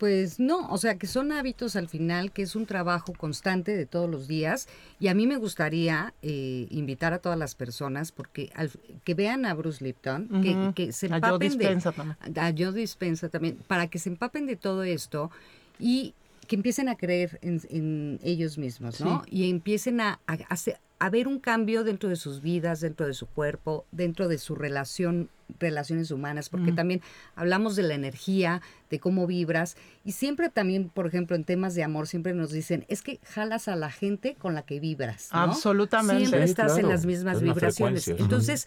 Pues 0.01 0.41
no, 0.41 0.67
o 0.71 0.79
sea 0.79 0.97
que 0.97 1.07
son 1.07 1.31
hábitos 1.31 1.77
al 1.77 1.87
final, 1.87 2.33
que 2.33 2.41
es 2.41 2.57
un 2.57 2.65
trabajo 2.65 3.13
constante 3.13 3.77
de 3.77 3.85
todos 3.85 4.09
los 4.09 4.27
días. 4.27 4.67
Y 4.99 5.09
a 5.09 5.15
mí 5.15 5.27
me 5.27 5.37
gustaría 5.37 6.15
eh, 6.23 6.67
invitar 6.71 7.13
a 7.13 7.19
todas 7.19 7.39
las 7.39 7.55
personas 7.55 8.11
porque 8.11 8.51
al- 8.55 8.71
que 9.05 9.13
vean 9.13 9.45
a 9.45 9.53
Bruce 9.53 9.85
Lipton, 9.85 10.27
que- 10.43 10.73
que, 10.75 10.93
se 10.93 11.07
A 11.09 11.11
Joe 11.11 11.17
empapen 11.19 11.59
de, 11.59 11.65
también. 11.77 12.39
a 12.39 12.53
Joe 12.57 12.73
Dispenza 12.73 13.29
también, 13.29 13.59
para 13.67 13.89
que 13.89 13.99
se 13.99 14.09
empapen 14.09 14.47
de 14.47 14.57
todo 14.57 14.85
esto 14.85 15.31
y 15.79 16.15
que 16.47 16.57
empiecen 16.57 16.89
a 16.89 16.97
creer 16.97 17.39
en, 17.43 17.61
en 17.69 18.19
ellos 18.23 18.57
mismos, 18.57 19.01
¿no? 19.03 19.23
Y 19.31 19.51
empiecen 19.51 20.01
a, 20.01 20.19
a, 20.27 20.33
hacer- 20.49 20.79
a 20.99 21.11
ver 21.11 21.29
un 21.29 21.41
cambio 21.41 21.85
dentro 21.85 22.09
de 22.09 22.17
sus 22.17 22.41
vidas, 22.41 22.81
dentro 22.81 23.07
de 23.07 23.13
su 23.13 23.27
cuerpo, 23.27 23.85
dentro 23.93 24.29
de 24.29 24.39
su 24.39 24.55
relación, 24.55 25.29
relaciones 25.59 26.11
humanas, 26.11 26.49
porque 26.49 26.73
también 26.73 27.01
hablamos 27.35 27.77
de 27.77 27.83
la 27.83 27.95
energía, 27.95 28.63
de 28.91 29.01
cómo 29.01 29.27
vibras, 29.27 29.77
y 30.05 30.13
siempre 30.13 30.49
también, 30.49 30.89
por 30.89 31.07
ejemplo, 31.07 31.37
en 31.37 31.45
temas 31.45 31.75
de 31.75 31.83
amor, 31.83 32.07
siempre 32.07 32.35
nos 32.35 32.51
dicen, 32.53 32.85
es 32.89 33.03
que 33.03 33.21
jalas 33.25 33.69
a 33.69 33.77
la 33.77 33.91
gente 33.91 34.37
con 34.37 34.55
la 34.55 34.63
que 34.63 34.81
vibras, 34.81 35.31
¿no? 35.33 35.41
Absolutamente. 35.41 36.27
Siempre 36.27 36.47
Sí, 36.47 36.51
estás 36.51 36.79
en 36.79 36.89
las 36.89 37.07
mismas 37.07 37.37
Es 37.37 37.43
vibraciones. 37.43 38.09
Entonces, 38.09 38.67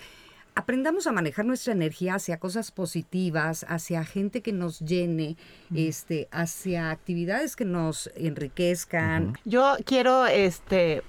aprendamos 0.56 1.08
a 1.08 1.12
manejar 1.12 1.46
nuestra 1.46 1.74
energía 1.74 2.16
hacia 2.16 2.38
cosas 2.38 2.72
positivas, 2.72 3.66
hacia 3.68 4.04
gente 4.06 4.42
que 4.42 4.54
nos 4.54 4.80
llene, 4.80 5.38
este, 5.76 6.28
hacia 6.32 6.92
actividades 6.92 7.56
que 7.56 7.66
nos 7.66 8.12
enriquezcan. 8.16 9.38
Yo 9.46 9.76
quiero 9.86 10.26
este 10.28 11.04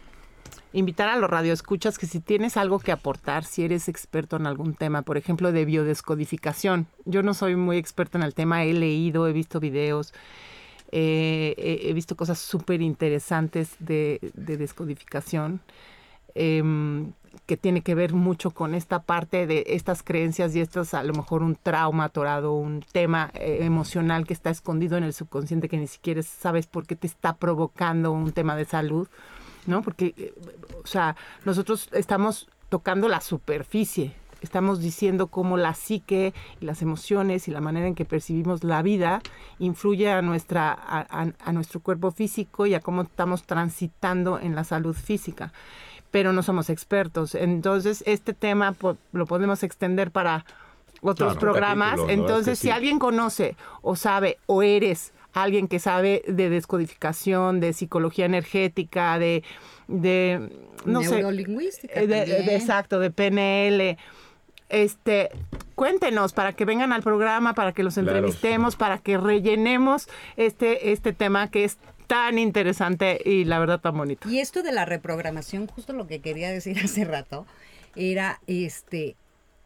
invitar 0.72 1.08
a 1.08 1.16
los 1.16 1.30
radioescuchas 1.30 1.98
que 1.98 2.06
si 2.06 2.20
tienes 2.20 2.56
algo 2.56 2.78
que 2.78 2.92
aportar, 2.92 3.44
si 3.44 3.64
eres 3.64 3.88
experto 3.88 4.36
en 4.36 4.46
algún 4.46 4.74
tema, 4.74 5.02
por 5.02 5.16
ejemplo, 5.16 5.52
de 5.52 5.64
biodescodificación. 5.64 6.86
Yo 7.04 7.22
no 7.22 7.34
soy 7.34 7.56
muy 7.56 7.76
experta 7.76 8.18
en 8.18 8.24
el 8.24 8.34
tema, 8.34 8.64
he 8.64 8.72
leído, 8.72 9.26
he 9.26 9.32
visto 9.32 9.60
videos, 9.60 10.12
eh, 10.92 11.54
he, 11.84 11.92
visto 11.92 12.16
cosas 12.16 12.38
súper 12.38 12.82
interesantes 12.82 13.76
de, 13.78 14.20
de 14.34 14.56
descodificación. 14.56 15.60
em, 16.34 17.12
que 17.46 17.56
tiene 17.56 17.82
que 17.82 17.94
ver 17.94 18.12
mucho 18.14 18.50
con 18.50 18.74
esta 18.74 19.02
parte 19.02 19.46
de 19.46 19.64
estas 19.68 20.02
creencias 20.02 20.54
y 20.54 20.60
estas 20.60 20.94
a 20.94 21.02
lo 21.02 21.12
mejor 21.14 21.42
un 21.42 21.56
trauma 21.56 22.04
atorado, 22.04 22.54
un 22.54 22.84
tema 22.92 23.30
eh, 23.34 23.58
emocional 23.62 24.26
que 24.26 24.32
está 24.32 24.50
escondido 24.50 24.96
en 24.96 25.04
el 25.04 25.12
subconsciente 25.12 25.68
que 25.68 25.76
ni 25.76 25.86
siquiera 25.86 26.22
sabes 26.22 26.66
por 26.66 26.86
qué 26.86 26.96
te 26.96 27.06
está 27.06 27.36
provocando 27.36 28.12
un 28.12 28.32
tema 28.32 28.56
de 28.56 28.64
salud, 28.64 29.08
¿no? 29.66 29.82
Porque, 29.82 30.14
eh, 30.16 30.34
o 30.82 30.86
sea, 30.86 31.16
nosotros 31.44 31.88
estamos 31.92 32.48
tocando 32.68 33.08
la 33.08 33.20
superficie. 33.20 34.14
Estamos 34.40 34.80
diciendo 34.80 35.28
cómo 35.28 35.56
la 35.56 35.72
psique 35.72 36.34
y 36.60 36.66
las 36.66 36.82
emociones 36.82 37.48
y 37.48 37.50
la 37.50 37.62
manera 37.62 37.86
en 37.86 37.94
que 37.94 38.04
percibimos 38.04 38.62
la 38.62 38.82
vida 38.82 39.22
influye 39.58 40.10
a, 40.10 40.20
nuestra, 40.20 40.70
a, 40.72 41.00
a- 41.22 41.32
a 41.42 41.52
nuestro 41.52 41.80
cuerpo 41.80 42.10
físico 42.10 42.66
y 42.66 42.74
a 42.74 42.80
cómo 42.80 43.02
estamos 43.02 43.44
transitando 43.44 44.38
en 44.38 44.54
la 44.54 44.64
salud 44.64 44.94
física. 44.94 45.52
Pero 46.10 46.32
no 46.34 46.42
somos 46.42 46.68
expertos. 46.68 47.34
Entonces, 47.34 48.04
este 48.06 48.34
tema 48.34 48.72
po- 48.72 48.98
lo 49.12 49.24
podemos 49.26 49.62
extender 49.62 50.10
para 50.10 50.44
otros 51.00 51.32
Claro, 51.32 51.40
programas. 51.40 51.98
Entonces, 52.08 52.54
Es 52.54 52.58
que 52.60 52.66
si 52.66 52.70
alguien 52.70 52.98
conoce 52.98 53.56
o 53.80 53.96
sabe 53.96 54.36
o 54.46 54.62
eres 54.62 55.12
alguien 55.34 55.68
que 55.68 55.78
sabe 55.78 56.22
de 56.26 56.48
descodificación, 56.50 57.60
de 57.60 57.72
psicología 57.72 58.24
energética, 58.26 59.18
de, 59.18 59.42
de 59.88 60.48
no 60.86 61.02
sé, 61.02 61.16
Neurolingüística 61.16 62.00
eh, 62.00 62.06
de- 62.06 62.54
exacto, 62.56 62.98
de 63.00 63.10
PNL. 63.10 63.98
Este, 64.70 65.28
cuéntenos 65.74 66.32
para 66.32 66.52
que 66.54 66.64
vengan 66.64 66.92
al 66.92 67.02
programa, 67.02 67.54
para 67.54 67.72
que 67.72 67.82
los 67.82 67.94
Claro. 67.94 68.08
entrevistemos, 68.10 68.76
para 68.76 68.98
que 68.98 69.18
rellenemos 69.18 70.08
este, 70.36 70.92
este 70.92 71.12
tema 71.12 71.50
que 71.50 71.64
es 71.64 71.78
tan 72.06 72.38
interesante 72.38 73.20
y 73.24 73.44
la 73.44 73.58
verdad 73.58 73.80
tan 73.80 73.96
bonito. 73.96 74.28
Y 74.28 74.38
esto 74.40 74.62
de 74.62 74.72
la 74.72 74.84
reprogramación, 74.84 75.66
justo 75.66 75.92
lo 75.92 76.06
que 76.06 76.20
quería 76.20 76.50
decir 76.50 76.78
hace 76.84 77.04
rato, 77.04 77.46
era 77.96 78.40
este. 78.46 79.16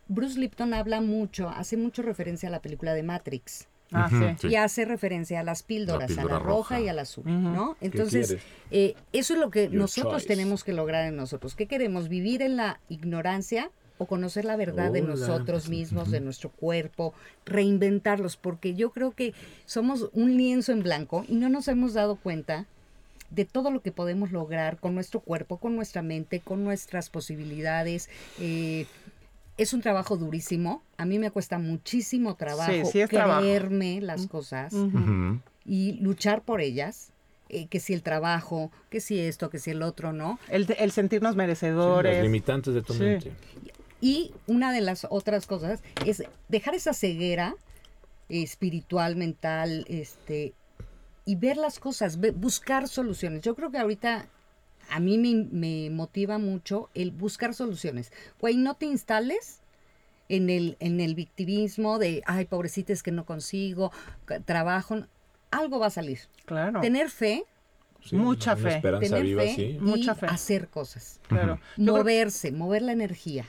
Bruce 0.08 0.38
Lipton 0.38 0.72
habla 0.72 1.00
mucho, 1.02 1.50
hace 1.50 1.76
mucho 1.76 2.00
referencia 2.02 2.48
a 2.48 2.52
la 2.52 2.60
película 2.62 2.94
de 2.94 3.02
Matrix. 3.02 3.68
Ah, 3.92 4.10
sí. 4.38 4.48
Y 4.48 4.56
hace 4.56 4.84
referencia 4.84 5.40
a 5.40 5.42
las 5.42 5.62
píldoras, 5.62 6.10
La 6.16 6.22
a 6.22 6.24
la 6.26 6.38
roja, 6.38 6.46
roja. 6.76 6.80
y 6.80 6.88
a 6.88 6.92
la 6.92 7.02
azul. 7.02 7.24
¿no? 7.26 7.76
Entonces, 7.80 8.36
eh, 8.70 8.94
eso 9.12 9.34
es 9.34 9.40
lo 9.40 9.50
que 9.50 9.64
Your 9.64 9.74
nosotros 9.74 10.12
choice. 10.22 10.26
tenemos 10.26 10.62
que 10.64 10.72
lograr 10.74 11.06
en 11.06 11.16
nosotros. 11.16 11.54
¿Qué 11.54 11.66
queremos? 11.66 12.08
¿Vivir 12.08 12.42
en 12.42 12.56
la 12.56 12.80
ignorancia 12.88 13.70
o 13.96 14.06
conocer 14.06 14.44
la 14.44 14.56
verdad 14.56 14.92
de 14.92 15.00
nosotros 15.02 15.68
mismos, 15.68 16.10
de 16.10 16.20
nuestro 16.20 16.50
cuerpo, 16.50 17.14
reinventarlos? 17.46 18.36
Porque 18.36 18.74
yo 18.74 18.90
creo 18.90 19.12
que 19.12 19.32
somos 19.64 20.10
un 20.12 20.36
lienzo 20.36 20.72
en 20.72 20.82
blanco 20.82 21.24
y 21.28 21.34
no 21.36 21.48
nos 21.48 21.66
hemos 21.68 21.94
dado 21.94 22.16
cuenta 22.16 22.66
de 23.30 23.44
todo 23.44 23.70
lo 23.70 23.80
que 23.82 23.92
podemos 23.92 24.32
lograr 24.32 24.78
con 24.78 24.94
nuestro 24.94 25.20
cuerpo, 25.20 25.58
con 25.58 25.76
nuestra 25.76 26.02
mente, 26.02 26.40
con 26.40 26.64
nuestras 26.64 27.10
posibilidades. 27.10 28.08
Eh, 28.40 28.86
es 29.58 29.72
un 29.74 29.80
trabajo 29.82 30.16
durísimo. 30.16 30.82
A 30.96 31.04
mí 31.04 31.18
me 31.18 31.30
cuesta 31.30 31.58
muchísimo 31.58 32.36
trabajo 32.36 32.72
Sí, 32.72 33.00
sí 33.02 33.06
trabajo. 33.08 33.40
creerme 33.42 34.00
las 34.00 34.26
cosas 34.26 34.72
y 35.66 35.92
luchar 36.00 36.42
por 36.42 36.60
ellas. 36.60 37.12
eh, 37.50 37.66
que 37.66 37.80
si 37.80 37.94
el 37.94 38.02
trabajo, 38.02 38.70
que 38.90 39.00
si 39.00 39.18
esto, 39.18 39.48
que 39.48 39.58
si 39.58 39.70
el 39.70 39.80
otro, 39.82 40.12
¿no? 40.12 40.38
El, 40.50 40.66
el 40.78 40.90
sentirnos 40.92 41.30
Las 41.30 41.36
merecedores. 41.36 42.22
limitantes 42.22 42.74
de 42.74 42.82
tu 42.82 42.92
Sí. 42.92 42.98
mente. 43.00 43.32
Y 44.02 44.32
una 44.46 44.70
de 44.70 44.82
las 44.82 45.06
otras 45.08 45.46
cosas 45.46 45.82
es 46.04 46.22
dejar 46.48 46.74
esa 46.74 46.92
ceguera 46.92 47.54
eh, 48.28 48.42
espiritual, 48.42 49.16
mental, 49.16 49.86
este, 49.88 50.52
y 51.24 51.36
ver 51.36 51.56
las 51.56 51.78
cosas, 51.80 52.18
buscar 52.34 52.86
soluciones. 52.86 53.40
Yo 53.40 53.54
creo 53.54 53.70
que 53.70 53.78
ahorita 53.78 54.26
a 54.90 55.00
mí 55.00 55.18
me, 55.18 55.46
me 55.50 55.90
motiva 55.90 56.38
mucho 56.38 56.88
el 56.94 57.10
buscar 57.10 57.54
soluciones. 57.54 58.12
Güey, 58.40 58.56
no 58.56 58.74
te 58.74 58.86
instales 58.86 59.60
en 60.28 60.50
el, 60.50 60.76
en 60.80 61.00
el 61.00 61.14
victimismo 61.14 61.98
de, 61.98 62.22
ay, 62.26 62.44
pobrecita, 62.44 62.92
es 62.92 63.02
que 63.02 63.10
no 63.12 63.24
consigo, 63.24 63.92
trabajo. 64.44 65.04
Algo 65.50 65.78
va 65.78 65.86
a 65.86 65.90
salir. 65.90 66.20
Claro. 66.44 66.80
Tener 66.80 67.10
fe, 67.10 67.44
Sí, 68.00 68.14
Mucha 68.14 68.54
fe. 68.54 68.76
esperanza 68.76 69.08
tener 69.08 69.22
viva, 69.24 69.42
fe 69.42 69.54
sí. 69.56 69.62
y 69.62 69.78
Mucha 69.80 70.14
fe. 70.14 70.26
hacer 70.26 70.68
cosas. 70.68 71.18
Claro. 71.26 71.58
Moverse, 71.76 72.52
mover 72.52 72.82
la 72.82 72.92
energía. 72.92 73.44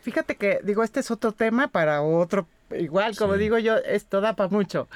Fíjate 0.00 0.34
que, 0.34 0.58
digo, 0.64 0.82
este 0.82 0.98
es 1.00 1.10
otro 1.12 1.30
tema 1.30 1.68
para 1.68 2.02
otro, 2.02 2.48
igual, 2.76 3.16
como 3.16 3.34
Sí. 3.34 3.38
digo 3.38 3.58
yo, 3.58 3.76
esto 3.76 4.20
da 4.20 4.34
para 4.34 4.48
mucho, 4.48 4.88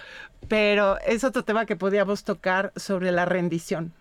pero 0.49 0.99
es 1.07 1.23
otro 1.23 1.45
tema 1.45 1.67
que 1.67 1.77
podíamos 1.77 2.25
tocar 2.25 2.73
sobre 2.75 3.13
la 3.13 3.27
rendición. 3.27 3.93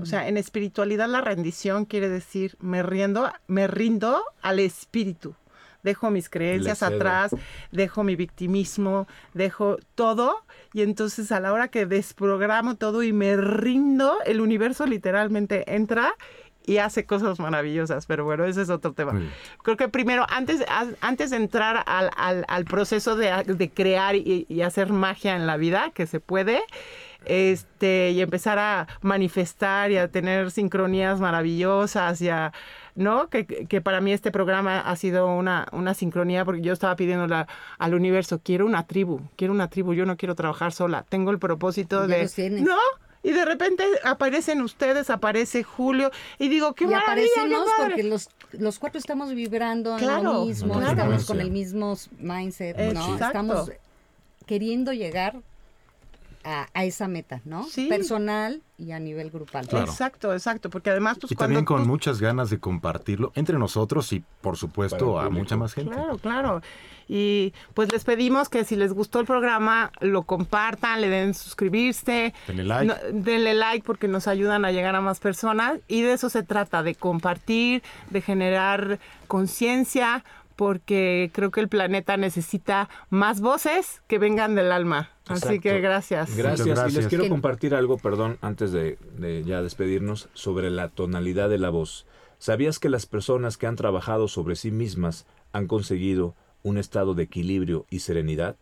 O 0.00 0.04
sea, 0.06 0.28
en 0.28 0.36
espiritualidad 0.36 1.08
la 1.08 1.20
rendición 1.22 1.84
quiere 1.86 2.08
decir 2.08 2.56
me 2.60 2.82
rindo, 2.82 3.32
me 3.48 3.66
rindo 3.66 4.22
al 4.42 4.58
espíritu. 4.60 5.34
Dejo 5.82 6.10
mis 6.10 6.28
creencias 6.28 6.82
atrás, 6.96 7.34
dejo 7.72 8.04
mi 8.04 8.14
victimismo, 8.14 9.08
dejo 9.32 9.78
todo 9.94 10.44
y 10.74 10.82
entonces 10.82 11.32
a 11.32 11.40
la 11.40 11.54
hora 11.54 11.68
que 11.68 11.86
desprogramo 11.86 12.76
todo 12.76 13.02
y 13.02 13.14
me 13.14 13.34
rindo, 13.38 14.16
el 14.26 14.42
universo 14.42 14.84
literalmente 14.86 15.74
entra 15.74 16.12
y 16.66 16.76
hace 16.76 17.06
cosas 17.06 17.38
maravillosas, 17.40 18.04
pero 18.04 18.26
bueno, 18.26 18.44
ese 18.44 18.60
es 18.60 18.68
otro 18.68 18.92
tema. 18.92 19.12
Creo 19.62 19.78
que 19.78 19.88
primero, 19.88 20.26
antes, 20.28 20.60
a- 20.68 20.86
antes 21.00 21.30
de 21.30 21.38
entrar 21.38 21.82
al, 21.86 22.10
al- 22.14 22.44
al 22.46 22.64
proceso 22.66 23.16
de, 23.16 23.32
de 23.44 23.70
crear 23.70 24.14
y, 24.14 24.44
y 24.46 24.60
hacer 24.60 24.92
magia 24.92 25.34
en 25.34 25.46
la 25.46 25.56
vida, 25.56 25.90
que 25.94 26.06
se 26.06 26.20
puede, 26.20 26.60
este, 27.24 28.10
y 28.10 28.20
empezar 28.20 28.58
a 28.58 28.86
manifestar 29.02 29.90
y 29.90 29.96
a 29.98 30.08
tener 30.08 30.50
sincronías 30.50 31.20
maravillosas 31.20 32.20
y 32.20 32.28
a, 32.28 32.52
¿no? 32.94 33.28
Que, 33.28 33.46
que 33.46 33.80
para 33.80 34.00
mí 34.00 34.12
este 34.12 34.30
programa 34.30 34.80
ha 34.80 34.96
sido 34.96 35.26
una, 35.34 35.66
una 35.72 35.94
sincronía 35.94 36.44
porque 36.44 36.62
yo 36.62 36.72
estaba 36.72 36.96
pidiéndole 36.96 37.34
a- 37.34 37.46
al 37.78 37.94
universo, 37.94 38.40
quiero 38.42 38.66
una 38.66 38.86
tribu, 38.86 39.20
quiero 39.36 39.52
una 39.52 39.68
tribu, 39.68 39.94
yo 39.94 40.06
no 40.06 40.16
quiero 40.16 40.34
trabajar 40.34 40.72
sola, 40.72 41.04
tengo 41.08 41.30
el 41.30 41.38
propósito 41.38 42.06
Ya 42.06 42.16
de... 42.26 42.50
¿No? 42.60 42.76
Y 43.22 43.32
de 43.32 43.44
repente 43.44 43.84
aparecen 44.02 44.62
ustedes, 44.62 45.10
aparece 45.10 45.62
Julio, 45.62 46.10
y 46.38 46.48
digo, 46.48 46.72
qué 46.72 46.84
y 46.84 46.86
maravilla, 46.86 47.28
qué 47.34 47.40
aparecemos 47.40 47.70
padre". 47.76 47.90
porque 47.90 48.02
los, 48.04 48.30
los 48.52 48.78
cuatro 48.78 48.98
estamos 48.98 49.34
vibrando 49.34 49.92
en 49.92 49.98
Claro, 49.98 50.22
lo 50.32 50.44
mismo, 50.46 50.72
claro. 50.72 50.90
estamos 50.92 51.26
con 51.26 51.38
el 51.40 51.50
mismo 51.50 51.94
mindset, 52.18 52.78
¿no? 52.94 53.12
Exacto. 53.12 53.24
Estamos 53.26 53.70
queriendo 54.46 54.94
llegar 54.94 55.36
a, 56.44 56.68
a 56.72 56.84
esa 56.84 57.06
meta, 57.08 57.40
¿no? 57.44 57.64
Sí. 57.64 57.86
Personal 57.88 58.62
y 58.78 58.92
a 58.92 58.98
nivel 58.98 59.30
grupal. 59.30 59.66
Claro. 59.68 59.84
Exacto, 59.86 60.32
exacto, 60.32 60.70
porque 60.70 60.90
además 60.90 61.18
pues 61.20 61.32
Y 61.32 61.34
también 61.36 61.64
con 61.64 61.82
tú- 61.82 61.88
muchas 61.88 62.20
ganas 62.20 62.48
de 62.50 62.58
compartirlo 62.58 63.32
entre 63.34 63.58
nosotros 63.58 64.12
y, 64.12 64.24
por 64.40 64.56
supuesto, 64.56 65.20
a 65.20 65.28
mucha 65.30 65.56
más 65.56 65.74
gente. 65.74 65.92
Claro, 65.94 66.18
claro. 66.18 66.62
Y 67.12 67.52
pues 67.74 67.92
les 67.92 68.04
pedimos 68.04 68.48
que 68.48 68.64
si 68.64 68.76
les 68.76 68.92
gustó 68.92 69.18
el 69.18 69.26
programa, 69.26 69.90
lo 70.00 70.22
compartan, 70.22 71.00
le 71.00 71.08
den 71.08 71.34
suscribirse. 71.34 72.32
Denle 72.46 72.62
like. 72.64 72.86
No, 72.86 72.94
denle 73.20 73.52
like 73.54 73.84
porque 73.84 74.06
nos 74.06 74.28
ayudan 74.28 74.64
a 74.64 74.70
llegar 74.70 74.94
a 74.94 75.00
más 75.00 75.18
personas. 75.18 75.80
Y 75.88 76.02
de 76.02 76.12
eso 76.12 76.30
se 76.30 76.44
trata, 76.44 76.82
de 76.84 76.94
compartir, 76.94 77.82
de 78.10 78.20
generar 78.22 79.00
conciencia, 79.26 80.24
porque 80.60 81.30
creo 81.32 81.50
que 81.50 81.60
el 81.60 81.70
planeta 81.70 82.18
necesita 82.18 82.90
más 83.08 83.40
voces 83.40 84.02
que 84.08 84.18
vengan 84.18 84.54
del 84.54 84.72
alma. 84.72 85.08
Así 85.26 85.58
que 85.58 85.80
gracias. 85.80 86.36
Gracias. 86.36 86.92
Y 86.92 86.96
les 86.96 87.06
quiero 87.06 87.30
compartir 87.30 87.74
algo, 87.74 87.96
perdón, 87.96 88.36
antes 88.42 88.70
de, 88.70 88.98
de 89.16 89.42
ya 89.42 89.62
despedirnos, 89.62 90.28
sobre 90.34 90.68
la 90.68 90.90
tonalidad 90.90 91.48
de 91.48 91.56
la 91.56 91.70
voz. 91.70 92.04
¿Sabías 92.38 92.78
que 92.78 92.90
las 92.90 93.06
personas 93.06 93.56
que 93.56 93.68
han 93.68 93.76
trabajado 93.76 94.28
sobre 94.28 94.54
sí 94.54 94.70
mismas 94.70 95.24
han 95.54 95.66
conseguido 95.66 96.34
un 96.62 96.76
estado 96.76 97.14
de 97.14 97.22
equilibrio 97.22 97.86
y 97.88 98.00
serenidad? 98.00 98.56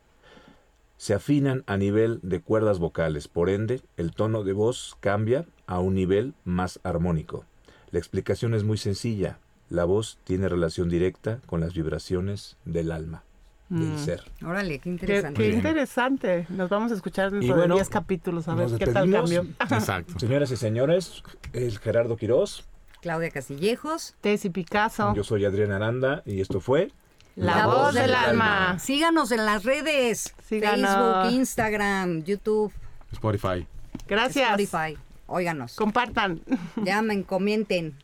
Se 0.99 1.15
afinan 1.15 1.65
a 1.67 1.79
nivel 1.79 2.21
de 2.23 2.41
cuerdas 2.41 2.79
vocales, 2.79 3.27
por 3.27 3.51
ende, 3.51 3.83
el 3.97 4.13
tono 4.13 4.45
de 4.45 4.53
voz 4.53 4.97
cambia 5.01 5.47
a 5.67 5.81
un 5.81 5.97
nivel 5.97 6.35
más 6.45 6.79
armónico. 6.85 7.45
La 7.91 7.99
explicación 7.99 8.55
es 8.55 8.63
muy 8.63 8.79
sencilla. 8.79 9.41
La 9.71 9.85
voz 9.85 10.19
tiene 10.25 10.49
relación 10.49 10.89
directa 10.89 11.41
con 11.47 11.61
las 11.61 11.75
vibraciones 11.75 12.57
del 12.65 12.91
alma, 12.91 13.23
del 13.69 13.89
Mm. 13.95 13.99
ser. 13.99 14.23
Órale, 14.45 14.79
qué 14.79 14.89
interesante. 14.89 15.43
qué 15.43 15.51
interesante. 15.51 16.47
Nos 16.49 16.71
vamos 16.71 16.91
a 16.93 16.95
escuchar 16.95 17.31
dentro 17.31 17.55
bueno, 17.55 17.75
de 17.75 17.81
10 17.81 17.89
capítulos 17.91 18.49
a 18.49 18.55
ver 18.55 18.69
qué 18.79 18.87
tal 18.87 19.11
cambió. 19.11 19.43
Exacto. 19.61 20.19
Señoras 20.19 20.51
y 20.51 20.57
señores, 20.57 21.23
es 21.53 21.79
Gerardo 21.79 22.17
Quirós. 22.17 22.65
Claudia 23.03 23.31
Casillejos. 23.31 24.15
Tessy 24.21 24.51
Picasso. 24.51 25.15
Yo 25.15 25.23
soy 25.23 25.45
Adrián 25.45 25.71
Aranda 25.71 26.23
y 26.25 26.41
esto 26.41 26.61
fue 26.61 26.91
La, 27.37 27.67
voz 27.67 27.95
del 27.95 28.15
alma. 28.15 28.79
Síganos 28.79 29.31
en 29.33 29.45
las 29.45 29.65
redes. 29.65 30.35
Síganos. 30.45 30.91
Facebook, 30.91 31.39
Instagram, 31.39 32.25
YouTube, 32.25 32.73
Spotify. 33.13 33.67
Gracias. 34.09 34.59
Spotify. 34.59 34.99
Óiganos. 35.27 35.77
Compartan. 35.77 36.41
Llamen, 36.83 37.23
comenten. 37.25 37.95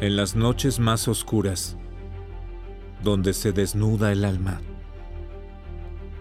En 0.00 0.16
las 0.16 0.36
noches 0.36 0.78
más 0.78 1.08
oscuras, 1.08 1.76
donde 3.02 3.32
se 3.32 3.52
desnuda 3.52 4.12
el 4.12 4.24
alma, 4.24 4.60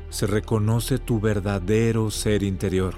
se 0.09 0.27
reconoce 0.27 0.97
tu 0.97 1.19
verdadero 1.19 2.09
ser 2.09 2.43
interior, 2.43 2.95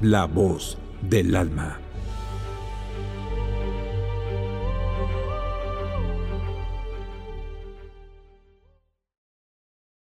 la 0.00 0.24
voz 0.24 0.76
del 1.02 1.36
alma. 1.36 1.78